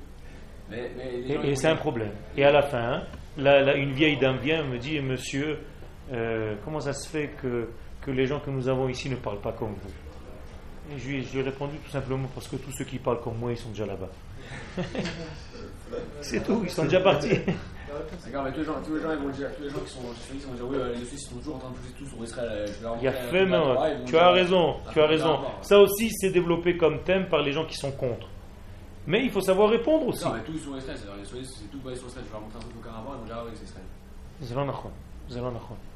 et, 0.71 1.55
c'est 1.55 1.67
un 1.67 1.75
problème. 1.75 2.11
Et 2.37 2.43
à 2.43 2.51
la 2.51 2.61
fin, 2.61 3.03
une 3.37 3.91
vieille 3.93 4.17
dame 4.17 4.37
vient 4.37 4.63
me 4.63 4.77
dit 4.77 4.99
Monsieur, 4.99 5.59
euh, 6.11 6.55
comment 6.63 6.79
ça 6.79 6.93
se 6.93 7.07
fait 7.07 7.29
que, 7.41 7.69
que 8.01 8.11
les 8.11 8.25
gens 8.25 8.39
que 8.39 8.49
nous 8.49 8.67
avons 8.67 8.89
ici 8.89 9.09
ne 9.09 9.15
parlent 9.15 9.41
pas 9.41 9.51
comme 9.51 9.73
vous? 9.73 10.95
Et 10.95 10.99
je 10.99 11.09
lui, 11.09 11.39
ai 11.39 11.41
répondu 11.41 11.77
tout 11.77 11.91
simplement 11.91 12.27
parce 12.33 12.47
que 12.47 12.57
tous 12.57 12.71
ceux 12.71 12.85
qui 12.85 12.99
parlent 12.99 13.21
comme 13.21 13.37
moi, 13.37 13.51
ils 13.51 13.57
sont 13.57 13.69
déjà 13.69 13.85
là-bas. 13.85 14.09
c'est 16.21 16.43
tout, 16.43 16.61
ils 16.63 16.69
sont 16.69 16.83
déjà 16.83 16.99
partis. 16.99 17.39
D'accord, 18.25 18.43
mais 18.43 18.51
tous 18.51 18.59
les 18.59 18.65
gens, 18.65 18.73
tous 18.85 18.95
les 18.95 19.01
gens, 19.01 19.11
ils 19.11 19.25
vont 19.25 19.29
dire, 19.29 19.47
tous 19.55 19.63
les 19.63 19.69
gens 19.69 19.79
qui 19.79 19.91
sont 19.91 19.99
ils 20.33 20.39
vont 20.41 20.53
dire, 20.53 20.67
oui, 20.67 20.77
euh, 20.77 20.93
les 20.99 21.05
Suisses 21.05 21.27
sont 21.29 21.35
toujours 21.37 21.55
en 21.55 21.59
train 21.59 21.69
de 21.69 21.75
pousser 21.75 21.93
tout 21.97 22.05
sur 22.07 22.23
Israël. 22.23 22.69
Il 22.99 23.03
y 23.03 23.07
a 23.07 23.11
fait, 23.11 23.47
tu 24.05 24.17
as 24.17 24.31
raison, 24.31 24.75
tu 24.91 24.99
as 24.99 25.07
raison. 25.07 25.39
Ça 25.61 25.79
aussi, 25.79 26.11
c'est 26.11 26.31
développé 26.31 26.77
comme 26.77 27.01
thème 27.03 27.27
par 27.27 27.41
les 27.41 27.51
gens 27.51 27.65
qui 27.65 27.75
sont 27.75 27.91
contre. 27.91 28.27
Mais 29.07 29.23
il 29.23 29.29
faut 29.29 29.41
savoir 29.41 29.69
répondre 29.69 30.07
aussi. 30.07 30.25
Non, 30.25 30.33
mais 30.33 30.41
tout 30.41 30.57
sur 30.57 30.77
Israël, 30.77 30.97
c'est 30.97 31.71
tout 31.71 31.79
basé 31.79 31.97
sur 31.97 32.07
Israël. 32.07 32.25
Je 32.27 32.33
vais 32.33 32.41
montrer 32.41 32.57
un 32.57 32.61
truc 32.61 32.75
auparavant 32.79 33.13
et 33.13 33.17
vous 33.19 33.25
dire, 33.25 33.35
ah 33.37 33.43
oui, 33.45 33.51
c'est 33.55 33.65
Israël. 33.65 33.85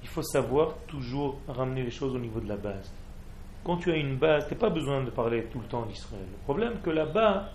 Il 0.02 0.08
faut 0.08 0.24
savoir 0.24 0.74
toujours 0.88 1.38
ramener 1.48 1.84
les 1.84 1.92
choses 1.92 2.16
au 2.16 2.20
niveau 2.20 2.40
de 2.40 2.48
la 2.48 2.58
base. 2.58 2.92
Quand 3.64 3.78
tu 3.78 3.92
as 3.92 3.96
une 3.96 4.16
base, 4.18 4.48
tu 4.48 4.54
n'as 4.54 4.60
pas 4.60 4.70
besoin 4.70 5.04
de 5.04 5.10
parler 5.10 5.44
tout 5.52 5.60
le 5.60 5.66
temps 5.66 5.86
d'Israël. 5.86 6.26
Le 6.32 6.44
problème, 6.46 6.74
c'est 6.76 6.84
que 6.84 6.90
là-bas, 6.92 7.50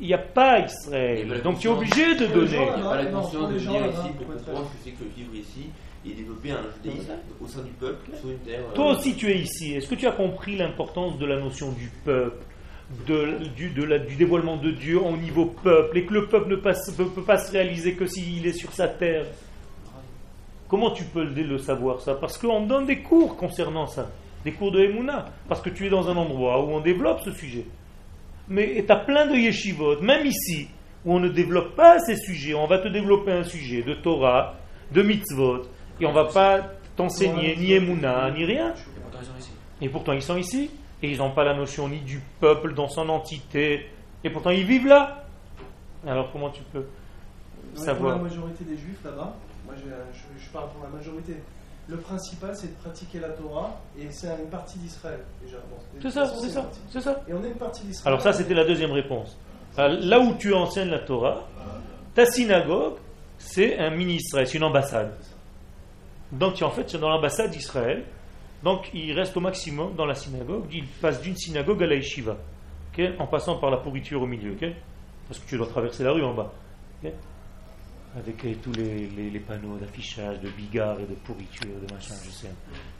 il 0.00 0.06
n'y 0.06 0.14
a 0.14 0.18
pas 0.18 0.60
Israël. 0.60 1.42
Donc 1.42 1.58
tu 1.58 1.68
es 1.68 1.70
obligé 1.70 2.14
de 2.14 2.26
donner. 2.26 2.68
Il 2.76 2.80
n'y 2.80 2.86
a 2.86 2.90
pas 2.90 3.02
la 3.02 3.06
conscience 3.06 3.48
de 3.50 3.54
venir 3.58 3.86
ici 3.86 4.08
pour 4.16 4.26
comprendre 4.26 4.68
ce 4.68 4.72
que 4.72 4.78
c'est 4.84 4.90
que 4.92 5.04
vivre 5.14 5.34
ici 5.34 5.70
et 6.04 6.14
développer 6.14 6.50
un 6.52 6.62
judaïsme 6.82 7.12
au 7.40 7.46
sein 7.46 7.62
du 7.62 7.70
peuple 7.72 8.16
sur 8.16 8.30
une 8.30 8.38
terre. 8.38 8.64
Toi 8.74 8.92
aussi, 8.92 9.14
tu 9.14 9.30
es 9.30 9.38
ici. 9.38 9.74
Est-ce 9.74 9.88
que 9.88 9.94
tu 9.94 10.06
as 10.06 10.12
compris 10.12 10.56
l'importance 10.56 11.18
de 11.18 11.26
la 11.26 11.38
notion 11.38 11.70
du 11.72 11.90
peuple? 12.04 12.44
De, 13.06 13.48
du, 13.56 13.70
du, 13.70 14.16
dévoilement 14.16 14.56
de 14.56 14.70
Dieu 14.70 15.00
au 15.00 15.16
niveau 15.16 15.46
peuple 15.46 15.98
et 15.98 16.04
que 16.04 16.14
le 16.14 16.26
peuple 16.26 16.50
ne 16.50 16.56
peut, 16.56 17.22
pas 17.22 17.38
se 17.38 17.52
réaliser 17.52 17.94
que 17.94 18.06
s'il 18.06 18.46
est 18.46 18.52
sur 18.52 18.72
sa 18.72 18.88
terre. 18.88 19.26
Comment 20.68 20.90
tu 20.90 21.04
peux 21.04 21.24
le, 21.24 21.58
savoir 21.58 22.00
ça? 22.00 22.14
Parce 22.14 22.38
qu'on 22.38 22.66
donne 22.66 22.86
des 22.86 23.00
cours 23.00 23.36
concernant 23.36 23.86
ça, 23.86 24.10
des 24.44 24.52
cours 24.52 24.72
de 24.72 24.80
Emouna, 24.80 25.26
parce 25.48 25.60
que 25.60 25.70
tu 25.70 25.86
es 25.86 25.90
dans 25.90 26.08
un 26.08 26.16
endroit 26.16 26.64
où 26.64 26.70
on 26.70 26.80
développe 26.80 27.20
ce 27.24 27.32
sujet. 27.32 27.66
Mais 28.48 28.82
tu 28.84 28.92
as 28.92 28.96
plein 28.96 29.26
de 29.26 29.36
yeshivot, 29.36 30.00
même 30.00 30.26
ici, 30.26 30.68
où 31.04 31.14
on 31.14 31.20
ne 31.20 31.28
développe 31.28 31.76
pas 31.76 31.98
ces 31.98 32.16
sujets. 32.16 32.54
On 32.54 32.66
va 32.66 32.78
te 32.78 32.88
développer 32.88 33.32
un 33.32 33.44
sujet 33.44 33.82
de 33.82 33.94
Torah, 33.94 34.54
de 34.92 35.02
mitzvot, 35.02 35.62
et 36.00 36.06
on 36.06 36.12
va 36.12 36.24
pas 36.24 36.72
t'enseigner 36.96 37.56
ni 37.56 37.72
Emouna, 37.72 38.30
ni 38.30 38.44
rien. 38.44 38.74
Et 39.80 39.88
pourtant 39.88 40.12
ils 40.12 40.22
sont 40.22 40.36
ici. 40.36 40.70
Et 41.02 41.10
ils 41.10 41.18
n'ont 41.18 41.32
pas 41.32 41.44
la 41.44 41.54
notion 41.54 41.88
ni 41.88 42.00
du 42.00 42.20
peuple 42.40 42.74
dans 42.74 42.88
son 42.88 43.08
entité. 43.08 43.90
Et 44.24 44.30
pourtant, 44.30 44.50
ils 44.50 44.64
vivent 44.64 44.86
là. 44.86 45.24
Alors, 46.06 46.30
comment 46.32 46.50
tu 46.50 46.62
peux 46.72 46.86
savoir 47.74 48.18
Pour 48.18 48.22
la 48.22 48.30
majorité 48.30 48.64
des 48.64 48.76
juifs 48.76 49.02
là-bas, 49.04 49.34
moi 49.64 49.74
je, 49.76 50.50
parle 50.52 50.68
pour 50.70 50.82
la 50.82 50.90
majorité. 50.90 51.36
Le 51.88 51.96
principal, 51.96 52.54
c'est 52.54 52.68
de 52.68 52.80
pratiquer 52.80 53.18
la 53.18 53.30
Torah, 53.30 53.80
et 53.98 54.10
c'est 54.10 54.28
une 54.28 54.48
partie 54.48 54.78
d'Israël, 54.78 55.18
déjà. 55.42 55.56
c'est 56.00 56.10
ça, 56.10 56.26
c'est 56.26 56.48
ça, 56.48 56.70
c'est 56.88 57.00
ça. 57.00 57.20
Et 57.28 57.32
on 57.32 57.42
est 57.44 57.48
une 57.48 57.56
partie 57.56 57.84
d'Israël. 57.84 58.14
Alors, 58.14 58.22
ça, 58.22 58.32
c'était 58.32 58.54
la 58.54 58.64
deuxième 58.64 58.92
réponse. 58.92 59.36
Là 59.76 60.20
où 60.20 60.34
tu 60.34 60.54
enseignes 60.54 60.90
la 60.90 61.00
Torah, 61.00 61.48
ta 62.14 62.26
synagogue, 62.26 62.94
c'est 63.38 63.78
un 63.78 63.90
mini-Israël, 63.90 64.46
c'est 64.46 64.58
une 64.58 64.64
ambassade. 64.64 65.12
Donc, 66.30 66.62
en 66.62 66.70
fait, 66.70 66.88
c'est 66.88 66.98
dans 66.98 67.10
l'ambassade 67.10 67.50
d'Israël, 67.50 68.04
donc 68.62 68.90
il 68.94 69.12
reste 69.12 69.36
au 69.36 69.40
maximum 69.40 69.94
dans 69.94 70.06
la 70.06 70.14
synagogue, 70.14 70.66
il 70.72 70.86
passe 70.86 71.20
d'une 71.20 71.36
synagogue 71.36 71.82
à 71.82 71.86
la 71.86 71.96
yeshiva, 71.96 72.36
en 73.18 73.26
passant 73.26 73.58
par 73.58 73.70
la 73.70 73.78
pourriture 73.78 74.22
au 74.22 74.26
milieu, 74.26 74.56
parce 75.28 75.40
que 75.40 75.48
tu 75.48 75.56
dois 75.56 75.66
traverser 75.66 76.04
la 76.04 76.12
rue 76.12 76.24
en 76.24 76.34
bas, 76.34 76.52
avec 78.16 78.44
tous 78.62 78.72
les, 78.72 79.40
panneaux 79.40 79.76
d'affichage, 79.78 80.40
de 80.40 80.48
bigarre 80.50 81.00
et 81.00 81.06
de 81.06 81.14
pourriture, 81.14 81.66
de 81.86 81.92
machin, 81.92 82.14
je 82.24 82.30
sais. 82.30 82.50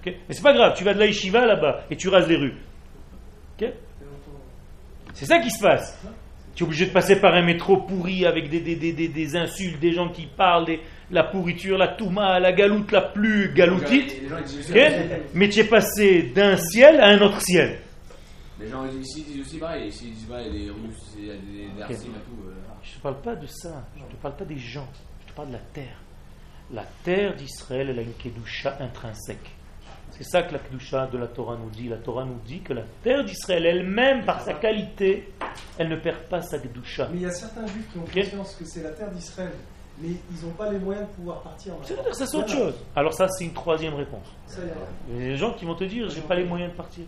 Mais 0.04 0.16
c'est 0.30 0.42
pas 0.42 0.54
grave, 0.54 0.74
tu 0.76 0.84
vas 0.84 0.94
de 0.94 0.98
la 0.98 1.06
yeshiva 1.06 1.46
là-bas 1.46 1.84
et 1.90 1.96
tu 1.96 2.08
rases 2.08 2.28
les 2.28 2.36
rues. 2.36 2.56
C'est 5.14 5.26
ça 5.26 5.38
qui 5.38 5.50
se 5.50 5.62
passe. 5.62 6.02
Tu 6.54 6.64
es 6.64 6.66
obligé 6.66 6.86
de 6.86 6.90
passer 6.92 7.16
par 7.16 7.34
un 7.34 7.42
métro 7.42 7.78
pourri 7.78 8.26
avec 8.26 8.50
des, 8.50 8.60
des, 8.60 8.76
des, 8.76 8.92
des 9.08 9.36
insultes, 9.36 9.80
des 9.80 9.92
gens 9.92 10.10
qui 10.10 10.26
parlent, 10.26 10.66
des, 10.66 10.80
la 11.10 11.24
pourriture, 11.24 11.78
la 11.78 11.88
touma, 11.88 12.38
la 12.40 12.52
galoute 12.52 12.92
la 12.92 13.02
plus 13.02 13.52
galoutite. 13.54 14.20
Mais 15.34 15.48
tu 15.48 15.60
es 15.60 15.64
passé 15.64 16.32
d'un 16.34 16.56
ciel 16.56 17.00
à 17.00 17.08
un 17.08 17.20
autre 17.20 17.40
ciel. 17.40 17.78
Les 18.60 18.68
gens 18.68 18.84
ici 18.86 19.22
disent 19.22 19.40
aussi 19.40 19.58
pareil. 19.58 19.88
Ici 19.88 20.08
ils 20.08 20.14
disent 20.14 20.26
il 20.28 20.34
y 20.34 20.36
a 20.36 20.50
des 20.50 20.70
Russes, 20.70 21.16
il 21.18 21.26
y 21.26 21.30
a 21.30 21.34
des, 21.34 21.94
des 21.94 21.94
et 21.94 22.08
tout. 22.08 22.46
Euh. 22.46 22.52
Je 22.82 22.90
ne 22.90 22.96
te 22.96 23.02
parle 23.02 23.20
pas 23.22 23.34
de 23.34 23.46
ça. 23.46 23.84
Je 23.96 24.02
ne 24.02 24.08
te 24.08 24.16
parle 24.22 24.36
pas 24.36 24.44
des 24.44 24.58
gens. 24.58 24.88
Je 25.22 25.32
te 25.32 25.36
parle 25.36 25.48
de 25.48 25.54
la 25.54 25.58
terre. 25.72 25.96
La 26.72 26.84
terre 27.02 27.34
d'Israël, 27.34 27.88
elle 27.90 27.98
a 27.98 28.02
une 28.02 28.14
kedusha 28.14 28.76
intrinsèque. 28.80 29.50
C'est 30.12 30.24
ça 30.24 30.42
que 30.42 30.52
la 30.52 30.58
kedusha 30.58 31.06
de 31.06 31.18
la 31.18 31.26
Torah 31.26 31.56
nous 31.56 31.70
dit. 31.70 31.88
La 31.88 31.96
Torah 31.96 32.24
nous 32.24 32.38
dit 32.46 32.60
que 32.60 32.72
la 32.72 32.82
terre 33.02 33.24
d'Israël 33.24 33.66
elle-même, 33.66 34.24
par 34.24 34.40
sa 34.42 34.54
qualité, 34.54 35.32
elle 35.78 35.88
ne 35.88 35.96
perd 35.96 36.18
pas 36.28 36.40
sa 36.42 36.58
kedusha. 36.58 37.08
Mais 37.10 37.18
il 37.18 37.22
y 37.22 37.26
a 37.26 37.30
certains 37.30 37.66
juifs 37.66 37.90
qui 37.92 37.98
ont 37.98 38.04
conscience 38.04 38.54
que 38.56 38.64
c'est 38.64 38.82
la 38.82 38.90
terre 38.90 39.10
d'Israël, 39.10 39.52
mais 40.00 40.10
ils 40.10 40.46
n'ont 40.46 40.52
pas 40.52 40.70
les 40.70 40.78
moyens 40.78 41.08
de 41.08 41.14
pouvoir 41.14 41.40
partir. 41.40 41.74
C'est-à-dire 41.82 42.14
ça 42.14 42.26
c'est 42.26 42.36
autre 42.36 42.50
chose. 42.50 42.74
Alors 42.94 43.14
ça 43.14 43.26
c'est 43.28 43.44
une 43.44 43.52
troisième 43.52 43.94
réponse. 43.94 44.26
Il 45.08 45.22
y 45.22 45.24
a 45.24 45.28
des 45.30 45.36
gens 45.36 45.54
qui 45.54 45.64
vont 45.64 45.74
te 45.74 45.84
dire 45.84 46.08
j'ai 46.08 46.20
pas 46.20 46.34
les 46.34 46.44
moyens 46.44 46.72
de 46.72 46.76
partir. 46.76 47.04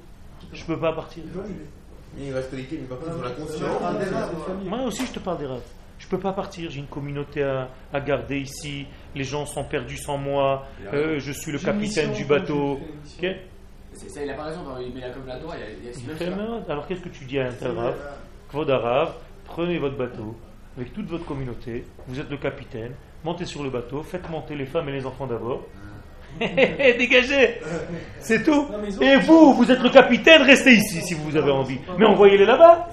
Je 0.52 0.62
ne 0.62 0.66
peux 0.66 0.80
pas 0.80 0.92
partir. 0.92 1.22
Il 2.16 2.32
reste 2.32 2.52
mais 2.52 2.62
contre, 2.62 3.24
la 3.24 3.30
conscience. 3.30 3.60
Moi 4.64 4.82
aussi 4.82 5.06
je 5.06 5.12
te 5.12 5.18
parle 5.18 5.38
des 5.38 5.46
rêves. 5.46 5.60
Je 6.04 6.06
ne 6.06 6.20
peux 6.20 6.22
pas 6.22 6.34
partir, 6.34 6.70
j'ai 6.70 6.80
une 6.80 6.86
communauté 6.86 7.42
à, 7.42 7.70
à, 7.90 7.98
garder 7.98 8.38
ici, 8.38 8.86
les 9.14 9.24
gens 9.24 9.46
sont 9.46 9.64
perdus 9.64 9.96
sans 9.96 10.18
moi, 10.18 10.66
euh, 10.92 11.18
je 11.18 11.32
suis 11.32 11.50
le 11.50 11.58
capitaine 11.58 12.12
du 12.12 12.26
bateau. 12.26 12.78
Okay 13.16 13.38
ça, 13.94 14.20
il 14.20 14.26
n'a 14.26 14.34
pas 14.34 14.44
raison, 14.44 14.60
il 14.84 14.92
met 14.92 15.00
la 15.00 15.10
comme 15.10 15.26
la 15.26 15.38
il 15.38 16.24
y 16.26 16.26
a, 16.26 16.72
Alors 16.72 16.86
qu'est-ce 16.86 17.00
que 17.00 17.08
tu 17.08 17.24
dis 17.24 17.38
à 17.38 17.46
un 17.46 17.94
Kvod 18.50 18.70
prenez 19.46 19.78
votre 19.78 19.96
bateau 19.96 20.36
avec 20.76 20.92
toute 20.92 21.06
votre 21.06 21.24
communauté, 21.24 21.84
vous 22.06 22.20
êtes 22.20 22.28
le 22.28 22.36
capitaine, 22.36 22.92
montez 23.24 23.46
sur 23.46 23.62
le 23.62 23.70
bateau, 23.70 24.02
faites 24.02 24.28
monter 24.28 24.56
les 24.56 24.66
femmes 24.66 24.90
et 24.90 24.92
les 24.92 25.06
enfants 25.06 25.26
d'abord. 25.26 25.64
Dégagez. 26.38 27.60
C'est 28.18 28.42
tout. 28.42 28.66
Et 29.00 29.16
vous, 29.18 29.54
vous 29.54 29.70
êtes 29.70 29.80
le 29.80 29.88
capitaine, 29.88 30.42
restez 30.42 30.72
ici 30.72 31.00
si 31.00 31.14
vous 31.14 31.34
avez 31.34 31.52
envie. 31.52 31.78
Mais 31.96 32.04
envoyez-les 32.04 32.44
là-bas 32.44 32.88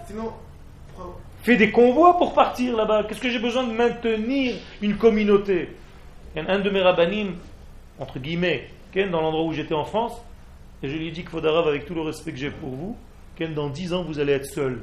Fais 1.43 1.57
des 1.57 1.71
convois 1.71 2.17
pour 2.17 2.33
partir 2.33 2.77
là-bas. 2.77 3.03
Qu'est-ce 3.03 3.19
que 3.19 3.29
j'ai 3.29 3.39
besoin 3.39 3.63
de 3.63 3.71
maintenir 3.71 4.55
une 4.81 4.97
communauté? 4.97 5.69
Un 6.35 6.59
de 6.59 6.69
mes 6.69 6.81
rabbinim, 6.81 7.35
entre 7.99 8.19
guillemets, 8.19 8.69
dans 8.93 9.21
l'endroit 9.21 9.43
où 9.45 9.53
j'étais 9.53 9.73
en 9.73 9.85
France, 9.85 10.13
et 10.83 10.89
je 10.89 10.95
lui 10.95 11.07
ai 11.07 11.11
dit 11.11 11.23
que 11.23 11.31
Fodarav, 11.31 11.67
avec 11.67 11.85
tout 11.85 11.95
le 11.95 12.01
respect 12.01 12.31
que 12.31 12.37
j'ai 12.37 12.51
pour 12.51 12.69
vous, 12.69 12.95
Ken, 13.35 13.53
dans 13.53 13.69
dix 13.69 13.93
ans, 13.93 14.03
vous 14.03 14.19
allez 14.19 14.33
être 14.33 14.45
seul. 14.45 14.81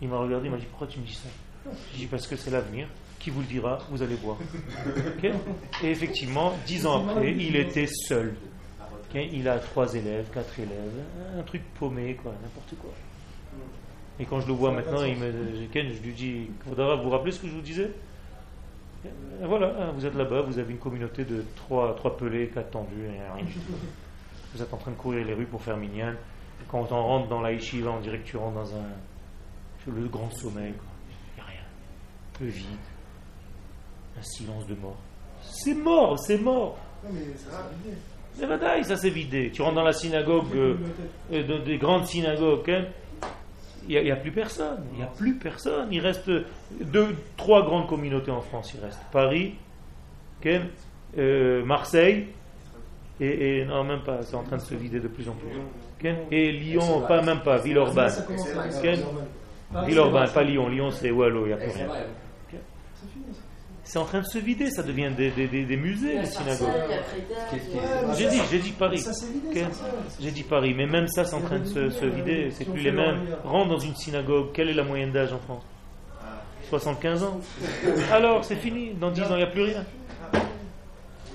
Il 0.00 0.08
m'a 0.08 0.18
regardé, 0.18 0.46
il 0.46 0.50
m'a 0.50 0.56
dit 0.56 0.66
Pourquoi 0.70 0.86
tu 0.86 1.00
me 1.00 1.04
dis 1.04 1.14
ça? 1.14 1.28
J'ai 1.92 1.98
dit 1.98 2.06
Parce 2.06 2.26
que 2.26 2.36
c'est 2.36 2.50
l'avenir. 2.50 2.86
Qui 3.18 3.30
vous 3.30 3.40
le 3.40 3.46
dira 3.46 3.78
Vous 3.90 4.00
allez 4.00 4.14
voir. 4.14 4.36
Et 5.82 5.90
effectivement, 5.90 6.54
dix 6.66 6.86
ans 6.86 7.04
après, 7.08 7.32
il 7.32 7.56
était 7.56 7.88
seul. 7.88 8.36
Il 9.14 9.48
a 9.48 9.58
trois 9.58 9.92
élèves, 9.94 10.26
quatre 10.32 10.58
élèves, 10.58 11.02
un 11.38 11.42
truc 11.42 11.62
paumé, 11.78 12.14
quoi, 12.22 12.32
n'importe 12.42 12.74
quoi. 12.80 12.92
Et 14.20 14.24
quand 14.24 14.40
je 14.40 14.46
le 14.48 14.52
vois 14.52 14.72
maintenant, 14.72 15.04
il 15.04 15.16
me, 15.16 15.30
je 15.30 16.02
lui 16.02 16.12
dis, 16.12 16.50
vous 16.66 16.74
vous 16.74 17.10
rappelez 17.10 17.32
ce 17.32 17.40
que 17.40 17.46
je 17.46 17.52
vous 17.52 17.60
disais 17.60 17.90
Voilà, 19.42 19.74
hein, 19.78 19.92
vous 19.94 20.04
êtes 20.04 20.14
là-bas, 20.14 20.42
vous 20.42 20.58
avez 20.58 20.72
une 20.72 20.78
communauté 20.78 21.24
de 21.24 21.44
trois, 21.54 21.94
trois 21.94 22.16
pelés, 22.16 22.48
quatre 22.48 22.70
tendus, 22.70 23.06
rien 23.06 23.44
du 23.44 23.52
tout. 23.52 23.60
Vous 24.54 24.62
êtes 24.62 24.72
en 24.72 24.78
train 24.78 24.90
de 24.90 24.96
courir 24.96 25.24
les 25.24 25.34
rues 25.34 25.46
pour 25.46 25.62
faire 25.62 25.76
minyan. 25.76 26.14
Quand 26.68 26.90
on 26.90 27.02
rentre 27.02 27.28
dans 27.28 27.40
la 27.40 27.52
yeshiva, 27.52 27.90
on 27.90 28.00
dirait 28.00 28.18
que 28.18 28.26
tu 28.26 28.36
rentres 28.36 28.56
dans 28.56 28.74
un, 28.74 29.92
le 29.92 30.08
grand 30.08 30.30
sommeil. 30.30 30.72
Il 30.72 31.34
n'y 31.36 31.40
a 31.40 31.44
rien. 31.44 31.60
Le 32.40 32.46
vide. 32.46 32.66
Un 34.18 34.22
silence 34.22 34.66
de 34.66 34.74
mort. 34.74 34.96
C'est 35.42 35.74
mort, 35.74 36.18
c'est 36.18 36.38
mort. 36.38 36.76
Mais 38.40 38.46
bataille, 38.46 38.84
ça 38.84 38.96
s'est 38.96 39.10
vidé. 39.10 39.50
Tu 39.52 39.62
rentres 39.62 39.76
dans 39.76 39.84
la 39.84 39.92
synagogue, 39.92 40.54
euh, 40.54 40.76
euh, 41.32 41.64
des 41.64 41.78
grandes 41.78 42.06
synagogues, 42.06 42.70
hein, 42.70 42.86
il 43.88 44.02
n'y 44.02 44.10
a, 44.10 44.16
plus 44.16 44.32
personne. 44.32 44.84
Il 44.92 44.98
n'y 44.98 45.04
a 45.04 45.06
plus 45.06 45.34
personne. 45.34 45.88
Il 45.92 46.00
reste 46.00 46.30
deux, 46.80 47.16
trois 47.36 47.64
grandes 47.64 47.86
communautés 47.86 48.30
en 48.30 48.40
France. 48.40 48.72
Il 48.74 48.84
reste 48.84 49.00
Paris, 49.12 49.54
euh, 51.16 51.64
Marseille, 51.64 52.26
et, 53.20 53.64
non, 53.64 53.84
même 53.84 54.00
pas. 54.00 54.22
C'est 54.22 54.36
en 54.36 54.42
train 54.42 54.56
de 54.56 54.62
se 54.62 54.74
vider 54.74 55.00
de 55.00 55.08
plus 55.08 55.28
en 55.28 55.32
plus. 55.32 56.08
Et 56.30 56.52
Lyon, 56.52 57.02
pas 57.06 57.22
même 57.22 57.40
pas. 57.40 57.58
Villeurbanne. 57.58 58.12
Villeurbanne, 59.86 60.30
pas 60.30 60.42
Lyon. 60.42 60.68
Lyon, 60.68 60.90
c'est 60.90 61.10
Wallo. 61.10 61.46
Il 61.46 61.48
n'y 61.48 61.54
a 61.54 61.56
plus 61.56 61.70
rien 61.70 61.88
c'est 63.88 63.98
en 63.98 64.04
train 64.04 64.20
de 64.20 64.26
se 64.26 64.36
vider, 64.36 64.70
ça 64.70 64.82
devient 64.82 65.10
des, 65.16 65.30
des, 65.30 65.46
des, 65.46 65.76
musées, 65.78 66.18
les 66.18 66.26
synagogues. 66.26 66.68
J'ai 68.18 68.28
dit, 68.28 68.40
j'ai 68.50 68.58
dit 68.58 68.72
Paris. 68.72 69.02
J'ai 70.20 70.30
dit 70.30 70.42
Paris, 70.42 70.74
mais 70.76 70.86
même 70.86 71.08
ça, 71.08 71.24
c'est 71.24 71.34
en 71.34 71.40
train 71.40 71.58
de 71.58 71.64
se, 71.64 71.88
se 71.88 72.04
vider, 72.04 72.50
c'est 72.50 72.66
plus 72.66 72.82
les 72.82 72.92
mêmes. 72.92 73.26
Rentre 73.44 73.70
dans 73.70 73.78
une 73.78 73.96
synagogue, 73.96 74.52
quelle 74.52 74.68
est 74.68 74.74
la 74.74 74.84
moyenne 74.84 75.10
d'âge 75.10 75.32
en 75.32 75.38
France 75.38 75.64
75 76.68 77.22
ans. 77.22 77.40
Alors, 78.12 78.44
c'est 78.44 78.56
fini, 78.56 78.92
dans 78.92 79.10
10 79.10 79.22
ans, 79.22 79.26
il 79.30 79.36
n'y 79.36 79.42
a 79.44 79.46
plus 79.46 79.62
rien. 79.62 79.86
Vous 80.34 80.38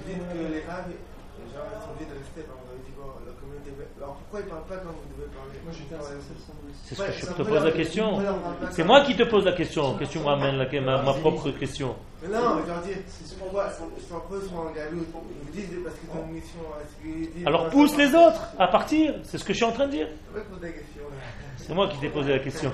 dites 0.06 0.18
que 0.20 0.38
les 0.54 0.62
gens 0.62 0.86
sont 1.82 1.98
de 1.98 2.06
rester, 2.06 2.46
la 2.46 3.34
communauté. 3.42 3.72
Alors 3.98 4.14
pourquoi 4.14 4.42
ils 4.42 4.46
ne 4.46 4.50
parlent 4.52 4.68
pas 4.70 4.78
quand 4.78 4.94
vous 4.94 5.10
devez 5.18 5.30
parler? 5.34 5.58
Moi, 5.64 5.74
j'étais 5.74 5.96
c'est 6.84 6.96
ce 6.96 7.02
que 7.02 7.12
je 7.14 7.26
te 7.34 7.42
pose 7.44 7.64
la 7.64 7.72
question. 7.72 8.20
C'est 8.72 8.84
moi 8.84 9.02
qui 9.02 9.16
te 9.16 9.24
pose 9.24 9.46
la 9.46 9.54
question. 9.54 9.96
Question 9.98 10.22
me 10.22 10.26
ramène 10.26 10.58
la, 10.58 10.82
ma, 10.82 11.02
ma 11.02 11.14
propre 11.14 11.50
question. 11.52 11.96
Mais 12.22 12.28
non, 12.28 12.56
mais 12.56 12.62
je 12.68 12.74
veux 12.74 12.94
dire, 12.94 13.04
si 13.08 13.36
on 13.42 13.50
voit, 13.52 13.70
sont 13.72 13.86
un 14.16 14.20
peu 14.30 14.42
sur 14.46 14.60
un 14.60 14.72
galop, 14.74 14.98
ils 15.46 15.52
disent 15.52 15.70
parce 15.84 15.96
qu'ils 15.98 16.10
ont 16.10 16.26
une 16.28 16.34
mission 16.34 16.60
à 16.76 17.48
Alors 17.48 17.70
pousse 17.70 17.98
les 17.98 18.14
autres 18.14 18.50
à 18.60 18.68
partir. 18.68 19.16
C'est 19.24 19.38
ce 19.38 19.46
que 19.46 19.54
je 19.54 19.58
suis 19.58 19.66
en 19.66 19.72
train 19.72 19.88
de 19.88 19.92
dire. 19.92 20.08
C'est 21.58 21.74
moi 21.74 21.88
qui 21.88 21.98
t'ai 22.00 22.10
posé 22.10 22.32
la 22.34 22.40
question. 22.40 22.72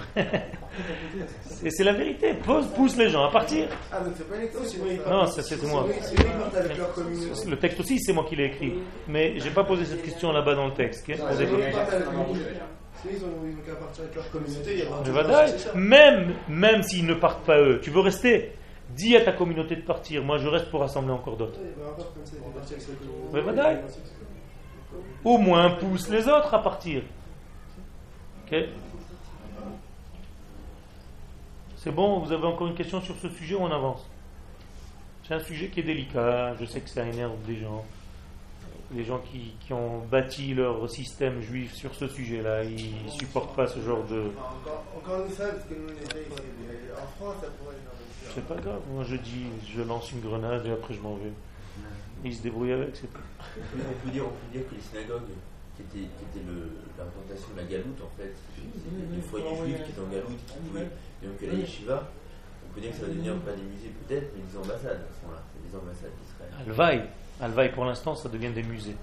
Et 1.64 1.70
c'est 1.70 1.84
la 1.84 1.94
vérité. 1.94 2.34
Pose, 2.34 2.66
pousse 2.76 2.98
les 2.98 3.10
gens 3.10 3.26
à 3.26 3.32
partir. 3.32 3.68
Ah, 3.92 4.00
donc 4.00 4.14
c'est 4.18 4.28
pas 4.28 4.38
une. 4.38 4.98
Non, 5.08 5.26
c'est 5.28 5.64
moi. 5.68 5.86
Le 7.48 7.60
texte 7.60 7.80
aussi, 7.80 8.00
c'est 8.00 8.14
moi 8.14 8.26
qui 8.28 8.36
l'ai 8.36 8.46
écrit. 8.46 8.74
Mais 9.08 9.40
j'ai 9.40 9.52
pas 9.52 9.64
posé 9.64 9.86
cette 9.86 10.02
question 10.04 10.32
là-bas 10.32 10.56
dans 10.56 10.68
le 10.68 10.74
texte. 10.74 11.06
Même, 15.76 16.36
même 16.48 16.84
s'ils 16.84 17.06
ne 17.06 17.14
partent 17.14 17.46
pas 17.46 17.60
eux, 17.60 17.80
tu 17.82 17.90
veux 17.90 18.02
rester? 18.02 18.54
Dis 18.90 19.16
à 19.16 19.22
ta 19.22 19.32
communauté 19.32 19.76
de 19.76 19.82
partir. 19.82 20.24
Moi, 20.24 20.38
je 20.40 20.48
reste 20.48 20.70
pour 20.70 20.80
rassembler 20.82 21.14
encore 21.14 21.38
d'autres. 21.38 21.60
Au 25.24 25.38
moins, 25.38 25.72
pousse 25.72 26.10
les 26.10 26.28
autres 26.28 26.54
à 26.54 26.62
partir. 26.62 27.04
C'est 31.78 31.92
bon, 31.92 32.20
vous 32.20 32.32
avez 32.32 32.46
encore 32.46 32.68
une 32.68 32.76
question 32.76 33.00
sur 33.00 33.16
ce 33.18 33.30
sujet 33.30 33.56
ou 33.56 33.62
on 33.62 33.72
avance? 33.72 34.10
C'est 35.28 35.36
un 35.36 35.40
sujet 35.40 35.68
qui 35.68 35.82
est 35.82 35.84
délicat. 35.84 36.56
Je 36.60 36.66
sais 36.66 36.82
que 36.82 36.90
ça 36.90 37.06
énerve 37.06 37.38
des 37.46 37.58
gens 37.58 37.86
les 38.92 39.04
gens 39.04 39.20
qui, 39.20 39.54
qui, 39.60 39.74
ont 39.74 40.00
bâti 40.00 40.54
leur 40.54 40.90
système 40.90 41.42
juif 41.42 41.74
sur 41.74 41.94
ce 41.94 42.08
sujet-là, 42.08 42.64
ils 42.64 43.06
ne 43.06 43.10
supportent 43.12 43.56
pas 43.56 43.68
ce 43.68 43.80
genre 43.80 44.04
de. 44.06 44.32
Encore, 44.98 45.26
une 45.26 45.32
fois, 45.32 45.48
parce 45.48 45.66
que 45.66 45.74
nous, 45.76 45.90
en 45.90 47.08
France, 47.18 47.36
ça 47.42 47.48
pourrait 47.60 47.76
C'est 48.34 48.46
pas 48.46 48.56
grave, 48.56 48.82
moi 48.92 49.04
je 49.04 49.16
dis, 49.18 49.46
je 49.68 49.82
lance 49.84 50.12
une 50.12 50.22
grenade 50.22 50.66
et 50.66 50.72
après 50.72 50.94
je 50.94 51.02
m'en 51.02 51.16
vais. 51.16 51.32
ils 52.24 52.36
se 52.36 52.42
débrouillent 52.42 52.74
avec, 52.74 52.96
c'est 52.96 53.14
tout. 53.14 53.22
On 53.40 54.06
peut, 54.06 54.12
dire, 54.12 54.26
on 54.26 54.30
peut 54.30 54.58
dire 54.58 54.68
que 54.68 54.76
les 54.76 54.82
synagogues, 54.82 55.30
qui 55.76 55.84
étaient, 55.84 56.10
qui 56.10 56.24
étaient 56.26 56.46
l'implantation 56.98 57.48
de 57.54 57.62
la 57.62 57.68
galoute, 57.68 58.02
en 58.02 58.12
fait, 58.18 58.34
c'est 58.56 59.16
du 59.16 59.22
foyer 59.22 59.56
juif 59.66 59.86
qui 59.86 59.92
est 59.92 60.02
en 60.02 60.10
galoute, 60.10 60.46
qui 60.48 60.58
pouvait, 60.68 60.90
donc 61.22 61.42
la 61.42 61.54
yeshiva, 61.54 62.10
on 62.66 62.74
peut 62.74 62.82
dire 62.82 62.92
que 62.92 62.98
ça 62.98 63.04
va 63.04 63.10
devenir 63.10 63.38
pas 63.42 63.54
des 63.54 63.64
musées 63.64 63.94
peut-être, 64.02 64.34
mais 64.36 64.42
des 64.42 64.58
ambassades 64.58 65.06
à 65.06 65.14
ce 65.14 65.26
moment-là, 65.26 65.44
c'est 65.54 65.62
des 65.62 65.78
ambassades 65.78 66.12
d'Israël. 66.18 67.08
Alvaï 67.42 67.72
pour 67.72 67.86
l'instant, 67.86 68.16
ça 68.16 68.30
devient 68.30 68.52
des 68.54 68.64
musées. 68.64 68.96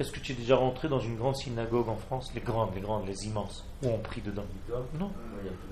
Est-ce 0.00 0.10
que 0.10 0.20
tu 0.20 0.32
es 0.32 0.34
déjà 0.34 0.56
rentré 0.56 0.88
dans 0.88 0.98
une 0.98 1.16
grande 1.16 1.36
synagogue 1.36 1.88
en 1.88 1.96
France? 1.96 2.32
Les 2.34 2.40
grandes, 2.40 2.74
les 2.74 2.80
grandes, 2.80 3.06
les 3.06 3.26
immenses, 3.26 3.64
où 3.82 3.88
on 3.88 3.98
prie 3.98 4.22
dedans 4.22 4.44
Non. 4.98 5.10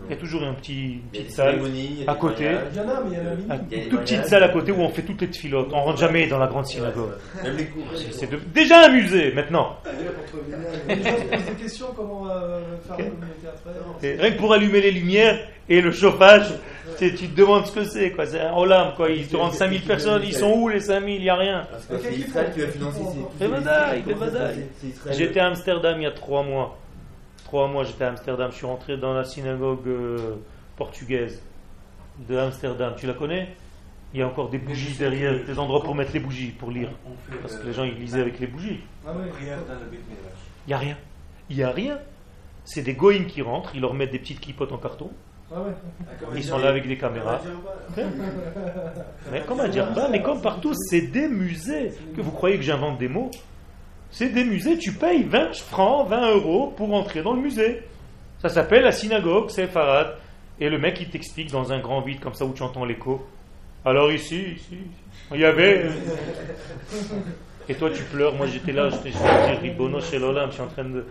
Il 0.04 0.10
y 0.10 0.12
a 0.12 0.16
toujours 0.16 0.42
une 0.42 0.54
petite, 0.56 1.10
petite 1.10 1.32
salle 1.32 1.60
à 2.06 2.14
côté. 2.14 2.50
Il 2.70 2.76
y 2.76 2.80
en 2.80 2.88
a, 2.88 3.00
mais 3.02 3.10
il 3.10 3.16
y 3.16 3.20
en 3.20 3.50
a 3.50 3.82
Une 3.82 3.88
toute 3.88 4.00
petite 4.00 4.26
salle 4.26 4.44
à 4.44 4.50
côté 4.50 4.72
où 4.72 4.80
on 4.80 4.90
fait 4.90 5.02
toutes 5.02 5.22
les 5.22 5.32
filotes. 5.32 5.70
On 5.72 5.82
rentre 5.84 5.98
jamais 5.98 6.26
dans 6.26 6.38
la 6.38 6.48
grande 6.48 6.66
synagogue. 6.66 7.12
C'est 8.12 8.52
déjà 8.52 8.86
un 8.86 8.90
musée 8.90 9.32
maintenant. 9.32 9.78
des 10.88 10.96
questions 11.58 11.86
comment 11.96 12.28
euh, 12.30 12.60
faire 12.86 12.98
Rien 14.02 14.30
que 14.32 14.38
pour 14.38 14.52
allumer 14.52 14.82
les 14.82 14.92
lumières 14.92 15.38
et 15.68 15.80
le 15.80 15.92
chauffage, 15.92 16.52
tu 17.08 17.28
te 17.28 17.36
demandes 17.36 17.66
ce 17.66 17.72
que 17.72 17.84
c'est, 17.84 18.12
quoi. 18.12 18.26
C'est 18.26 18.40
un 18.40 18.52
olam, 18.54 18.94
quoi. 18.94 19.10
Ils 19.10 19.26
te 19.26 19.36
rendent 19.36 19.54
5000 19.54 19.82
personnes, 19.82 20.22
ils 20.24 20.34
sont 20.34 20.52
où 20.52 20.68
les 20.68 20.80
5000 20.80 21.16
Il 21.16 21.22
n'y 21.22 21.30
a 21.30 21.36
rien. 21.36 21.66
C'est 21.88 22.14
Israël 22.14 22.52
qui 22.52 22.60
va 22.60 22.66
financer 22.68 23.00
J'étais 25.12 25.40
à 25.40 25.46
Amsterdam 25.46 25.96
il 25.98 26.04
y 26.04 26.06
a 26.06 26.10
3 26.10 26.42
mois. 26.42 26.78
Crois-moi, 27.46 27.84
j'étais 27.84 28.04
à 28.04 28.10
Amsterdam, 28.10 28.50
je 28.52 28.56
suis 28.56 28.66
rentré 28.66 28.96
dans 28.96 29.12
la 29.12 29.24
synagogue 29.24 29.88
euh, 29.88 30.36
portugaise 30.76 31.42
de 32.28 32.36
Amsterdam. 32.36 32.94
Tu 32.96 33.06
la 33.06 33.14
connais? 33.14 33.48
Il 34.12 34.20
y 34.20 34.22
a 34.22 34.26
encore 34.26 34.50
des 34.50 34.58
bougies 34.58 34.96
derrière, 34.96 35.44
des 35.44 35.58
endroits 35.58 35.82
pour 35.82 35.94
mettre 35.94 36.12
les 36.12 36.20
bougies, 36.20 36.50
pour 36.50 36.70
lire. 36.70 36.90
Parce 37.40 37.56
que 37.56 37.66
les 37.66 37.72
gens, 37.72 37.84
ils 37.84 37.94
lisaient 37.94 38.20
avec 38.20 38.40
les 38.40 38.46
bougies. 38.46 38.80
Ah 39.06 39.12
Il 39.40 40.68
n'y 40.68 40.74
a 40.74 40.78
rien. 40.78 40.96
Il 41.48 41.56
n'y 41.56 41.62
a 41.62 41.70
rien. 41.70 41.98
C'est 42.64 42.82
des 42.82 42.94
goïms 42.94 43.26
qui 43.26 43.42
rentrent, 43.42 43.70
ils 43.74 43.80
leur 43.80 43.94
mettent 43.94 44.12
des 44.12 44.18
petites 44.18 44.40
clipotes 44.40 44.72
en 44.72 44.78
carton. 44.78 45.10
Ils 46.36 46.44
sont 46.44 46.58
là 46.58 46.68
avec 46.68 46.86
des 46.86 46.96
caméras. 46.96 47.40
Mais 49.32 49.40
comme 49.46 49.60
à 49.60 49.68
dire 49.68 49.92
pas, 49.92 50.08
mais 50.08 50.22
comme 50.22 50.40
partout, 50.40 50.72
c'est 50.74 51.02
des 51.02 51.28
musées. 51.28 51.92
Que 52.16 52.20
vous 52.20 52.30
croyez 52.30 52.56
que 52.56 52.62
j'invente 52.62 52.98
des 52.98 53.08
mots? 53.08 53.30
C'est 54.12 54.28
des 54.28 54.44
musées, 54.44 54.76
tu 54.78 54.92
payes 54.92 55.22
20 55.22 55.54
francs, 55.54 56.08
20 56.08 56.34
euros 56.34 56.74
pour 56.76 56.92
entrer 56.94 57.22
dans 57.22 57.32
le 57.32 57.40
musée. 57.40 57.82
Ça 58.40 58.48
s'appelle 58.48 58.82
la 58.84 58.92
synagogue, 58.92 59.50
c'est 59.50 59.66
Farad. 59.66 60.14
Et 60.58 60.68
le 60.68 60.78
mec, 60.78 61.00
il 61.00 61.08
t'explique 61.08 61.50
dans 61.50 61.72
un 61.72 61.78
grand 61.78 62.00
vide 62.00 62.20
comme 62.20 62.34
ça 62.34 62.44
où 62.44 62.52
tu 62.52 62.62
entends 62.62 62.84
l'écho. 62.84 63.26
Alors 63.84 64.12
ici, 64.12 64.54
ici, 64.56 64.78
il 65.32 65.40
y 65.40 65.44
avait. 65.44 65.86
Et 67.68 67.74
toi, 67.74 67.90
tu 67.90 68.02
pleures. 68.04 68.34
Moi, 68.34 68.46
j'étais 68.46 68.72
là, 68.72 68.90
j'étais 68.90 69.16
Ribono 69.62 70.00
chez 70.00 70.18
Lolam, 70.18 70.50
je 70.50 70.54
suis 70.54 70.62
en 70.62 70.66
train 70.66 70.84
de, 70.84 71.06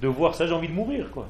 de 0.00 0.08
voir 0.08 0.34
ça, 0.34 0.46
j'ai 0.46 0.52
envie 0.52 0.68
de 0.68 0.74
mourir, 0.74 1.10
quoi. 1.10 1.26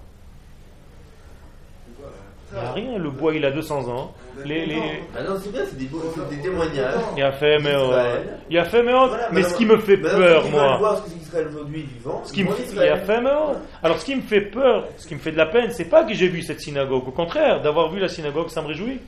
Il 2.53 2.59
n'y 2.59 2.65
a 2.65 2.73
rien, 2.73 2.99
le 2.99 3.11
bois 3.11 3.35
il 3.35 3.45
a 3.45 3.51
200 3.51 3.89
ans. 3.89 4.15
Les, 4.45 4.67
les... 4.67 4.81
Ah 5.17 5.23
non, 5.25 5.37
c'est 5.43 5.51
bien, 5.51 5.63
c'est 5.69 5.77
des, 5.77 5.87
des, 5.87 6.43
témoignages. 6.43 6.95
Il 7.17 7.23
a 7.23 7.33
fait, 7.33 7.59
mais. 7.59 7.75
Il 8.49 8.59
a 8.59 8.65
fait, 8.65 8.83
mais. 8.83 8.93
mais 9.33 9.43
ce 9.43 9.55
qui 9.57 9.67
me 9.67 9.79
fait 9.79 9.97
peur, 9.97 10.49
moi. 10.51 10.77
Voir 10.77 11.05
ce 11.05 11.11
qu'Israël 11.11 11.49
aujourd'hui 11.49 11.83
vivant. 11.83 12.23
Ce 12.25 12.33
qui 12.33 12.45
me 12.45 12.51
il 12.73 12.79
a 12.81 12.99
fait, 12.99 13.21
mais. 13.21 13.31
Alors, 13.83 13.99
ce 13.99 14.05
qui 14.05 14.15
me 14.15 14.23
fait 14.23 14.43
peur, 14.43 14.85
ce 14.97 15.09
qui 15.09 15.15
me 15.15 15.21
fait 15.21 15.33
de 15.33 15.37
la 15.37 15.47
peine, 15.47 15.71
c'est 15.73 15.91
pas 15.91 16.05
que 16.05 16.15
j'ai 16.15 16.29
vu 16.29 16.43
cette 16.43 16.61
synagogue. 16.61 17.09
Au 17.09 17.13
contraire, 17.13 17.63
d'avoir 17.63 17.91
vu 17.91 17.99
la 17.99 18.09
synagogue, 18.09 18.49
ça 18.49 18.63
me 18.63 18.69
réjouit. 18.69 19.01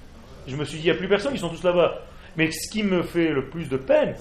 Je 0.48 0.56
me 0.56 0.64
suis 0.64 0.78
dit, 0.78 0.84
il 0.84 0.90
n'y 0.90 0.96
a 0.96 0.98
plus 0.98 1.08
personne, 1.08 1.32
ils 1.34 1.40
sont 1.40 1.50
tous 1.50 1.62
là-bas. 1.62 2.02
Mais 2.38 2.52
ce 2.52 2.70
qui 2.70 2.84
me 2.84 3.02
fait 3.02 3.30
le 3.30 3.48
plus 3.48 3.68
de 3.68 3.76
peine, 3.76 4.14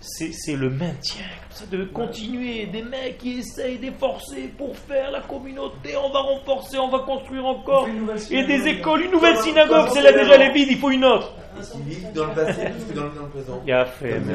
c'est 0.00 0.56
le 0.56 0.70
maintien, 0.70 1.26
de 1.70 1.84
continuer. 1.84 2.64
Des 2.64 2.82
mecs 2.82 3.18
qui 3.18 3.40
essayent 3.40 3.76
d'efforcer 3.76 4.50
pour 4.56 4.74
faire 4.74 5.10
la 5.10 5.20
communauté, 5.20 5.94
on 5.94 6.10
va 6.10 6.20
renforcer, 6.20 6.78
on 6.78 6.88
va 6.88 7.00
construire 7.00 7.44
encore. 7.44 7.86
Et 8.30 8.44
des 8.46 8.66
écoles, 8.66 9.02
une 9.02 9.10
nouvelle 9.10 9.36
synagogue, 9.36 9.88
c'est 9.92 10.00
là 10.00 10.10
déjà 10.10 10.38
les 10.38 10.54
vides, 10.54 10.68
il 10.70 10.78
faut 10.78 10.90
une 10.90 11.04
autre. 11.04 11.34
dans 12.14 12.28
le 12.28 12.34
passé 12.34 12.62
plus 12.64 12.94
que 12.94 12.98
dans 12.98 13.04
le 13.04 13.28
présent. 13.28 13.60
Il 13.66 13.68
y 13.68 13.72
a 13.72 13.84
fait, 13.84 14.20
mais. 14.20 14.32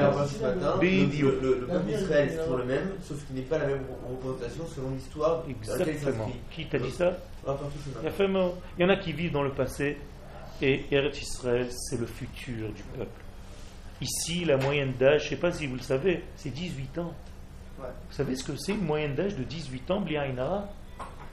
Le, 1.18 1.62
le, 1.62 1.66
peuple 1.66 1.86
d'Israël, 1.88 2.30
c'est 2.30 2.44
toujours 2.44 2.58
le 2.58 2.66
même, 2.66 2.90
sauf 3.02 3.26
qu'il 3.26 3.38
n'est 3.38 3.42
pas 3.42 3.58
la 3.58 3.66
même 3.66 3.82
représentation 4.08 4.66
selon 4.68 4.92
l'histoire. 4.92 5.44
Exactement. 5.50 6.32
Qui 6.52 6.68
t'a 6.68 6.78
dit 6.78 6.92
ça? 6.92 7.18
Il 7.48 8.84
y 8.84 8.86
en 8.86 8.90
a 8.90 8.98
qui 8.98 9.14
vivent 9.14 9.32
dans 9.32 9.42
le 9.42 9.52
passé 9.52 9.98
et 10.62 10.86
Eretz 10.92 11.22
Israël, 11.22 11.68
c'est 11.72 12.00
le 12.00 12.06
futur 12.06 12.72
du 12.72 12.84
peuple. 12.84 13.22
Ici, 14.02 14.46
la 14.46 14.58
moyenne 14.58 14.94
d'âge, 14.94 15.22
je 15.22 15.26
ne 15.26 15.30
sais 15.32 15.36
pas 15.38 15.52
si 15.52 15.68
vous 15.68 15.76
le 15.76 15.82
savez, 15.82 16.24
c'est 16.36 16.50
18 16.50 16.98
ans. 17.00 17.14
Vous 17.78 17.84
savez 18.14 18.36
ce 18.36 18.44
que 18.44 18.56
c'est 18.56 18.74
une 18.74 18.86
moyenne 18.86 19.16
d'âge 19.16 19.36
de 19.36 19.44
18 19.44 19.92
ans, 19.92 20.02
Bliaïnara 20.02 20.70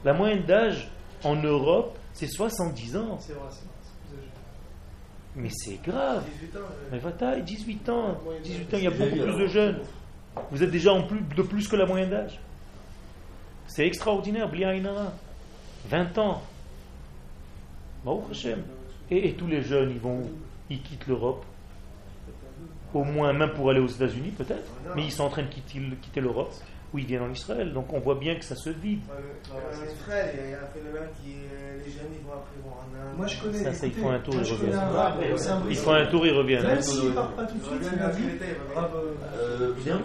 La 0.05 0.13
moyenne 0.13 0.45
d'âge 0.45 0.91
en 1.23 1.37
Europe, 1.37 1.97
c'est 2.13 2.27
70 2.27 2.97
ans. 2.97 3.19
C'est 3.21 3.33
vrai, 3.33 3.49
c'est 3.51 3.67
mais 5.35 5.49
c'est 5.51 5.81
grave. 5.83 6.25
18 6.41 6.57
ans, 6.57 6.61
Mais 6.91 6.99
va 6.99 7.41
18 7.41 7.89
ans. 7.89 8.19
18 8.43 8.75
ans, 8.75 8.77
il 8.77 8.85
y 8.85 8.87
a 8.87 8.91
beaucoup 8.91 9.17
plus 9.17 9.37
de 9.37 9.47
jeunes. 9.47 9.81
Vous 10.51 10.63
êtes 10.63 10.71
déjà 10.71 10.93
en 10.93 11.03
plus, 11.05 11.21
de 11.21 11.43
plus 11.43 11.69
que 11.69 11.77
la 11.77 11.87
moyenne 11.87 12.11
d'âge. 12.11 12.39
C'est 13.67 13.87
extraordinaire, 13.87 14.51
Bliaïnara. 14.51 15.13
20 15.89 16.19
ans. 16.19 16.43
Baruch 18.05 18.31
Hashem. 18.31 18.63
Et, 19.15 19.35
tous 19.35 19.47
les 19.47 19.63
jeunes, 19.63 19.91
ils 19.91 20.01
vont, 20.01 20.23
ils 20.71 20.81
quittent 20.81 21.07
l'Europe. 21.07 21.45
Au 22.95 23.05
moins, 23.05 23.33
même 23.35 23.51
pour 23.51 23.69
aller 23.69 23.81
aux 23.81 23.87
États-Unis, 23.87 24.31
peut-être. 24.31 24.71
Mais 24.97 25.05
ils 25.05 25.13
sont 25.13 25.25
en 25.25 25.29
train 25.29 25.43
de 25.43 25.49
quitter, 25.49 25.81
quitter 26.01 26.21
l'Europe, 26.21 26.53
ou 26.93 26.99
ils 26.99 27.07
viennent 27.07 27.23
en 27.23 27.31
Israël. 27.31 27.73
Donc 27.73 27.93
on 27.93 28.01
voit 28.01 28.17
bien 28.17 28.35
que 28.37 28.45
ça 28.45 28.57
se 28.57 28.71
vide. 28.71 29.01
En 29.51 29.93
Israël, 29.93 30.35
il 30.45 30.51
y 30.51 30.55
a 30.55 30.59
un 30.59 30.67
phénomène 30.67 31.09
qui 31.23 31.37
les 31.85 31.91
jeunes, 31.91 32.13
ils 32.15 32.25
vont 32.25 32.35
après 32.35 32.61
voir 32.63 32.77
en 32.77 32.87
Inde. 32.95 33.17
Moi, 33.17 33.27
je 33.27 33.41
connais. 33.41 33.59
Ça, 33.59 33.73
ça, 33.73 33.87
ils 33.87 33.93
font 33.93 34.11
un 34.11 34.19
tour, 34.21 34.35
ils 34.35 34.53
reviennent. 34.53 34.81
Ils 35.69 35.77
font 35.77 35.93
un 35.93 36.07
tour, 36.07 36.27
ils 36.27 36.33
reviennent. 36.33 36.67
Même 36.67 36.83
s'ils 36.83 37.09
ne 37.09 37.15
partent 37.15 37.37
pas 37.37 37.45
tout 37.45 37.59
de 37.59 37.65
suite, 37.65 37.91
il 37.93 37.99
m'a 37.99 38.09
dit. 38.09 38.23
Bien. 39.85 40.01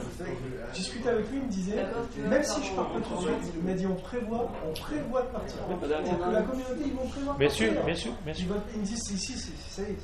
Je 0.73 0.79
discutais 0.79 1.09
avec 1.09 1.29
lui, 1.31 1.37
il 1.37 1.43
me 1.43 1.49
disait, 1.49 1.85
même 2.29 2.43
si 2.43 2.63
je 2.63 2.73
pars 2.75 2.91
pas 2.91 2.99
tout 2.99 3.15
de 3.15 3.21
suite, 3.21 3.53
il 3.55 3.63
m'a 3.63 3.73
dit 3.73 3.87
on 3.87 3.95
prévoit, 3.95 4.51
on 4.67 4.73
prévoit 4.73 5.21
de 5.21 5.27
partir. 5.27 5.57
La 6.31 6.41
communauté, 6.41 6.83
ils 6.85 6.93
vont 6.93 7.07
prévoir. 7.07 7.37
Bien 7.37 7.49
sûr, 7.49 7.71
bien 7.85 7.95
sûr, 7.95 8.11
bien 8.25 8.33
sûr. 8.33 8.47
Ils 8.73 8.81
me 8.81 8.85
disent 8.85 9.11
ici, 9.11 9.51
ça 9.69 9.81
y 9.83 9.85
est. 9.85 9.97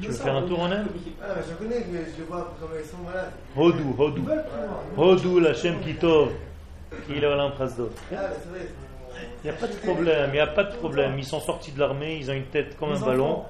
Tu 0.00 0.08
veux 0.08 0.12
faire 0.12 0.36
un 0.36 0.42
tour 0.42 0.60
en 0.60 0.70
Inde 0.70 0.86
Ah, 1.22 1.34
je 1.48 1.54
connais, 1.54 1.86
mais 1.90 2.00
je 2.16 2.24
vois 2.24 2.54
comment 2.60 2.72
ils 2.78 2.88
sont 2.88 2.98
malades. 3.04 3.32
Hodou, 3.56 3.94
Hodou. 3.98 4.28
Hodou, 4.96 5.40
la 5.40 5.54
Shem 5.54 5.80
Kitov. 5.80 6.30
Il 7.08 7.22
est 7.22 7.26
à 7.26 7.36
Ah, 7.36 7.56
c'est 7.58 8.12
vrai. 8.12 8.68
Il 9.42 9.50
n'y 9.50 9.50
a 9.50 9.58
pas 9.58 9.66
de 9.66 9.74
problème, 9.74 10.30
il 10.30 10.34
n'y 10.34 10.40
a 10.40 10.46
pas 10.46 10.64
de 10.64 10.74
problème. 10.76 11.14
Ils 11.18 11.24
sont 11.24 11.40
sortis 11.40 11.72
de 11.72 11.78
l'armée, 11.78 12.16
ils 12.16 12.30
ont 12.30 12.34
une 12.34 12.46
tête 12.46 12.76
comme 12.78 12.92
un 12.92 13.00
ballon. 13.00 13.44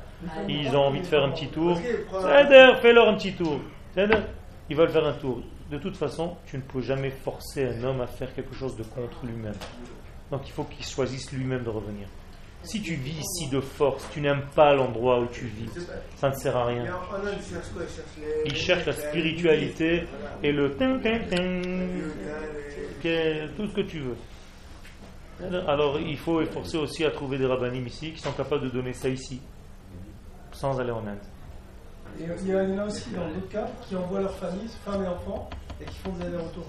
Ils 0.49 0.68
ont 0.76 0.86
envie 0.86 1.01
de 1.01 1.07
faire 1.07 1.24
un 1.24 1.30
petit 1.30 1.49
tour. 1.49 1.78
fais-leur 2.80 3.09
un 3.09 3.14
petit 3.14 3.34
tour. 3.34 3.61
Ils 3.97 4.76
veulent 4.76 4.90
faire 4.90 5.07
un 5.07 5.12
tour 5.12 5.40
de 5.70 5.78
toute 5.78 5.97
façon, 5.97 6.36
tu 6.47 6.57
ne 6.57 6.62
peux 6.62 6.80
jamais 6.80 7.11
forcer 7.11 7.66
un 7.66 7.84
homme 7.84 8.01
à 8.01 8.07
faire 8.07 8.32
quelque 8.34 8.55
chose 8.55 8.76
de 8.76 8.82
contre 8.82 9.24
lui-même. 9.24 9.55
Donc 10.30 10.42
il 10.47 10.53
faut 10.53 10.64
qu'il 10.64 10.84
choisisse 10.84 11.32
lui-même 11.32 11.64
de 11.64 11.70
revenir. 11.70 12.07
Si 12.64 12.80
tu 12.80 12.94
vis 12.94 13.18
ici 13.20 13.48
de 13.50 13.60
force, 13.60 14.08
tu 14.12 14.20
n'aimes 14.20 14.46
pas 14.54 14.74
l'endroit 14.74 15.20
où 15.20 15.26
tu 15.26 15.46
vis, 15.46 15.70
ça 16.16 16.30
ne 16.30 16.34
sert 16.34 16.56
à 16.56 16.66
rien. 16.66 16.86
Il 18.46 18.56
cherche 18.56 18.86
la 18.86 18.92
spiritualité 18.92 20.04
et 20.42 20.50
le 20.52 20.70
tout 23.56 23.66
ce 23.66 23.74
que 23.74 23.82
tu 23.82 24.00
veux. 24.00 24.16
Alors 25.68 26.00
il 26.00 26.16
faut 26.16 26.40
efforcer 26.40 26.78
aussi 26.78 27.04
à 27.04 27.10
trouver 27.10 27.38
des 27.38 27.46
rabbinim 27.46 27.86
ici 27.86 28.12
qui 28.12 28.20
sont 28.20 28.32
capables 28.32 28.62
de 28.62 28.70
donner 28.70 28.92
ça 28.92 29.08
ici, 29.08 29.40
sans 30.52 30.78
aller 30.80 30.92
en 30.92 31.06
Inde. 31.06 31.18
Et 32.18 32.24
il 32.42 32.48
y 32.48 32.54
en 32.54 32.78
a 32.78 32.84
aussi 32.86 33.10
dans 33.10 33.28
d'autres 33.28 33.48
cas 33.48 33.66
qui 33.86 33.96
envoient 33.96 34.20
leurs 34.20 34.36
familles, 34.36 34.70
femmes 34.84 35.02
et 35.02 35.08
enfants, 35.08 35.50
et 35.80 35.84
qui 35.84 35.96
font 35.96 36.12
des 36.12 36.26
allers-retours. 36.26 36.66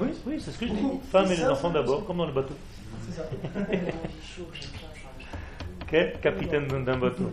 Oui, 0.00 0.08
oui 0.26 0.36
c'est 0.38 0.50
ce 0.50 0.58
que 0.58 0.66
je 0.66 0.72
dis. 0.72 1.00
Femmes 1.10 1.32
et 1.32 1.36
les 1.36 1.46
enfants 1.46 1.70
d'abord, 1.70 2.04
comme 2.04 2.18
dans 2.18 2.26
le 2.26 2.32
bateau. 2.32 2.54
C'est 3.08 3.16
ça. 3.16 3.22
Quel 5.88 6.18
capitaine 6.20 6.66
d'un 6.84 6.98
bateau? 6.98 7.30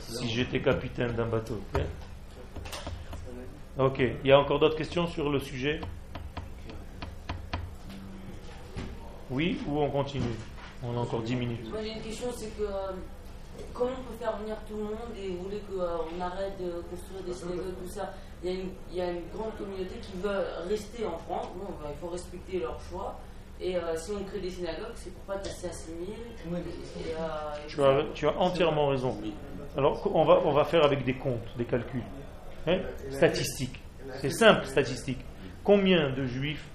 Si 0.00 0.28
j'étais 0.28 0.60
capitaine 0.60 1.12
d'un 1.12 1.26
bateau. 1.26 1.60
Ok, 3.78 4.00
il 4.00 4.28
y 4.28 4.32
a 4.32 4.40
encore 4.40 4.58
d'autres 4.58 4.76
questions 4.76 5.06
sur 5.06 5.30
le 5.30 5.38
sujet? 5.38 5.80
Oui, 9.30 9.60
ou 9.68 9.78
on 9.78 9.88
continue? 9.90 10.34
On 10.82 10.96
a 10.96 11.00
encore 11.00 11.22
10 11.22 11.36
minutes. 11.36 11.70
Moi 11.70 11.78
j'ai 11.82 11.92
une 11.92 12.02
question, 12.02 12.26
c'est 12.34 12.56
que 12.58 12.64
euh, 12.64 12.92
comment 13.72 13.92
on 13.92 14.12
peut 14.12 14.18
faire 14.18 14.36
venir 14.38 14.56
tout 14.66 14.76
le 14.76 14.84
monde 14.84 15.14
et 15.16 15.28
vous 15.28 15.44
voulez 15.44 15.60
qu'on 15.60 15.80
euh, 15.80 16.24
arrête 16.24 16.58
de 16.58 16.82
construire 16.90 17.22
des 17.24 17.32
synagogues, 17.32 17.76
tout 17.80 17.88
ça? 17.88 18.12
Il 18.42 18.50
y, 18.50 18.52
a 18.52 18.60
une, 18.60 18.68
il 18.90 18.96
y, 18.96 19.00
a 19.02 19.10
une, 19.10 19.28
grande 19.32 19.56
communauté 19.56 19.96
qui 20.02 20.16
veut 20.20 20.44
rester 20.68 21.06
en 21.06 21.18
France. 21.18 21.48
Bon, 21.54 21.66
il 21.88 22.00
faut 22.00 22.08
respecter 22.08 22.58
leur 22.58 22.80
choix. 22.80 23.20
Et 23.62 23.76
euh, 23.76 23.96
si 23.96 24.12
on 24.12 24.24
crée 24.24 24.40
des 24.40 24.50
synagogues, 24.50 24.92
c'est 24.94 25.12
pour 25.12 25.22
pas 25.24 25.36
casser 25.38 25.66
à 25.66 25.72
6000. 25.72 26.08
Euh, 26.48 27.52
tu, 27.68 27.82
as, 27.82 28.04
tu 28.14 28.26
as 28.26 28.38
entièrement 28.38 28.88
raison. 28.88 29.16
Alors, 29.76 30.10
on 30.14 30.24
va, 30.24 30.40
on 30.44 30.52
va 30.52 30.64
faire 30.64 30.84
avec 30.84 31.04
des 31.04 31.14
comptes, 31.14 31.56
des 31.58 31.64
calculs. 31.66 32.02
Hein, 32.66 32.78
statistiques. 33.10 33.80
C'est 34.20 34.30
simple, 34.30 34.66
statistique. 34.66 35.20
Combien 35.62 36.10
de 36.10 36.24
juifs, 36.24 36.66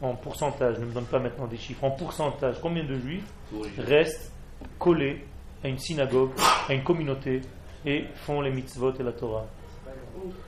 en 0.00 0.14
pourcentage, 0.14 0.78
ne 0.78 0.86
me 0.86 0.92
donne 0.92 1.04
pas 1.04 1.18
maintenant 1.18 1.46
des 1.46 1.58
chiffres, 1.58 1.84
en 1.84 1.90
pourcentage, 1.90 2.56
combien 2.62 2.84
de 2.84 2.98
juifs 2.98 3.30
restent 3.76 4.32
collés 4.78 5.24
à 5.62 5.68
une 5.68 5.78
synagogue, 5.78 6.30
à 6.68 6.72
une 6.72 6.82
communauté, 6.82 7.42
et 7.84 8.04
font 8.14 8.40
les 8.40 8.50
mitzvot 8.50 8.94
et 8.98 9.02
la 9.02 9.12
Torah 9.12 9.46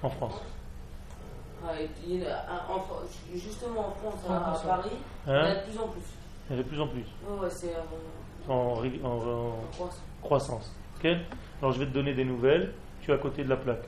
en 0.03 0.09
France? 0.09 0.41
Justement 3.35 3.89
en 3.89 3.91
France, 3.93 4.21
à, 4.29 4.67
Paris, 4.67 4.91
il 5.27 5.33
y 5.33 5.35
a 5.35 5.55
de 5.55 5.71
plus 5.71 5.79
en 5.79 5.89
plus. 5.89 6.03
Il 6.51 6.57
y 6.57 6.59
a 6.59 6.63
de 6.63 6.69
plus 6.69 6.81
en 6.81 6.89
plus. 6.89 7.05
Ouais, 7.29 7.51
c'est 7.51 7.75
en, 8.49 8.75
en, 9.35 9.59
croissance. 10.23 10.75
Alors 11.61 11.73
je 11.73 11.79
vais 11.79 11.87
te 11.87 11.93
donner 11.93 12.15
des 12.15 12.25
nouvelles. 12.25 12.73
Tu 13.01 13.11
es 13.11 13.15
à 13.15 13.19
côté 13.19 13.43
de 13.43 13.49
la 13.49 13.57
plaque. 13.57 13.85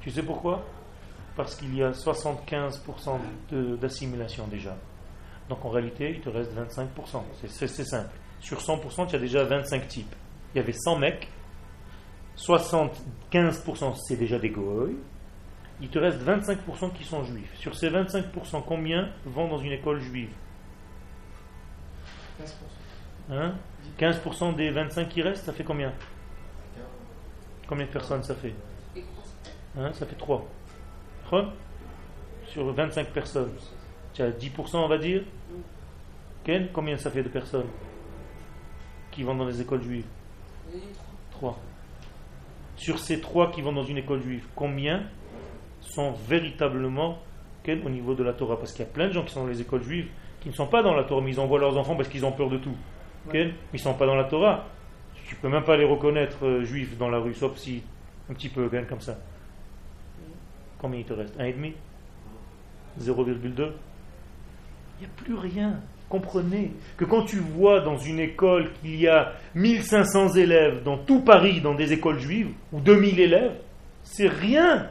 Tu 0.00 0.10
sais 0.10 0.22
pourquoi? 0.22 0.62
Parce 1.36 1.54
qu'il 1.56 1.76
y 1.76 1.82
a 1.82 1.90
75% 1.90 3.18
d'assimilation 3.78 4.46
déjà. 4.46 4.74
Donc 5.48 5.64
en 5.64 5.68
réalité, 5.68 6.10
il 6.10 6.20
te 6.20 6.30
reste 6.30 6.52
25%. 6.54 7.22
C'est 7.46 7.68
simple. 7.68 8.10
Sur 8.40 8.58
100%, 8.58 9.08
tu 9.08 9.16
as 9.16 9.18
déjà 9.18 9.44
25 9.44 9.88
types. 9.88 10.14
Il 10.54 10.58
y 10.58 10.60
avait 10.60 10.72
100 10.72 10.98
mecs, 10.98 11.28
75% 12.38 13.94
c'est 14.06 14.16
déjà 14.16 14.38
des 14.38 14.50
goy, 14.50 14.96
il 15.80 15.88
te 15.88 15.98
reste 15.98 16.20
25% 16.22 16.92
qui 16.92 17.04
sont 17.04 17.22
juifs. 17.24 17.54
Sur 17.56 17.74
ces 17.74 17.90
25%, 17.90 18.62
combien 18.66 19.10
vont 19.24 19.48
dans 19.48 19.58
une 19.58 19.72
école 19.72 20.00
juive 20.00 20.30
15%. 22.40 22.46
Hein 23.32 23.54
15% 23.98 24.54
des 24.54 24.70
25 24.70 25.08
qui 25.08 25.22
restent, 25.22 25.44
ça 25.44 25.52
fait 25.52 25.64
combien 25.64 25.92
Combien 27.66 27.86
de 27.86 27.90
personnes 27.90 28.22
ça 28.22 28.34
fait 28.34 28.54
hein 29.76 29.92
Ça 29.92 30.06
fait 30.06 30.16
3. 30.16 30.46
Sur 32.46 32.72
25 32.72 33.08
personnes. 33.08 33.52
Tu 34.14 34.22
as 34.22 34.30
10%, 34.30 34.76
on 34.76 34.88
va 34.88 34.98
dire 34.98 35.22
Combien 36.72 36.96
ça 36.96 37.10
fait 37.10 37.24
de 37.24 37.28
personnes 37.28 37.66
qui 39.10 39.24
vont 39.24 39.34
dans 39.34 39.46
les 39.46 39.60
écoles 39.60 39.82
juives 39.82 40.06
3. 41.32 41.58
Sur 42.76 42.98
ces 42.98 43.20
3 43.20 43.50
qui 43.50 43.62
vont 43.62 43.72
dans 43.72 43.82
une 43.82 43.98
école 43.98 44.22
juive, 44.22 44.46
combien 44.54 45.02
sont 45.92 46.12
véritablement 46.28 47.18
au 47.68 47.90
niveau 47.90 48.14
de 48.14 48.22
la 48.22 48.32
Torah? 48.32 48.58
Parce 48.58 48.72
qu'il 48.72 48.84
y 48.84 48.88
a 48.88 48.90
plein 48.90 49.08
de 49.08 49.12
gens 49.12 49.24
qui 49.24 49.32
sont 49.32 49.42
dans 49.42 49.48
les 49.48 49.60
écoles 49.60 49.82
juives 49.82 50.08
qui 50.40 50.50
ne 50.50 50.54
sont 50.54 50.68
pas 50.68 50.82
dans 50.82 50.94
la 50.94 51.02
Torah, 51.02 51.20
mais 51.22 51.32
ils 51.32 51.40
envoient 51.40 51.58
leurs 51.58 51.76
enfants 51.76 51.96
parce 51.96 52.08
qu'ils 52.08 52.24
ont 52.24 52.30
peur 52.30 52.48
de 52.48 52.58
tout. 52.58 52.76
Ils 53.34 53.52
ne 53.72 53.78
sont 53.78 53.94
pas 53.94 54.06
dans 54.06 54.14
la 54.14 54.24
Torah. 54.24 54.64
Tu 55.26 55.34
peux 55.34 55.48
même 55.48 55.64
pas 55.64 55.76
les 55.76 55.84
reconnaître 55.84 56.46
euh, 56.46 56.64
juifs 56.64 56.96
dans 56.96 57.08
la 57.08 57.18
rue, 57.18 57.34
sauf 57.34 57.56
si 57.56 57.82
un 58.30 58.34
petit 58.34 58.48
peu 58.48 58.68
comme 58.88 59.00
ça. 59.00 59.18
Combien 60.78 61.00
il 61.00 61.04
te 61.04 61.12
reste? 61.12 61.36
1,5 61.36 61.72
0,2 63.00 63.36
Il 63.36 65.00
n'y 65.00 65.06
a 65.06 65.08
plus 65.16 65.34
rien. 65.34 65.80
Comprenez 66.08 66.70
que 66.96 67.04
quand 67.04 67.24
tu 67.24 67.38
vois 67.38 67.80
dans 67.80 67.96
une 67.96 68.20
école 68.20 68.70
qu'il 68.74 68.94
y 68.94 69.08
a 69.08 69.32
1500 69.56 70.34
élèves 70.34 70.84
dans 70.84 70.98
tout 70.98 71.22
Paris, 71.22 71.60
dans 71.60 71.74
des 71.74 71.92
écoles 71.92 72.20
juives, 72.20 72.52
ou 72.72 72.80
2000 72.80 73.18
élèves, 73.18 73.56
c'est 74.04 74.28
rien 74.28 74.88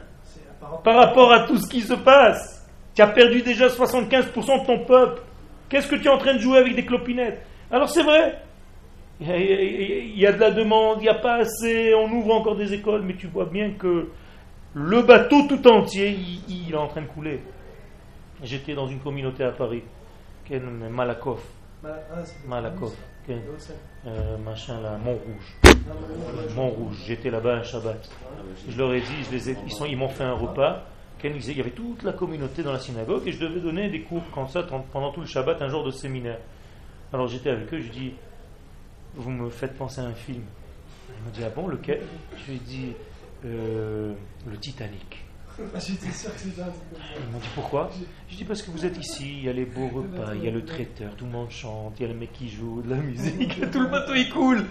par 0.82 0.96
rapport 0.96 1.32
à 1.32 1.46
tout 1.46 1.58
ce 1.58 1.68
qui 1.68 1.80
se 1.80 1.94
passe. 1.94 2.66
Tu 2.94 3.02
as 3.02 3.08
perdu 3.08 3.42
déjà 3.42 3.68
75% 3.68 4.62
de 4.62 4.66
ton 4.66 4.84
peuple. 4.84 5.22
Qu'est-ce 5.68 5.88
que 5.88 5.96
tu 5.96 6.06
es 6.06 6.10
en 6.10 6.18
train 6.18 6.34
de 6.34 6.38
jouer 6.38 6.58
avec 6.58 6.74
des 6.74 6.84
clopinettes? 6.84 7.42
Alors 7.70 7.90
c'est 7.90 8.02
vrai, 8.02 8.40
il 9.20 10.18
y 10.18 10.26
a 10.26 10.32
de 10.32 10.38
la 10.38 10.50
demande, 10.50 10.98
il 11.00 11.02
n'y 11.02 11.08
a 11.08 11.14
pas 11.14 11.36
assez, 11.36 11.94
on 11.94 12.10
ouvre 12.12 12.34
encore 12.34 12.56
des 12.56 12.72
écoles, 12.72 13.02
mais 13.02 13.16
tu 13.16 13.26
vois 13.26 13.46
bien 13.46 13.72
que 13.72 14.08
le 14.74 15.02
bateau 15.02 15.46
tout 15.48 15.66
entier, 15.68 16.16
il, 16.48 16.72
est 16.72 16.76
en 16.76 16.86
train 16.86 17.02
de 17.02 17.06
couler. 17.06 17.40
J'étais 18.42 18.74
dans 18.74 18.86
une 18.86 19.00
communauté 19.00 19.42
à 19.42 19.50
Paris, 19.50 19.82
Malakoff. 20.90 21.40
Malakoff. 22.46 22.92
Euh, 24.06 24.38
machin 24.38 24.80
là, 24.80 24.98
Montrouge. 25.02 25.56
Montrouge. 26.54 26.96
J'étais 27.06 27.30
là-bas 27.30 27.56
un 27.56 27.62
Shabbat. 27.62 28.08
Je 28.68 28.78
leur 28.78 28.92
ai 28.94 29.00
dit, 29.00 29.24
je 29.30 29.36
les 29.36 29.50
ai, 29.50 29.56
ils, 29.66 29.72
sont, 29.72 29.86
ils 29.86 29.96
m'ont 29.96 30.08
fait 30.08 30.24
un 30.24 30.34
repas. 30.34 30.84
Il 31.24 31.56
y 31.56 31.60
avait 31.60 31.70
toute 31.70 32.04
la 32.04 32.12
communauté 32.12 32.62
dans 32.62 32.72
la 32.72 32.78
synagogue 32.78 33.22
et 33.26 33.32
je 33.32 33.40
devais 33.40 33.58
donner 33.58 33.88
des 33.90 34.02
cours 34.02 34.22
comme 34.32 34.46
ça 34.48 34.62
pendant 34.62 35.10
tout 35.10 35.20
le 35.20 35.26
Shabbat, 35.26 35.60
un 35.60 35.68
jour 35.68 35.82
de 35.84 35.90
séminaire. 35.90 36.38
Alors 37.12 37.26
j'étais 37.26 37.50
avec 37.50 37.72
eux, 37.74 37.80
je 37.80 37.90
dis, 37.90 38.12
vous 39.14 39.30
me 39.30 39.50
faites 39.50 39.76
penser 39.76 40.00
à 40.00 40.04
un 40.04 40.14
film. 40.14 40.42
Il 41.08 41.24
m'a 41.24 41.30
dit, 41.30 41.42
ah 41.44 41.50
bon, 41.50 41.66
lequel? 41.66 42.02
Je 42.36 42.50
lui 42.50 42.56
ai 42.58 42.60
dit, 42.60 42.92
euh, 43.44 44.12
le 44.46 44.56
Titanic. 44.56 45.24
Ah, 45.58 45.78
J'étais 45.78 46.12
sûr 46.12 46.32
que 46.34 46.38
c'était 46.40 46.62
Ils 46.62 47.32
m'ont 47.32 47.38
dit 47.38 47.48
pourquoi? 47.54 47.90
Je 48.28 48.36
dis 48.36 48.44
parce 48.44 48.62
que 48.62 48.70
vous 48.70 48.84
êtes 48.84 48.98
ici, 48.98 49.38
il 49.38 49.44
y 49.44 49.48
a 49.48 49.52
les 49.52 49.64
beaux 49.64 49.88
repas, 49.88 50.34
il 50.34 50.44
y 50.44 50.48
a 50.48 50.50
le 50.50 50.64
traiteur, 50.64 51.14
tout 51.16 51.24
le 51.24 51.30
monde 51.30 51.50
chante, 51.50 51.94
il 51.98 52.02
y 52.02 52.04
a 52.04 52.12
le 52.12 52.18
mec 52.18 52.32
qui 52.32 52.50
joue 52.50 52.82
de 52.82 52.90
la 52.90 52.96
musique, 52.96 53.58
tout 53.72 53.80
le 53.80 53.88
bateau 53.88 54.14
il 54.14 54.28
coule. 54.28 54.64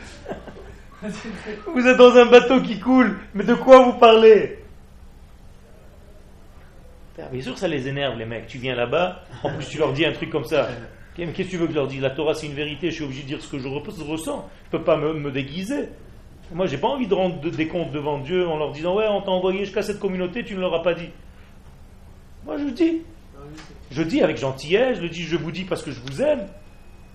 Vous 1.73 1.87
êtes 1.87 1.97
dans 1.97 2.15
un 2.15 2.25
bateau 2.25 2.61
qui 2.61 2.79
coule, 2.79 3.17
mais 3.33 3.43
de 3.43 3.53
quoi 3.53 3.83
vous 3.83 3.93
parlez? 3.93 4.59
Bien 7.31 7.41
sûr, 7.41 7.57
ça 7.57 7.67
les 7.67 7.87
énerve 7.87 8.17
les 8.17 8.25
mecs. 8.25 8.47
Tu 8.47 8.57
viens 8.57 8.75
là-bas, 8.75 9.23
en 9.43 9.55
plus 9.55 9.67
tu 9.67 9.77
leur 9.77 9.93
dis 9.93 10.05
un 10.05 10.11
truc 10.11 10.29
comme 10.29 10.43
ça. 10.43 10.67
Qu'est-ce 11.15 11.31
que 11.31 11.43
tu 11.43 11.57
veux 11.57 11.65
que 11.65 11.71
je 11.71 11.77
leur 11.77 11.87
dise? 11.87 12.01
La 12.01 12.09
Torah 12.09 12.33
c'est 12.33 12.47
une 12.47 12.53
vérité, 12.53 12.89
je 12.89 12.95
suis 12.95 13.03
obligé 13.05 13.21
de 13.21 13.27
dire 13.27 13.41
ce 13.41 13.47
que 13.49 13.57
je 13.57 13.67
ressens. 13.67 14.49
Je 14.71 14.75
ne 14.75 14.79
peux 14.79 14.83
pas 14.83 14.97
me, 14.97 15.31
déguiser. 15.31 15.89
Moi, 16.51 16.67
j'ai 16.67 16.77
pas 16.77 16.89
envie 16.89 17.07
de 17.07 17.13
rendre 17.13 17.39
des 17.39 17.67
comptes 17.67 17.91
devant 17.91 18.19
Dieu 18.19 18.47
en 18.47 18.57
leur 18.57 18.71
disant 18.71 18.95
Ouais, 18.95 19.07
on 19.07 19.21
t'a 19.21 19.31
envoyé 19.31 19.59
jusqu'à 19.59 19.81
cette 19.81 19.99
communauté, 19.99 20.43
tu 20.43 20.55
ne 20.55 20.59
leur 20.59 20.73
as 20.73 20.83
pas 20.83 20.93
dit. 20.93 21.09
Moi, 22.45 22.57
je 22.57 22.65
dis. 22.65 23.01
Je 23.91 24.03
dis 24.03 24.21
avec 24.21 24.37
gentillesse, 24.37 24.99
je 25.01 25.07
dis 25.07 25.23
Je 25.23 25.37
vous 25.37 25.51
dis 25.51 25.63
parce 25.63 25.83
que 25.83 25.91
je 25.91 26.01
vous 26.01 26.21
aime. 26.21 26.47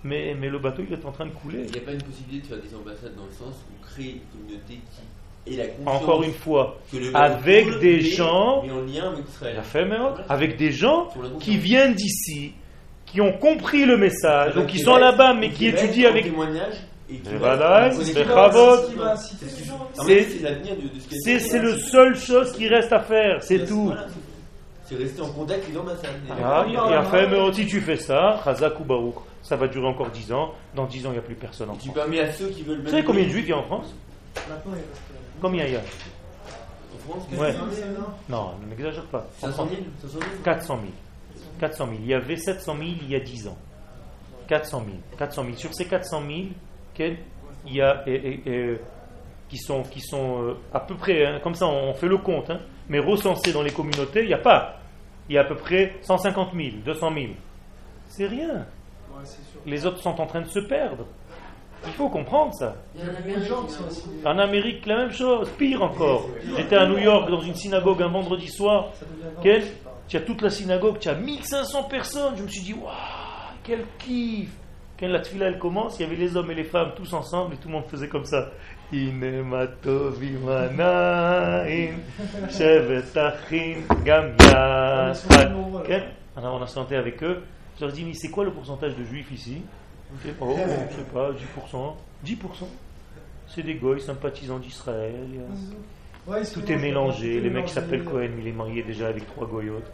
Mais, 0.03 0.35
mais 0.39 0.49
le 0.49 0.59
bateau, 0.59 0.83
il 0.87 0.93
est 0.95 1.05
en 1.05 1.13
train 1.13 1.27
de 1.27 1.33
couler. 1.33 1.65
Il 1.67 1.73
n'y 1.73 1.79
a 1.79 1.83
pas 1.83 1.93
une 1.93 2.03
possibilité 2.03 2.49
de 2.49 2.55
faire 2.55 2.63
des 2.63 2.75
ambassades 2.75 3.15
dans 3.17 3.27
le 3.27 3.33
sens 3.33 3.55
où 3.69 3.85
créer 3.85 4.15
une 4.15 4.41
communauté 4.41 4.81
qui 5.45 5.53
ait 5.53 5.57
la 5.85 5.91
Encore 5.91 6.23
une 6.23 6.33
fois, 6.33 6.79
avec 7.15 7.79
des 7.81 8.01
gens, 8.01 8.63
mais 8.63 8.73
en 8.73 8.81
lien 8.83 9.13
avec 9.13 9.29
Israël. 9.29 9.61
avec 10.29 10.57
des 10.57 10.73
gens 10.73 11.09
qui 11.39 11.59
viennent 11.59 11.95
d'ici, 11.95 12.53
qui 13.05 13.21
ont 13.21 13.33
compris 13.33 13.85
le 13.85 13.99
message, 13.99 14.55
donc 14.55 14.69
qui 14.69 14.79
sont 14.79 14.97
là-bas, 14.97 15.35
mais 15.35 15.51
qui 15.51 15.67
étudient 15.67 16.09
avec. 16.09 16.33
C'est 21.25 21.59
le 21.59 21.77
seul 21.77 22.17
chose 22.17 22.53
qui 22.53 22.69
reste 22.69 22.93
à 22.93 23.01
faire, 23.01 23.43
c'est 23.43 23.67
tout. 23.67 23.93
C'est 24.85 24.97
rester 24.97 25.21
en 25.21 25.29
contact 25.29 25.63
avec 25.63 25.75
l'ambassade. 25.75 26.11
Ah, 26.43 26.65
il 26.69 26.77
a 26.77 27.03
fait, 27.05 27.29
mais 27.29 27.53
si 27.53 27.67
tu 27.67 27.81
fais 27.81 27.97
ça, 27.97 28.41
Chazak 28.45 28.81
ou 28.81 28.85
Baruch, 28.85 29.15
ça 29.43 29.57
va 29.57 29.69
durer 29.69 29.87
encore 29.87 30.11
10 30.11 30.33
ans. 30.33 30.55
Dans 30.75 30.87
10 30.87 31.07
ans, 31.07 31.11
il 31.11 31.15
n'y 31.15 31.19
a 31.19 31.23
plus 31.23 31.35
personne 31.35 31.71
en 31.71 31.75
France. 31.75 31.89
Tu 31.95 32.21
à 32.21 32.33
ceux 32.33 32.49
qui 32.49 32.63
veulent. 32.63 32.83
Vous 32.83 32.91
savez 32.91 33.05
combien 33.05 33.25
de 33.25 33.31
juifs 33.31 33.45
il 33.47 33.51
y 33.51 33.53
a 33.53 33.59
en 33.59 33.65
France 33.65 33.95
Combien 35.41 35.67
il 35.67 35.73
y 35.73 35.77
a 35.77 35.81
En 35.81 36.99
France 37.11 37.27
ouais. 37.33 37.55
Non, 38.29 38.53
n'exagère 38.69 39.07
pas. 39.07 39.27
500 39.39 39.69
000 39.69 39.83
400 40.45 40.79
000. 40.81 40.93
400 41.59 41.87
000. 41.87 41.99
Il 42.01 42.07
y 42.07 42.15
avait 42.15 42.37
700 42.37 42.77
000 42.77 42.91
il 43.03 43.11
y 43.11 43.17
a 43.17 43.21
10 43.21 43.49
ans. 43.49 43.59
400 44.49 44.83
000. 44.85 44.97
400 45.19 45.45
000. 45.45 45.57
Sur 45.57 45.75
ces 45.75 45.87
400 45.87 46.23
000, 46.27 47.11
il 47.67 47.75
y 47.75 47.81
a 47.81 48.05
qui 49.51 49.59
sont, 49.59 49.83
qui 49.83 50.01
sont 50.01 50.43
euh, 50.43 50.57
à 50.73 50.81
peu 50.81 50.95
près, 50.95 51.27
hein, 51.27 51.41
comme 51.43 51.57
ça 51.57 51.67
on 51.67 51.93
fait 51.93 52.07
le 52.07 52.19
compte, 52.19 52.49
hein, 52.51 52.61
mais 52.89 53.01
recensés 53.01 53.53
dans 53.53 53.63
les 53.63 53.73
communautés, 53.73 54.23
il 54.23 54.29
n'y 54.29 54.35
a 54.35 54.39
pas. 54.39 54.79
Il 55.29 55.35
y 55.35 55.39
a 55.39 55.43
à 55.43 55.45
peu 55.45 55.57
près 55.57 55.97
150 56.03 56.55
000, 56.55 56.69
200 56.85 57.13
000. 57.13 57.27
C'est 58.09 58.27
rien. 58.27 58.67
Les 59.67 59.87
autres 59.87 60.01
sont 60.01 60.21
en 60.21 60.27
train 60.27 60.41
de 60.41 60.49
se 60.49 60.61
perdre. 60.61 61.07
Il 61.87 61.93
faut 61.93 62.09
comprendre 62.09 62.53
ça. 62.55 62.77
En 64.25 64.39
Amérique, 64.39 64.85
la 64.87 64.99
même 64.99 65.13
chose, 65.13 65.49
pire 65.57 65.83
encore. 65.83 66.29
J'étais 66.57 66.77
à 66.77 66.87
New 66.87 66.99
York 66.99 67.31
dans 67.31 67.41
une 67.41 67.55
synagogue 67.55 68.03
un 68.03 68.09
vendredi 68.09 68.49
soir. 68.49 68.89
Quel 69.43 69.65
tu 70.11 70.17
as 70.17 70.21
toute 70.23 70.43
la 70.43 70.51
synagogue, 70.51 70.99
tu 70.99 71.09
as 71.09 71.15
1500 71.15 71.85
personnes. 71.85 72.35
Je 72.37 72.43
me 72.43 72.49
suis 72.49 72.63
dit, 72.63 72.75
waouh, 72.75 72.91
quel 73.63 73.85
kiff. 73.99 74.51
Quand 74.99 75.07
la 75.09 75.21
tfila 75.21 75.47
elle 75.47 75.59
commence, 75.59 75.99
il 75.99 76.03
y 76.03 76.05
avait 76.05 76.17
les 76.17 76.37
hommes 76.37 76.51
et 76.51 76.55
les 76.55 76.65
femmes 76.65 76.93
tous 76.95 77.15
ensemble 77.15 77.55
et 77.55 77.57
tout 77.57 77.69
le 77.69 77.75
monde 77.75 77.87
faisait 77.87 78.09
comme 78.09 78.27
ça. 78.27 78.51
Alors 86.37 86.55
on 86.61 86.63
a 86.63 86.67
chanté 86.67 86.97
avec 86.97 87.23
eux. 87.23 87.43
Je 87.81 87.87
leur 87.87 87.95
dit, 87.95 88.05
mais 88.05 88.13
c'est 88.13 88.29
quoi 88.29 88.45
le 88.45 88.53
pourcentage 88.53 88.95
de 88.95 89.05
juifs 89.05 89.33
ici 89.33 89.63
Oh, 90.39 90.55
je 90.91 90.97
sais 90.97 91.05
pas, 91.05 91.31
10%. 91.33 91.95
10%. 92.27 92.37
C'est 93.49 93.63
des 93.63 93.77
goy 93.77 93.99
sympathisants 93.99 94.59
d'Israël. 94.59 95.15
Tout 96.53 96.71
est 96.71 96.77
mélangé. 96.77 97.41
Les 97.41 97.49
mecs 97.49 97.65
qui 97.65 97.73
s'appellent 97.73 98.05
Cohen, 98.05 98.29
il 98.39 98.47
est 98.47 98.53
marié 98.53 98.83
déjà 98.83 99.09
avec 99.09 99.27
trois 99.27 99.47
goyotes. 99.47 99.91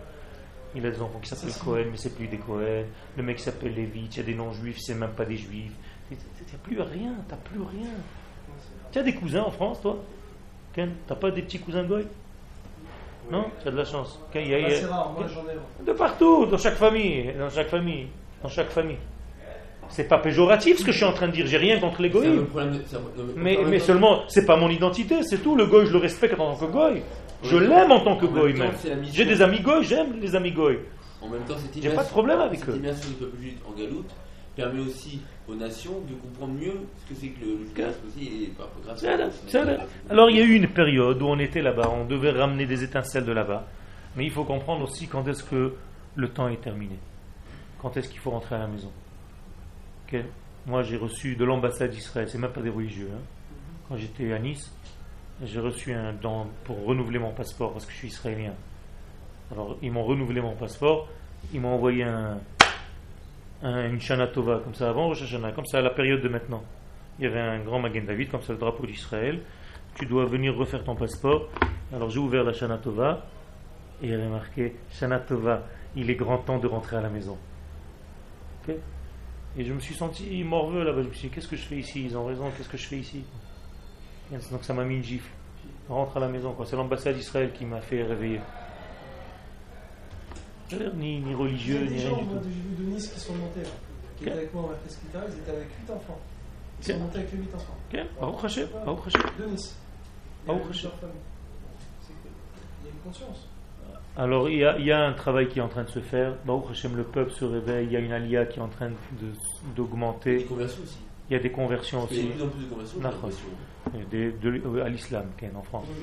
Il 0.75 0.85
a 0.85 0.91
des 0.91 1.01
enfants 1.01 1.21
qui 1.21 1.29
s'appellent 1.29 1.55
Cohen, 1.65 1.85
mais 1.93 1.97
c'est 1.97 2.15
plus 2.15 2.27
des 2.27 2.39
Cohen. 2.39 2.87
Le 3.17 3.23
mec 3.23 3.39
s'appelle 3.39 3.75
Lévi, 3.75 4.09
il 4.11 4.17
y 4.17 4.21
a 4.21 4.25
des 4.25 4.35
non-juifs, 4.35 4.79
c'est 4.81 4.95
même 4.95 5.13
pas 5.13 5.25
des 5.25 5.37
juifs. 5.37 5.73
Tu 6.09 6.17
n'as 6.17 6.59
plus 6.65 6.81
rien, 6.81 7.15
t'as 7.29 7.37
plus 7.37 7.61
rien. 7.61 7.91
Tu 8.91 8.99
as 8.99 9.03
des 9.05 9.15
cousins 9.15 9.43
en 9.45 9.51
France, 9.53 9.81
toi? 9.81 10.03
Ken, 10.73 10.91
t'as 11.07 11.15
pas 11.15 11.31
des 11.31 11.43
petits 11.43 11.61
cousins 11.61 11.85
goy? 11.85 12.05
Non 13.31 13.47
Tu 13.61 13.69
as 13.69 13.71
de 13.71 13.77
la 13.77 13.85
chance. 13.85 14.21
C'est 14.33 14.85
rare, 14.87 15.13
moi 15.13 15.27
j'en 15.33 15.43
ai. 15.43 15.85
De 15.87 15.93
partout, 15.93 16.47
dans 16.47 16.59
chaque 16.59 16.77
famille, 16.77 17.33
dans 17.39 17.51
chaque 17.51 17.69
famille, 17.69 18.07
dans 18.43 18.49
chaque 18.49 18.71
famille. 18.71 18.99
C'est 19.89 20.09
pas 20.09 20.19
péjoratif 20.19 20.79
ce 20.79 20.85
que 20.85 20.91
je 20.93 20.97
suis 20.97 21.07
en 21.07 21.13
train 21.13 21.29
de 21.29 21.33
dire, 21.33 21.47
j'ai 21.47 21.59
rien 21.59 21.79
contre 21.79 22.03
les 22.03 22.11
goy. 22.11 22.41
Mais, 23.37 23.59
mais 23.67 23.79
seulement, 23.79 24.23
c'est 24.29 24.45
pas 24.45 24.57
mon 24.57 24.69
identité, 24.69 25.23
c'est 25.23 25.39
tout. 25.39 25.55
Le 25.55 25.67
goy, 25.67 25.87
je 25.87 25.93
le 25.93 25.99
respecte 25.99 26.39
en 26.41 26.55
tant 26.55 26.67
que 26.67 26.73
goy. 26.73 27.03
Je 27.43 27.57
l'aime 27.57 27.93
en 27.93 28.01
tant 28.01 28.17
que 28.17 28.27
goy 28.27 28.53
même. 28.55 28.73
J'ai 29.13 29.25
des 29.25 29.43
amis 29.43 29.61
goy, 29.61 29.85
j'aime 29.85 30.21
les 30.21 30.35
amis 30.35 30.53
goy. 30.53 30.81
En 31.23 31.29
même 31.29 31.43
temps, 31.43 31.55
J'ai 31.81 31.91
pas 31.91 32.05
de 32.05 32.09
problème 32.09 32.41
avec 32.41 32.69
eux. 32.69 32.81
Cette 32.85 33.09
du 33.09 33.15
peuple 33.15 33.37
juif 33.39 33.55
en 33.67 33.79
galoute 33.79 34.11
permet 34.57 34.81
aussi 34.81 35.21
aux 35.47 35.55
nations 35.55 36.01
de 36.09 36.15
comprendre 36.15 36.55
mieux 36.55 36.81
ce 36.99 37.09
que 37.09 37.21
c'est 37.21 37.29
que 37.29 37.45
le 37.45 37.67
judaïsme 37.67 38.01
aussi. 38.09 38.27
Et 38.27 38.53
Alors 40.11 40.31
il 40.31 40.37
y 40.37 40.41
a 40.41 40.45
eu 40.45 40.55
une 40.55 40.69
période 40.69 41.21
où 41.23 41.27
on 41.27 41.39
était 41.39 41.63
là-bas, 41.63 41.91
on 41.91 42.05
devait 42.05 42.31
ramener 42.31 42.67
des 42.67 42.83
étincelles 42.83 43.27
de 43.27 43.33
là-bas. 43.33 43.67
Mais 44.17 44.25
il 44.25 44.31
faut 44.31 44.45
comprendre 44.45 44.85
aussi 44.85 45.07
quand 45.07 45.29
est-ce 45.29 45.45
que 45.45 45.75
le 46.17 46.29
temps 46.31 46.49
est 46.49 46.61
terminé. 46.61 46.99
Quand 47.81 47.97
est-ce 47.97 48.09
qu'il 48.09 48.19
faut 48.19 48.31
rentrer 48.31 48.57
à 48.57 48.61
la 48.61 48.67
maison. 48.67 48.91
Moi 50.67 50.83
j'ai 50.83 50.97
reçu 50.97 51.37
de 51.37 51.45
l'ambassade 51.45 51.91
d'Israël, 51.91 52.29
c'est 52.29 52.39
même 52.39 52.51
pas 52.51 52.63
des 52.63 52.71
religieux. 52.71 53.11
Hein. 53.15 53.21
Quand 53.89 53.97
j'étais 53.97 54.33
à 54.33 54.39
Nice, 54.39 54.73
j'ai 55.45 55.61
reçu 55.61 55.93
un 55.93 56.13
don 56.13 56.47
pour 56.65 56.85
renouveler 56.85 57.19
mon 57.19 57.31
passeport 57.31 57.73
parce 57.73 57.85
que 57.87 57.93
je 57.93 57.99
suis 57.99 58.09
israélien. 58.09 58.55
Alors, 59.53 59.77
ils 59.81 59.93
m'ont 59.93 60.03
renouvelé 60.03 60.41
mon 60.41 60.57
passeport, 60.57 61.09
ils 61.55 61.61
m'ont 61.61 61.75
envoyé 61.75 62.03
un, 62.03 62.39
une 63.63 64.01
Shana 64.01 64.27
Tova, 64.27 64.61
comme 64.63 64.75
ça 64.75 64.91
avant 64.91 65.07
Rosh 65.07 65.25
comme 65.55 65.67
ça 65.67 65.79
à 65.79 65.83
la 65.83 65.91
période 65.91 66.23
de 66.23 66.29
maintenant. 66.29 66.63
Il 67.19 67.25
y 67.25 67.29
avait 67.29 67.41
un 67.41 67.61
grand 67.61 67.81
Magen 67.81 68.05
David, 68.05 68.31
comme 68.31 68.43
ça 68.43 68.53
le 68.53 68.59
drapeau 68.59 68.87
d'Israël. 68.87 69.41
Tu 69.95 70.07
dois 70.07 70.27
venir 70.27 70.55
refaire 70.55 70.85
ton 70.85 70.95
passeport. 70.95 71.49
Alors 71.95 72.11
j'ai 72.11 72.19
ouvert 72.19 72.45
la 72.45 72.53
Shana 72.53 72.77
Tova 72.77 73.27
et 74.03 74.07
il 74.07 74.11
y 74.11 74.15
avait 74.15 74.29
marqué 74.29 74.77
Shana 74.91 75.21
Tova, 75.21 75.63
il 75.95 76.11
est 76.11 76.17
grand 76.17 76.39
temps 76.39 76.59
de 76.59 76.67
rentrer 76.67 76.97
à 76.97 77.01
la 77.01 77.09
maison. 77.09 77.39
Et 79.59 79.65
je 79.65 79.73
me 79.73 79.81
suis 79.81 79.95
senti 79.95 80.45
morveux 80.45 80.85
là-bas. 80.85 81.03
Je 81.03 81.09
me 81.09 81.13
suis 81.15 81.29
dit, 81.29 81.35
qu'est-ce 81.35 81.49
que 81.49 81.57
je 81.57 81.63
fais 81.63 81.77
ici? 81.77 82.05
Ils 82.05 82.17
ont 82.17 82.27
raison, 82.27 82.51
qu'est-ce 82.57 82.69
que 82.69 82.77
je 82.77 82.87
fais 82.87 82.99
ici? 82.99 83.25
Donc 84.31 84.65
ça 84.65 84.75
m'a 84.75 84.85
mis 84.85 84.97
une 84.97 85.05
gifle. 85.05 85.31
rentre 85.89 86.17
à 86.17 86.21
la 86.21 86.29
maison. 86.29 86.55
C'est 86.67 86.77
l'ambassade 86.77 87.15
d'Israël 87.15 87.53
qui 87.53 87.65
m'a 87.65 87.81
fait 87.81 88.03
réveiller. 88.03 88.41
Ni, 90.97 91.21
ni 91.21 91.35
religieux, 91.35 91.81
ni 91.85 91.99
rien 91.99 92.11
du 92.11 92.25
tout. 92.25 92.41
J'ai 92.43 92.51
vu 92.51 92.85
de 92.85 92.91
Nice 92.91 93.09
qui 93.09 93.21
sont 93.21 93.35
montés 93.35 93.63
là, 93.63 93.69
qui 94.17 94.25
étaient 94.25 94.33
avec 94.33 94.53
moi 94.53 94.65
en 94.65 94.69
Presquita, 94.69 95.21
ils 95.29 95.39
étaient 95.39 95.51
avec 95.51 95.69
8 95.87 95.93
enfants. 95.93 96.19
Ils 96.81 96.93
sont 96.93 96.99
montés 96.99 97.19
avec 97.19 97.33
les 97.33 97.39
8 97.39 97.55
enfants. 97.55 97.77
Ok, 97.93 98.01
Baruch 98.21 98.45
Hashem, 98.45 98.69
Baruch 98.85 99.07
Hashem. 99.07 99.23
De 99.39 99.45
Nice. 99.47 99.79
Baruch 100.47 100.71
Hashem. 100.71 100.91
Il 102.11 102.87
y 102.87 102.89
a 102.89 102.93
une 102.93 103.01
conscience. 103.05 103.49
Alors 104.17 104.49
il 104.49 104.59
y, 104.59 104.65
a, 104.65 104.79
il 104.79 104.87
y, 104.87 104.93
a, 104.93 105.05
un 105.05 105.13
travail 105.13 105.47
qui 105.49 105.59
est 105.59 105.63
en 105.63 105.69
train 105.69 105.85
de 105.85 105.91
se 105.91 106.01
faire. 106.01 106.35
Baruch 106.45 106.71
Hashem, 106.71 106.97
le 106.97 107.05
peuple 107.05 107.31
se 107.31 107.45
réveille. 107.45 107.87
Il 107.87 107.93
y 107.93 107.97
a 107.97 108.01
une 108.01 108.13
alia 108.13 108.47
qui 108.47 108.59
est 108.59 108.63
en 108.63 108.69
train 108.69 108.91
d'augmenter. 109.77 110.39
Des 110.39 110.45
conversions 110.45 110.83
aussi. 110.83 110.99
Il 111.29 111.33
y 111.33 111.37
a 111.37 111.41
des 111.43 111.51
conversions 111.51 112.05
aussi. 112.05 112.21
Il 112.21 112.29
y 112.29 112.31
a 112.33 112.33
de 112.33 112.35
plus 112.35 112.45
en 112.45 112.49
plus 112.49 112.65
de 112.65 112.71
conversions. 112.71 113.01
De, 114.11 114.33
de, 114.43 114.81
à 114.81 114.89
l'islam, 114.89 115.27
en 115.55 115.63
France. 115.63 115.87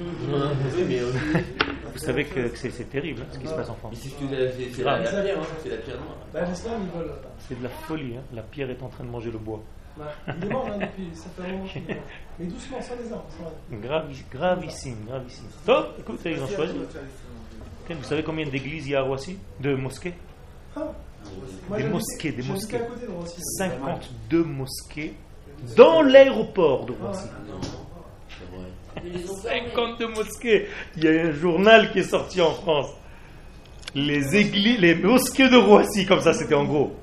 Vous 1.94 2.00
savez 2.00 2.26
que, 2.26 2.48
que 2.48 2.58
c'est 2.58 2.90
terrible 2.90 3.22
hein, 3.22 3.26
ce 3.32 3.40
qui 3.40 3.48
se 3.48 3.54
passe 3.54 3.70
en 3.70 3.76
France. 3.76 3.96
C'est 3.96 4.84
la, 4.84 5.00
la, 5.00 5.22
pierre, 5.22 5.40
hein, 5.40 5.44
c'est 5.62 5.70
la 5.70 5.78
pierre 5.78 5.98
noire. 5.98 6.18
Bah, 6.34 6.42
l'islam, 6.50 6.82
ils 6.82 6.98
veulent. 6.98 7.12
C'est 7.40 7.58
de 7.58 7.64
la 7.64 7.70
folie. 7.70 8.18
Hein. 8.18 8.24
La 8.34 8.42
pierre 8.42 8.70
est 8.70 8.82
en 8.82 8.90
train 8.90 9.04
de 9.04 9.10
manger 9.10 9.32
le 9.32 9.38
bois. 9.38 9.62
Bah, 9.98 10.06
il 10.28 10.46
est 10.46 10.50
mort 10.50 10.68
hein, 10.68 10.78
depuis, 10.80 11.10
ça 11.14 11.30
fait 11.30 11.50
un 11.50 11.54
moment 11.54 11.66
Mais 12.40 12.46
doucement, 12.46 12.82
sans 12.82 12.96
les 12.96 13.12
arbres. 13.12 13.28
Gravi, 13.72 14.24
gravissime, 14.32 15.06
gravissime. 15.08 15.48
Top, 15.66 15.96
écoutez, 16.00 16.32
ils 16.32 16.42
ont 16.42 16.48
choisi. 16.48 16.74
Vous 17.90 18.04
savez 18.04 18.24
combien 18.24 18.48
d'églises 18.48 18.88
il 18.88 18.94
y 18.94 18.96
a 18.96 19.00
à 19.00 19.04
Roissy? 19.04 19.38
De 19.60 19.76
mosquées 19.76 20.16
ah, 20.76 20.92
Des 21.78 21.84
mosquées, 21.86 22.32
des 22.32 22.44
mosquées. 22.44 22.80
52 23.58 24.44
mosquées 24.44 25.14
dans 25.78 26.02
l'aéroport 26.02 26.86
de 26.86 26.94
Roissy. 26.94 27.28
52 29.44 30.08
mosquées. 30.08 30.68
Il 30.98 31.04
y 31.04 31.08
a 31.08 31.12
un 31.28 31.32
journal 31.32 31.92
qui 31.92 32.00
est 32.00 32.10
sorti 32.10 32.42
en 32.42 32.52
France. 32.52 32.90
Les 33.96 34.36
églises, 34.36 34.80
les 34.80 34.96
mosquées 34.96 35.50
de 35.50 35.58
Roissy, 35.58 36.06
comme 36.06 36.22
ça 36.22 36.34
c'était 36.34 36.56
en 36.56 36.66
gros. 36.66 36.96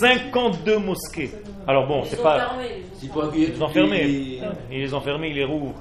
52 0.00 0.78
mosquées. 0.78 1.30
Alors 1.66 1.86
bon, 1.86 2.04
c'est 2.04 2.22
pas. 2.22 2.56
Ils 3.34 3.48
les 3.50 3.62
ont 3.62 3.68
fermés. 3.68 4.40
Ils 4.70 4.80
les 4.80 4.94
ont 4.94 5.00
fermés, 5.00 5.28
ils 5.30 5.34
les 5.34 5.44
rouvrent. 5.44 5.74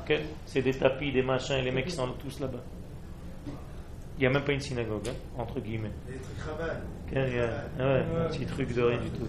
C'est 0.46 0.62
des 0.62 0.74
tapis, 0.74 1.12
des 1.12 1.22
machins, 1.22 1.56
et 1.56 1.62
les 1.62 1.72
mecs 1.72 1.86
qui 1.86 1.92
sont 1.92 2.08
tous 2.20 2.40
là-bas. 2.40 2.60
Il 4.18 4.22
n'y 4.22 4.28
a 4.28 4.30
même 4.30 4.44
pas 4.44 4.52
une 4.52 4.60
synagogue, 4.60 5.08
hein, 5.08 5.14
entre 5.38 5.60
guillemets. 5.60 5.92
Ouais, 7.14 7.49
un 7.78 8.30
petit 8.30 8.45
truc 8.45 8.74
de 8.74 8.82
rien 8.82 8.99
du 8.99 9.09
tout. 9.09 9.28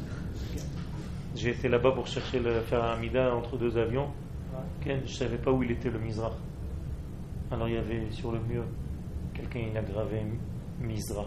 J'ai 1.35 1.51
été 1.51 1.69
là-bas 1.69 1.93
pour 1.93 2.07
chercher 2.07 2.39
le 2.39 2.61
faire 2.61 2.85
un 2.85 2.93
Amida 2.93 3.35
entre 3.35 3.57
deux 3.57 3.77
avions. 3.77 4.09
Je 4.85 4.93
ne 4.93 5.07
savais 5.07 5.39
pas 5.39 5.51
où 5.51 5.63
il 5.63 5.71
était 5.71 5.91
le 5.91 5.99
Mizrach. 5.99 6.33
Alors 7.51 7.69
il 7.69 7.75
y 7.75 7.79
avait 7.79 8.11
sur 8.11 8.33
le 8.33 8.39
mur, 8.41 8.65
quelqu'un 9.35 9.61
il 9.71 9.77
a 9.77 9.83
gravé 9.83 10.23
Mizrach 10.81 11.27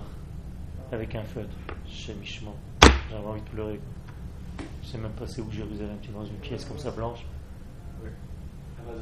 avec 0.91 1.13
un 1.15 1.23
feutre. 1.23 1.55
J'avais 1.87 3.27
envie 3.27 3.41
de 3.41 3.49
pleurer. 3.49 3.79
Je 4.81 4.87
sais 4.87 4.97
même 4.97 5.11
pas 5.11 5.27
c'est 5.27 5.41
où 5.41 5.51
Jérusalem. 5.51 5.97
Tu 6.01 6.09
es 6.09 6.13
dans 6.13 6.25
une 6.25 6.37
pièce 6.37 6.65
comme 6.65 6.77
ça 6.79 6.91
blanche, 6.91 7.25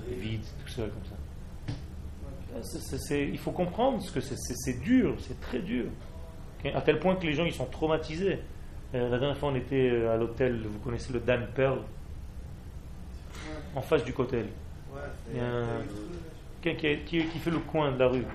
vide, 0.09 0.43
tout 0.65 0.71
seul 0.71 0.89
comme 0.89 1.05
ça. 2.65 3.15
il 3.15 3.37
faut 3.37 3.51
comprendre 3.51 4.01
ce 4.01 4.11
que 4.11 4.21
c'est 4.21 4.79
dur, 4.81 5.15
c'est 5.19 5.39
très 5.39 5.59
dur. 5.59 5.85
À 6.71 6.81
tel 6.81 6.99
point 6.99 7.15
que 7.15 7.25
les 7.25 7.33
gens 7.33 7.45
ils 7.45 7.53
sont 7.53 7.65
traumatisés. 7.65 8.39
Euh, 8.95 9.09
la 9.09 9.17
dernière 9.17 9.37
fois, 9.37 9.49
on 9.49 9.55
était 9.55 9.89
euh, 9.91 10.13
à 10.13 10.17
l'hôtel, 10.17 10.61
vous 10.65 10.79
connaissez 10.79 11.11
le 11.13 11.19
Dan 11.19 11.47
Pearl, 11.55 11.79
en 13.75 13.81
face 13.81 14.03
du 14.03 14.13
cotel. 14.13 14.47
Il 15.31 15.37
y 15.37 15.39
a 15.39 15.45
un, 15.45 15.65
quelqu'un 16.61 16.97
qui, 17.05 17.25
qui, 17.25 17.39
fait 17.39 17.49
le 17.49 17.57
coin 17.57 17.91
de 17.91 17.97
la 17.97 18.07
rue, 18.07 18.25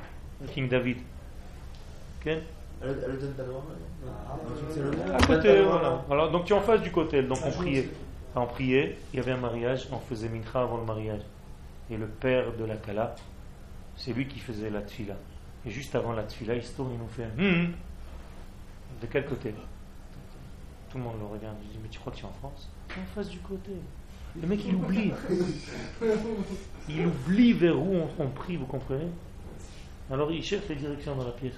King 0.53 0.69
David. 0.69 0.99
Okay? 2.21 2.41
À 2.83 2.87
côté, 5.27 5.63
voilà. 5.63 6.05
Alors, 6.11 6.31
donc 6.31 6.45
tu 6.45 6.53
es 6.53 6.57
en 6.57 6.61
face 6.61 6.83
du 6.83 6.91
cotel, 6.91 7.29
donc 7.29 7.39
on 7.45 7.51
priait. 7.51 7.89
On 8.35 8.47
priait, 8.47 8.97
il 9.13 9.17
y 9.17 9.21
avait 9.21 9.33
un 9.33 9.39
mariage, 9.39 9.89
on 9.91 9.99
faisait 9.99 10.29
mincha 10.29 10.61
avant 10.61 10.77
le 10.77 10.85
mariage. 10.85 11.23
Et 11.91 11.97
le 11.97 12.07
père 12.07 12.53
de 12.57 12.65
la 12.65 12.77
Kala, 12.77 13.17
c'est 13.97 14.13
lui 14.13 14.27
qui 14.27 14.39
faisait 14.39 14.71
la 14.71 14.83
tfila. 14.83 15.15
Et 15.67 15.71
juste 15.71 15.95
avant 15.95 16.13
la 16.13 16.23
tfila, 16.23 16.55
il 16.55 16.63
se 16.63 16.77
tourne 16.77 16.93
et 16.93 16.97
nous 16.97 17.09
fait 17.09 17.27
hum, 17.43 17.73
De 19.01 19.07
quel 19.07 19.27
côté 19.27 19.55
tout 20.91 20.99
le 20.99 21.05
monde 21.05 21.19
le 21.21 21.27
regarde. 21.27 21.57
Je 21.63 21.69
dis, 21.69 21.79
mais 21.83 21.89
tu 21.89 21.99
crois 21.99 22.13
que 22.13 22.19
tu 22.19 22.25
es 22.25 22.29
en 22.29 22.33
France 22.33 22.71
En 22.91 23.05
face 23.15 23.29
du 23.29 23.39
côté. 23.41 23.73
Le 24.41 24.47
mec, 24.47 24.61
il 24.65 24.75
oublie. 24.75 25.13
Il 26.89 27.07
oublie 27.07 27.53
vers 27.53 27.79
où 27.79 28.09
on, 28.19 28.29
prie, 28.29 28.57
vous 28.57 28.65
comprenez 28.65 29.09
Alors 30.11 30.33
il 30.33 30.43
cherche 30.43 30.67
les 30.71 30.77
directions 30.77 31.15
dans 31.17 31.27
la 31.27 31.33
pièce. 31.33 31.53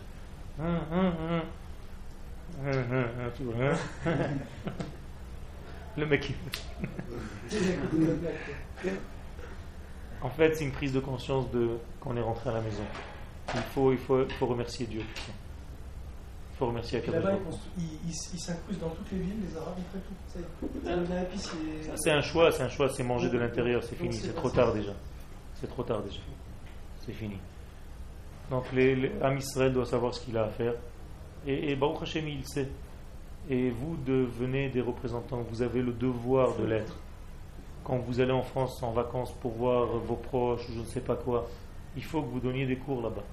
Le 5.97 6.07
mec, 6.07 6.35
en 10.23 10.31
fait, 10.31 10.57
c'est 10.57 10.65
une 10.65 10.73
prise 10.73 10.93
de 10.93 10.99
conscience 10.99 11.49
de 11.53 11.79
qu'on 12.01 12.17
est 12.17 12.23
rentré 12.23 12.51
à 12.51 12.55
la 12.55 12.61
maison. 12.61 12.83
Il 13.55 13.61
faut, 13.73 13.93
il 13.93 13.99
faut, 13.99 14.25
il 14.25 14.33
faut 14.33 14.47
remercier 14.47 14.87
Dieu 14.87 15.03
pour 15.15 15.23
ça 15.23 15.33
faut 16.61 16.67
remercier 16.67 17.03
à 17.03 17.11
Là-bas, 17.11 17.39
ils 18.07 18.39
s'incrusent 18.39 18.79
dans 18.79 18.91
toutes 18.91 19.11
les 19.13 19.19
villes, 19.19 19.37
les 19.49 19.57
Arabes, 19.57 19.77
ils 19.79 19.85
font 19.85 19.99
tout. 20.07 21.97
C'est 21.97 22.11
un 22.11 22.21
choix, 22.21 22.53
c'est 22.53 22.63
un 22.63 22.69
choix, 22.69 22.91
c'est 22.91 23.03
manger 23.03 23.31
de 23.31 23.39
l'intérieur, 23.39 23.83
c'est 23.83 23.97
fini, 23.97 24.13
c'est 24.13 24.35
trop 24.35 24.51
tard 24.51 24.75
déjà. 24.75 24.93
C'est 25.55 25.69
trop 25.69 25.83
tard 25.83 26.03
déjà. 26.03 26.21
C'est 27.07 27.13
fini. 27.13 27.39
Donc, 28.51 28.71
les, 28.73 29.11
Israël 29.39 29.73
doit 29.73 29.87
savoir 29.87 30.15
ce 30.15 30.21
qu'il 30.21 30.37
a 30.37 30.45
à 30.45 30.49
faire. 30.49 30.75
Et, 31.47 31.71
et 31.71 31.77
Baruch 31.77 32.03
Hashem, 32.03 32.29
il 32.29 32.47
sait. 32.47 32.69
Et 33.49 33.71
vous 33.71 33.97
devenez 34.05 34.69
des 34.69 34.83
représentants, 34.83 35.41
vous 35.41 35.63
avez 35.63 35.81
le 35.81 35.93
devoir 35.93 36.55
de 36.57 36.65
l'être. 36.67 36.97
Quand 37.85 37.97
vous 37.97 38.21
allez 38.21 38.33
en 38.33 38.43
France 38.43 38.83
en 38.83 38.93
vacances 38.93 39.33
pour 39.41 39.53
voir 39.53 39.87
vos 39.87 40.17
proches 40.17 40.69
ou 40.69 40.73
je 40.75 40.81
ne 40.81 40.85
sais 40.85 41.01
pas 41.01 41.17
quoi, 41.17 41.49
il 41.97 42.05
faut 42.05 42.21
que 42.21 42.29
vous 42.29 42.41
donniez 42.41 42.67
des 42.67 42.77
cours 42.77 43.01
là-bas. 43.01 43.25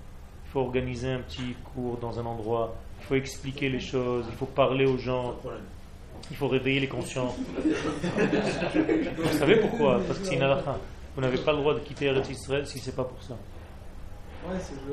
Il 0.45 0.49
faut 0.51 0.61
organiser 0.61 1.11
un 1.11 1.19
petit 1.19 1.55
cours 1.73 1.97
dans 1.97 2.17
un 2.19 2.25
endroit 2.25 2.73
faut 3.07 3.15
expliquer 3.15 3.69
les 3.69 3.79
choses, 3.79 4.25
il 4.29 4.35
faut 4.35 4.45
parler 4.45 4.85
aux 4.85 4.97
gens, 4.97 5.35
il 6.29 6.37
faut 6.37 6.47
réveiller 6.47 6.81
les 6.81 6.87
consciences. 6.87 7.35
Vous 9.17 9.37
savez 9.37 9.57
pourquoi? 9.57 10.01
Parce 10.05 10.19
que 10.19 10.25
c'est 10.25 10.35
une 10.35 10.41
halakha. 10.41 10.77
Vous 11.15 11.21
n'avez 11.21 11.37
pas 11.37 11.51
le 11.51 11.59
droit 11.59 11.73
de 11.73 11.79
quitter 11.79 12.05
Eretz 12.05 12.29
Israël 12.29 12.67
si 12.67 12.79
c'est 12.79 12.95
pas 12.95 13.03
pour 13.05 13.21
ça. 13.23 13.35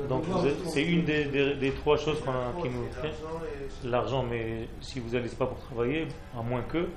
Donc 0.09 0.23
c'est 0.65 0.83
une 0.83 1.05
des, 1.05 1.73
trois 1.77 1.97
choses 1.97 2.17
qui 2.61 2.69
nous 2.69 2.87
fait. 3.01 3.13
L'argent, 3.87 4.23
mais 4.23 4.67
si 4.81 4.99
vous 4.99 5.09
n'allez 5.09 5.29
pas 5.29 5.45
pour 5.45 5.59
travailler, 5.59 6.07
à 6.37 6.41
moins 6.41 6.61
que, 6.61 6.87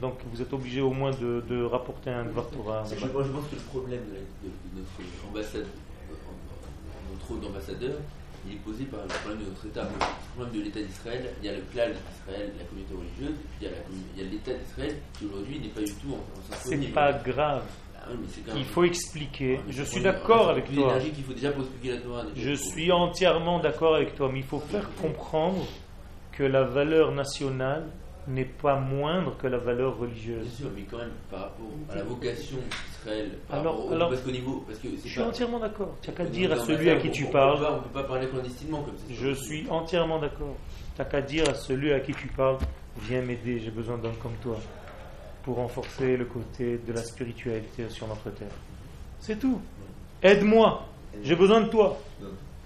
donc 0.00 0.18
vous 0.32 0.40
êtes 0.40 0.52
obligé 0.52 0.80
au 0.80 0.90
moins 0.90 1.10
de, 1.10 1.64
rapporter 1.64 2.10
un 2.10 2.24
Dvar 2.24 2.46
Torah. 2.48 2.84
je 2.84 2.94
pense 3.06 3.26
que 3.50 3.56
le 3.56 3.62
problème 3.62 4.02
de, 4.12 4.50
notre 4.78 5.28
ambassade, 5.28 5.66
notre 7.12 7.28
rôle 7.28 7.40
d'ambassadeur, 7.40 7.94
il 8.46 8.54
est 8.54 8.56
posé 8.58 8.84
par 8.84 9.00
le 9.02 9.08
problème 9.08 9.40
de 9.40 9.50
notre 9.50 9.66
État. 9.66 9.82
Le 9.82 10.34
problème 10.34 10.60
de 10.60 10.64
l'État 10.64 10.82
d'Israël, 10.82 11.30
il 11.42 11.46
y 11.46 11.48
a 11.48 11.52
le 11.52 11.62
clan 11.72 11.86
d'Israël, 11.88 12.52
la 12.58 12.64
communauté 12.64 12.94
religieuse, 12.94 13.36
il 13.60 14.22
y 14.22 14.26
a 14.26 14.30
l'État 14.30 14.52
d'Israël 14.52 14.96
qui 15.18 15.26
aujourd'hui 15.26 15.60
n'est 15.60 15.68
pas 15.68 15.80
du 15.82 15.92
tout 15.94 16.12
en, 16.12 16.16
en 16.16 16.56
C'est 16.62 16.92
pas 16.92 17.12
grave. 17.12 17.62
Ah 18.06 18.10
il 18.54 18.64
faut 18.66 18.84
expliquer. 18.84 19.60
je 19.68 19.82
suis 19.82 20.02
d'accord 20.02 20.50
avec 20.50 20.72
toi. 20.74 20.98
Faut 21.26 21.32
déjà 21.32 21.52
pour 21.52 21.62
expliquer 21.64 21.92
la 21.92 22.24
je 22.36 22.52
suis 22.52 22.92
entièrement 22.92 23.60
d'accord 23.60 23.94
avec 23.94 24.14
toi, 24.14 24.28
mais 24.30 24.40
il 24.40 24.44
faut 24.44 24.60
faire 24.60 24.90
comprendre 25.00 25.66
que 26.32 26.42
la 26.42 26.64
valeur 26.64 27.12
nationale 27.12 27.86
n'est 28.26 28.44
pas 28.44 28.78
moindre 28.78 29.36
que 29.38 29.46
la 29.46 29.58
valeur 29.58 29.98
religieuse. 29.98 30.46
Bien 30.46 30.56
sûr, 30.56 30.70
mais 30.74 30.82
quand 30.82 30.98
même, 30.98 31.12
par 31.30 31.40
rapport 31.40 31.66
à 31.90 31.94
la 31.94 32.02
vocation 32.04 32.58
d'Israël, 33.04 33.30
alors, 33.50 33.92
alors, 33.92 34.08
parce 34.10 34.22
qu'au 34.22 34.30
niveau. 34.30 34.64
Parce 34.66 34.78
que 34.78 34.88
je 35.04 35.08
suis 35.08 35.20
entièrement 35.20 35.58
d'accord. 35.58 35.94
Tu 36.02 36.10
n'as 36.10 36.16
qu'à 36.16 36.24
dire 36.24 36.52
à 36.52 36.56
celui 36.58 36.90
à 36.90 36.96
qui 36.96 37.10
tu 37.10 37.26
parles. 37.26 37.64
On 37.64 37.76
ne 37.76 37.82
peut 37.82 37.88
pas 37.90 38.04
parler 38.04 38.28
clandestinement 38.28 38.82
comme 38.82 38.96
ça. 38.96 39.04
Je 39.10 39.34
suis 39.34 39.68
entièrement 39.68 40.18
d'accord. 40.18 40.56
Tu 40.94 41.02
n'as 41.02 41.08
qu'à 41.08 41.20
dire 41.20 41.48
à 41.48 41.54
celui 41.54 41.92
à 41.92 42.00
qui 42.00 42.12
tu 42.12 42.28
parles 42.28 42.58
Viens 43.02 43.22
m'aider, 43.22 43.58
j'ai 43.58 43.70
besoin 43.72 43.98
d'hommes 43.98 44.16
comme 44.22 44.36
toi 44.40 44.56
pour 45.42 45.56
renforcer 45.56 46.16
le 46.16 46.24
côté 46.24 46.78
de 46.78 46.92
la 46.92 47.02
spiritualité 47.02 47.88
sur 47.90 48.06
notre 48.06 48.30
terre. 48.30 48.48
C'est 49.18 49.38
tout. 49.38 49.60
Aide-moi, 50.22 50.86
j'ai 51.22 51.34
besoin 51.34 51.62
de 51.62 51.68
toi. 51.68 51.98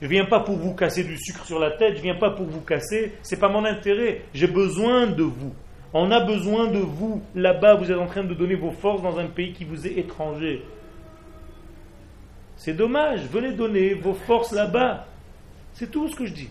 Je 0.01 0.06
viens 0.06 0.27
pas 0.27 0.40
pour 0.40 0.56
vous 0.56 0.74
casser 0.74 1.02
du 1.02 1.19
sucre 1.19 1.44
sur 1.44 1.59
la 1.59 1.73
tête, 1.73 1.97
je 1.97 2.02
viens 2.02 2.15
pas 2.15 2.31
pour 2.31 2.47
vous 2.47 2.60
casser, 2.60 3.15
c'est 3.23 3.40
pas 3.40 3.48
mon 3.48 3.65
intérêt. 3.65 4.23
J'ai 4.32 4.47
besoin 4.47 5.09
de 5.09 5.24
vous. 5.24 5.52
On 5.94 6.10
a 6.10 6.20
besoin 6.20 6.69
de 6.69 6.78
vous. 6.78 7.23
Là-bas, 7.35 7.74
vous 7.74 7.90
êtes 7.90 7.98
en 7.98 8.06
train 8.06 8.24
de 8.24 8.35
donner 8.35 8.55
vos 8.55 8.70
forces 8.70 9.02
dans 9.02 9.19
un 9.19 9.27
pays 9.27 9.52
qui 9.52 9.65
vous 9.65 9.86
est 9.86 9.98
étranger. 9.98 10.62
C'est 12.56 12.74
dommage, 12.74 13.27
venez 13.27 13.52
donner 13.52 13.94
vos 13.94 14.15
forces 14.15 14.52
là-bas. 14.52 15.06
C'est 15.74 15.90
tout 15.90 16.09
ce 16.09 16.16
que 16.16 16.27
je 16.27 16.35
dis. 16.35 16.51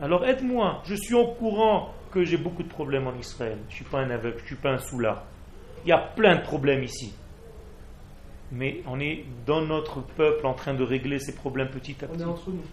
Alors 0.00 0.24
aide-moi. 0.26 0.82
Je 0.84 0.94
suis 0.94 1.14
au 1.14 1.28
courant 1.28 1.94
que 2.12 2.24
j'ai 2.24 2.36
beaucoup 2.36 2.62
de 2.62 2.68
problèmes 2.68 3.06
en 3.06 3.14
Israël. 3.14 3.58
Je 3.68 3.72
ne 3.72 3.76
suis 3.76 3.84
pas 3.84 4.00
un 4.00 4.10
aveugle, 4.10 4.36
je 4.38 4.42
ne 4.42 4.46
suis 4.48 4.56
pas 4.56 4.70
un 4.70 4.78
soulard. 4.78 5.24
Il 5.84 5.88
y 5.88 5.92
a 5.92 5.98
plein 5.98 6.36
de 6.36 6.42
problèmes 6.42 6.82
ici. 6.82 7.14
Mais 8.52 8.82
on 8.86 9.00
est 9.00 9.24
dans 9.46 9.62
notre 9.62 10.00
peuple 10.00 10.46
en 10.46 10.52
train 10.52 10.74
de 10.74 10.84
régler 10.84 11.18
ces 11.18 11.34
problèmes 11.34 11.68
petit 11.68 11.96
à 12.02 12.06
petit. 12.06 12.22
On 12.22 12.28
est 12.28 12.30
entre 12.30 12.50
nous. 12.50 12.64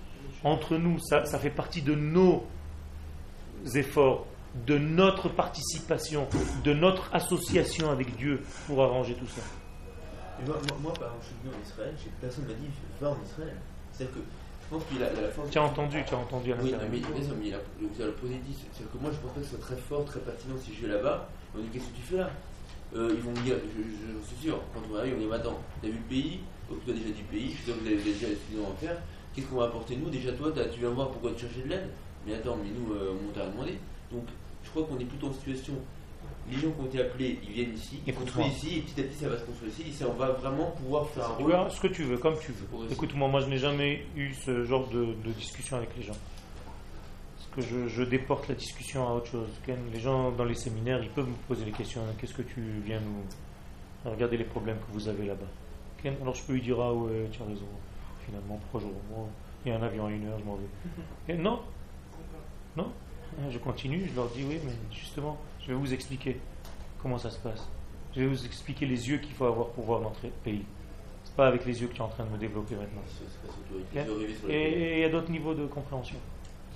Entre 0.44 0.78
nous, 0.78 1.00
ça, 1.00 1.26
ça 1.26 1.40
fait 1.40 1.50
partie 1.50 1.82
de 1.82 1.96
nos 1.96 2.44
efforts, 3.76 4.26
de 4.68 4.78
notre 4.78 5.30
participation, 5.30 6.28
de 6.64 6.74
notre 6.74 7.14
association 7.14 7.90
avec 7.90 8.16
Dieu 8.18 8.42
pour 8.68 8.84
arranger 8.84 9.16
tout 9.16 9.28
ça. 9.28 9.42
Moi, 10.46 10.56
moi, 10.70 10.78
moi, 10.82 10.94
par 10.94 11.04
exemple, 11.10 11.22
je 11.24 11.28
suis 11.28 11.36
venu 11.44 11.54
en 11.56 11.66
Israël, 11.68 11.94
personne 12.22 12.44
ne 12.46 12.50
m'a 12.50 12.56
dit 12.56 12.68
va 13.02 13.10
en 13.10 13.18
Israël. 13.24 13.56
C'est-à-dire 13.92 14.16
que 14.16 14.22
je 14.22 14.76
pense 14.76 14.84
qu'il 14.86 15.04
a, 15.04 15.14
la 15.14 15.30
force. 15.30 15.50
Tu 15.50 15.58
as 15.58 15.64
entendu, 15.64 16.04
tu 16.06 16.14
as 16.14 16.18
entendu 16.18 16.54
à 16.54 16.56
Oui, 16.58 16.72
l'intérieur. 16.72 16.90
mais, 16.92 17.00
bien 17.00 17.24
sûr, 17.26 17.36
mais 17.40 17.48
il 17.48 17.54
a, 17.54 17.60
vous 17.82 18.02
avez 18.02 18.12
posé 18.14 18.34
dit. 18.46 18.56
C'est-à-dire 18.74 18.92
que 18.94 18.98
moi, 18.98 19.12
je 19.14 19.18
pense 19.20 19.32
que 19.34 19.44
ce 19.44 19.50
soit 19.50 19.60
très 19.60 19.76
fort, 19.78 20.06
très 20.06 20.20
pertinent 20.20 20.56
si 20.58 20.74
je 20.74 20.86
vais 20.88 20.94
là-bas. 20.94 21.30
On 21.54 21.58
me 21.60 21.64
dit 21.64 21.70
qu'est-ce 21.74 21.86
que 21.90 21.96
tu 21.96 22.02
fais 22.02 22.18
là? 22.18 22.30
Euh, 22.96 23.10
Ils 23.14 23.22
vont 23.22 23.32
me 23.32 23.42
dire, 23.46 23.56
je, 23.58 23.82
je, 23.82 24.20
je 24.22 24.26
suis 24.28 24.48
sûr, 24.50 24.60
quand 24.74 24.82
on 24.92 24.98
arrive, 24.98 25.16
on 25.18 25.28
dit 25.28 25.34
attends, 25.34 25.60
t'as 25.82 25.88
vu 25.90 25.98
le 25.98 26.10
pays? 26.10 26.40
Occupe-toi 26.70 26.94
déjà 26.94 27.10
du 27.10 27.24
pays, 27.24 27.50
je 27.52 27.56
suis 27.58 27.64
sûr 27.66 27.74
que 27.76 27.80
vous 27.82 27.88
avez 27.88 27.98
déjà 28.04 28.28
en 28.66 28.76
faire. 28.78 28.98
Qu'est-ce 29.34 29.48
qu'on 29.48 29.58
va 29.58 29.66
apporter 29.66 29.96
nous? 29.98 30.10
Déjà, 30.10 30.32
toi, 30.34 30.52
tu 30.72 30.80
viens 30.80 30.90
voir 30.90 31.10
pourquoi 31.10 31.32
tu 31.34 31.42
cherchais 31.46 31.62
de 31.64 31.70
l'aide? 31.70 31.90
Mais 32.26 32.36
attends, 32.36 32.58
mais 32.58 32.70
nous, 32.70 32.94
euh, 32.94 33.14
on 33.18 33.32
t'a 33.34 33.46
demandé. 33.48 33.78
Donc, 34.12 34.26
crois 34.74 34.84
qu'on 34.86 35.00
est 35.00 35.06
plutôt 35.06 35.28
en 35.28 35.34
situation. 35.34 35.74
Les 36.50 36.58
gens 36.58 36.72
qui 36.72 36.82
ont 36.82 36.86
été 36.86 37.00
appelés, 37.02 37.40
ils 37.44 37.52
viennent 37.54 37.74
ici, 37.74 38.00
ils 38.06 38.14
construisent 38.14 38.48
ici, 38.58 38.78
et 38.80 38.82
petit 38.82 39.00
à 39.00 39.04
petit, 39.06 39.16
ça 39.18 39.30
va 39.30 39.38
se 39.38 39.46
construire 39.46 39.72
ici. 39.72 39.84
Et 39.88 39.92
ça, 39.94 40.06
on 40.10 40.14
va 40.14 40.32
vraiment 40.32 40.72
pouvoir 40.72 41.08
faire 41.08 41.26
un 41.32 41.36
Tu 41.38 41.44
rôle. 41.44 41.52
vois, 41.54 41.70
ce 41.70 41.80
que 41.80 41.88
tu 41.88 42.04
veux, 42.04 42.18
comme 42.18 42.38
tu 42.40 42.52
veux. 42.52 42.92
Écoute-moi, 42.92 43.30
moi 43.30 43.40
je 43.40 43.48
n'ai 43.48 43.58
jamais 43.58 44.06
eu 44.18 44.34
ce 44.34 44.64
genre 44.66 44.88
de, 44.90 45.06
de 45.24 45.32
discussion 45.32 45.78
avec 45.78 45.96
les 45.96 46.04
gens. 46.04 46.18
Parce 47.38 47.48
que 47.56 47.62
je, 47.74 47.88
je 47.88 48.04
déporte 48.04 48.48
la 48.50 48.56
discussion 48.56 49.08
à 49.08 49.14
autre 49.14 49.28
chose. 49.28 49.48
Les 49.94 50.00
gens 50.02 50.32
dans 50.32 50.44
les 50.44 50.56
séminaires, 50.56 51.02
ils 51.02 51.10
peuvent 51.12 51.30
me 51.30 51.36
poser 51.48 51.64
les 51.66 51.72
questions. 51.72 52.02
Qu'est-ce 52.20 52.34
que 52.34 52.42
tu 52.42 52.62
viens 52.86 53.00
nous. 53.00 54.12
Regardez 54.12 54.36
les 54.38 54.44
problèmes 54.44 54.78
que 54.80 54.92
vous 54.92 55.08
avez 55.08 55.26
là-bas? 55.28 55.46
Alors 56.22 56.36
je 56.36 56.44
peux 56.44 56.54
lui 56.54 56.62
dire, 56.62 56.78
ah 56.82 56.94
ouais, 56.94 57.30
tu 57.32 57.42
as 57.42 57.46
raison. 57.46 57.66
Finalement, 58.26 58.60
jours. 58.74 58.92
Moi, 59.10 59.28
il 59.66 59.72
y 59.72 59.76
a 59.76 59.78
un 59.80 59.84
avion 59.84 60.08
à 60.08 60.12
une 60.12 60.26
heure, 60.28 60.38
je 60.40 60.44
m'en 60.44 60.56
vais. 60.58 61.38
Non 61.38 61.62
Non 62.76 62.92
Je 63.52 63.58
continue, 63.60 64.08
je 64.10 64.16
leur 64.16 64.28
dis, 64.30 64.44
oui, 64.48 64.60
mais 64.66 64.72
justement, 64.92 65.38
je 65.62 65.68
vais 65.68 65.74
vous 65.74 65.94
expliquer 65.94 66.40
comment 67.02 67.18
ça 67.18 67.30
se 67.30 67.38
passe. 67.40 67.68
Je 68.16 68.22
vais 68.22 68.28
vous 68.28 68.46
expliquer 68.46 68.86
les 68.86 69.10
yeux 69.10 69.18
qu'il 69.18 69.34
faut 69.34 69.46
avoir 69.46 69.68
pour 69.70 69.86
voir 69.86 70.02
notre 70.02 70.22
pays. 70.44 70.64
C'est 71.24 71.36
pas 71.36 71.48
avec 71.48 71.66
les 71.66 71.82
yeux 71.82 71.88
que 71.88 71.94
tu 71.94 72.00
es 72.00 72.04
en 72.04 72.10
train 72.10 72.26
de 72.26 72.30
me 72.30 72.38
développer 72.38 72.76
maintenant. 72.76 73.02
Les 73.94 74.54
Et 74.54 74.94
il 74.98 75.00
y 75.00 75.04
a 75.06 75.10
d'autres 75.10 75.32
niveaux 75.32 75.54
de 75.54 75.66
compréhension. 75.66 76.18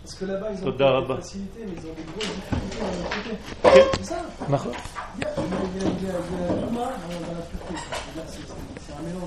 Parce 0.03 0.15
que 0.15 0.25
là-bas, 0.25 0.51
ils 0.53 0.59
ont 0.63 0.65
des 0.71 0.77
facilités, 1.17 1.59
mais 1.65 1.73
ils 1.75 1.85
ont 1.89 1.93
des 1.93 2.03
grosses 2.03 2.33
difficultés 2.35 2.79
dans 2.79 2.87
l'autre 2.87 3.09
côté. 3.23 3.97
C'est 3.97 4.05
ça? 4.05 4.19
D'accord 4.49 4.71
Il 5.17 5.21
y 5.21 5.25
a, 5.25 5.29
il 5.37 5.43
y 5.43 5.55
a, 5.57 5.59
il 5.75 5.81
y 5.81 5.83
a, 5.83 5.83
il 5.83 5.83
y 5.83 5.85
a, 5.85 5.91
il 5.99 6.05
y 6.07 6.09
a 6.09 6.61
Douma 6.61 6.79
dans, 6.79 7.27
dans 7.27 7.33
la 7.37 7.43
Turquie. 7.43 7.75
C'est- 7.75 8.31
c'est- 8.31 8.47
C'est 8.79 8.93
un 8.93 9.01
mélange. 9.01 9.23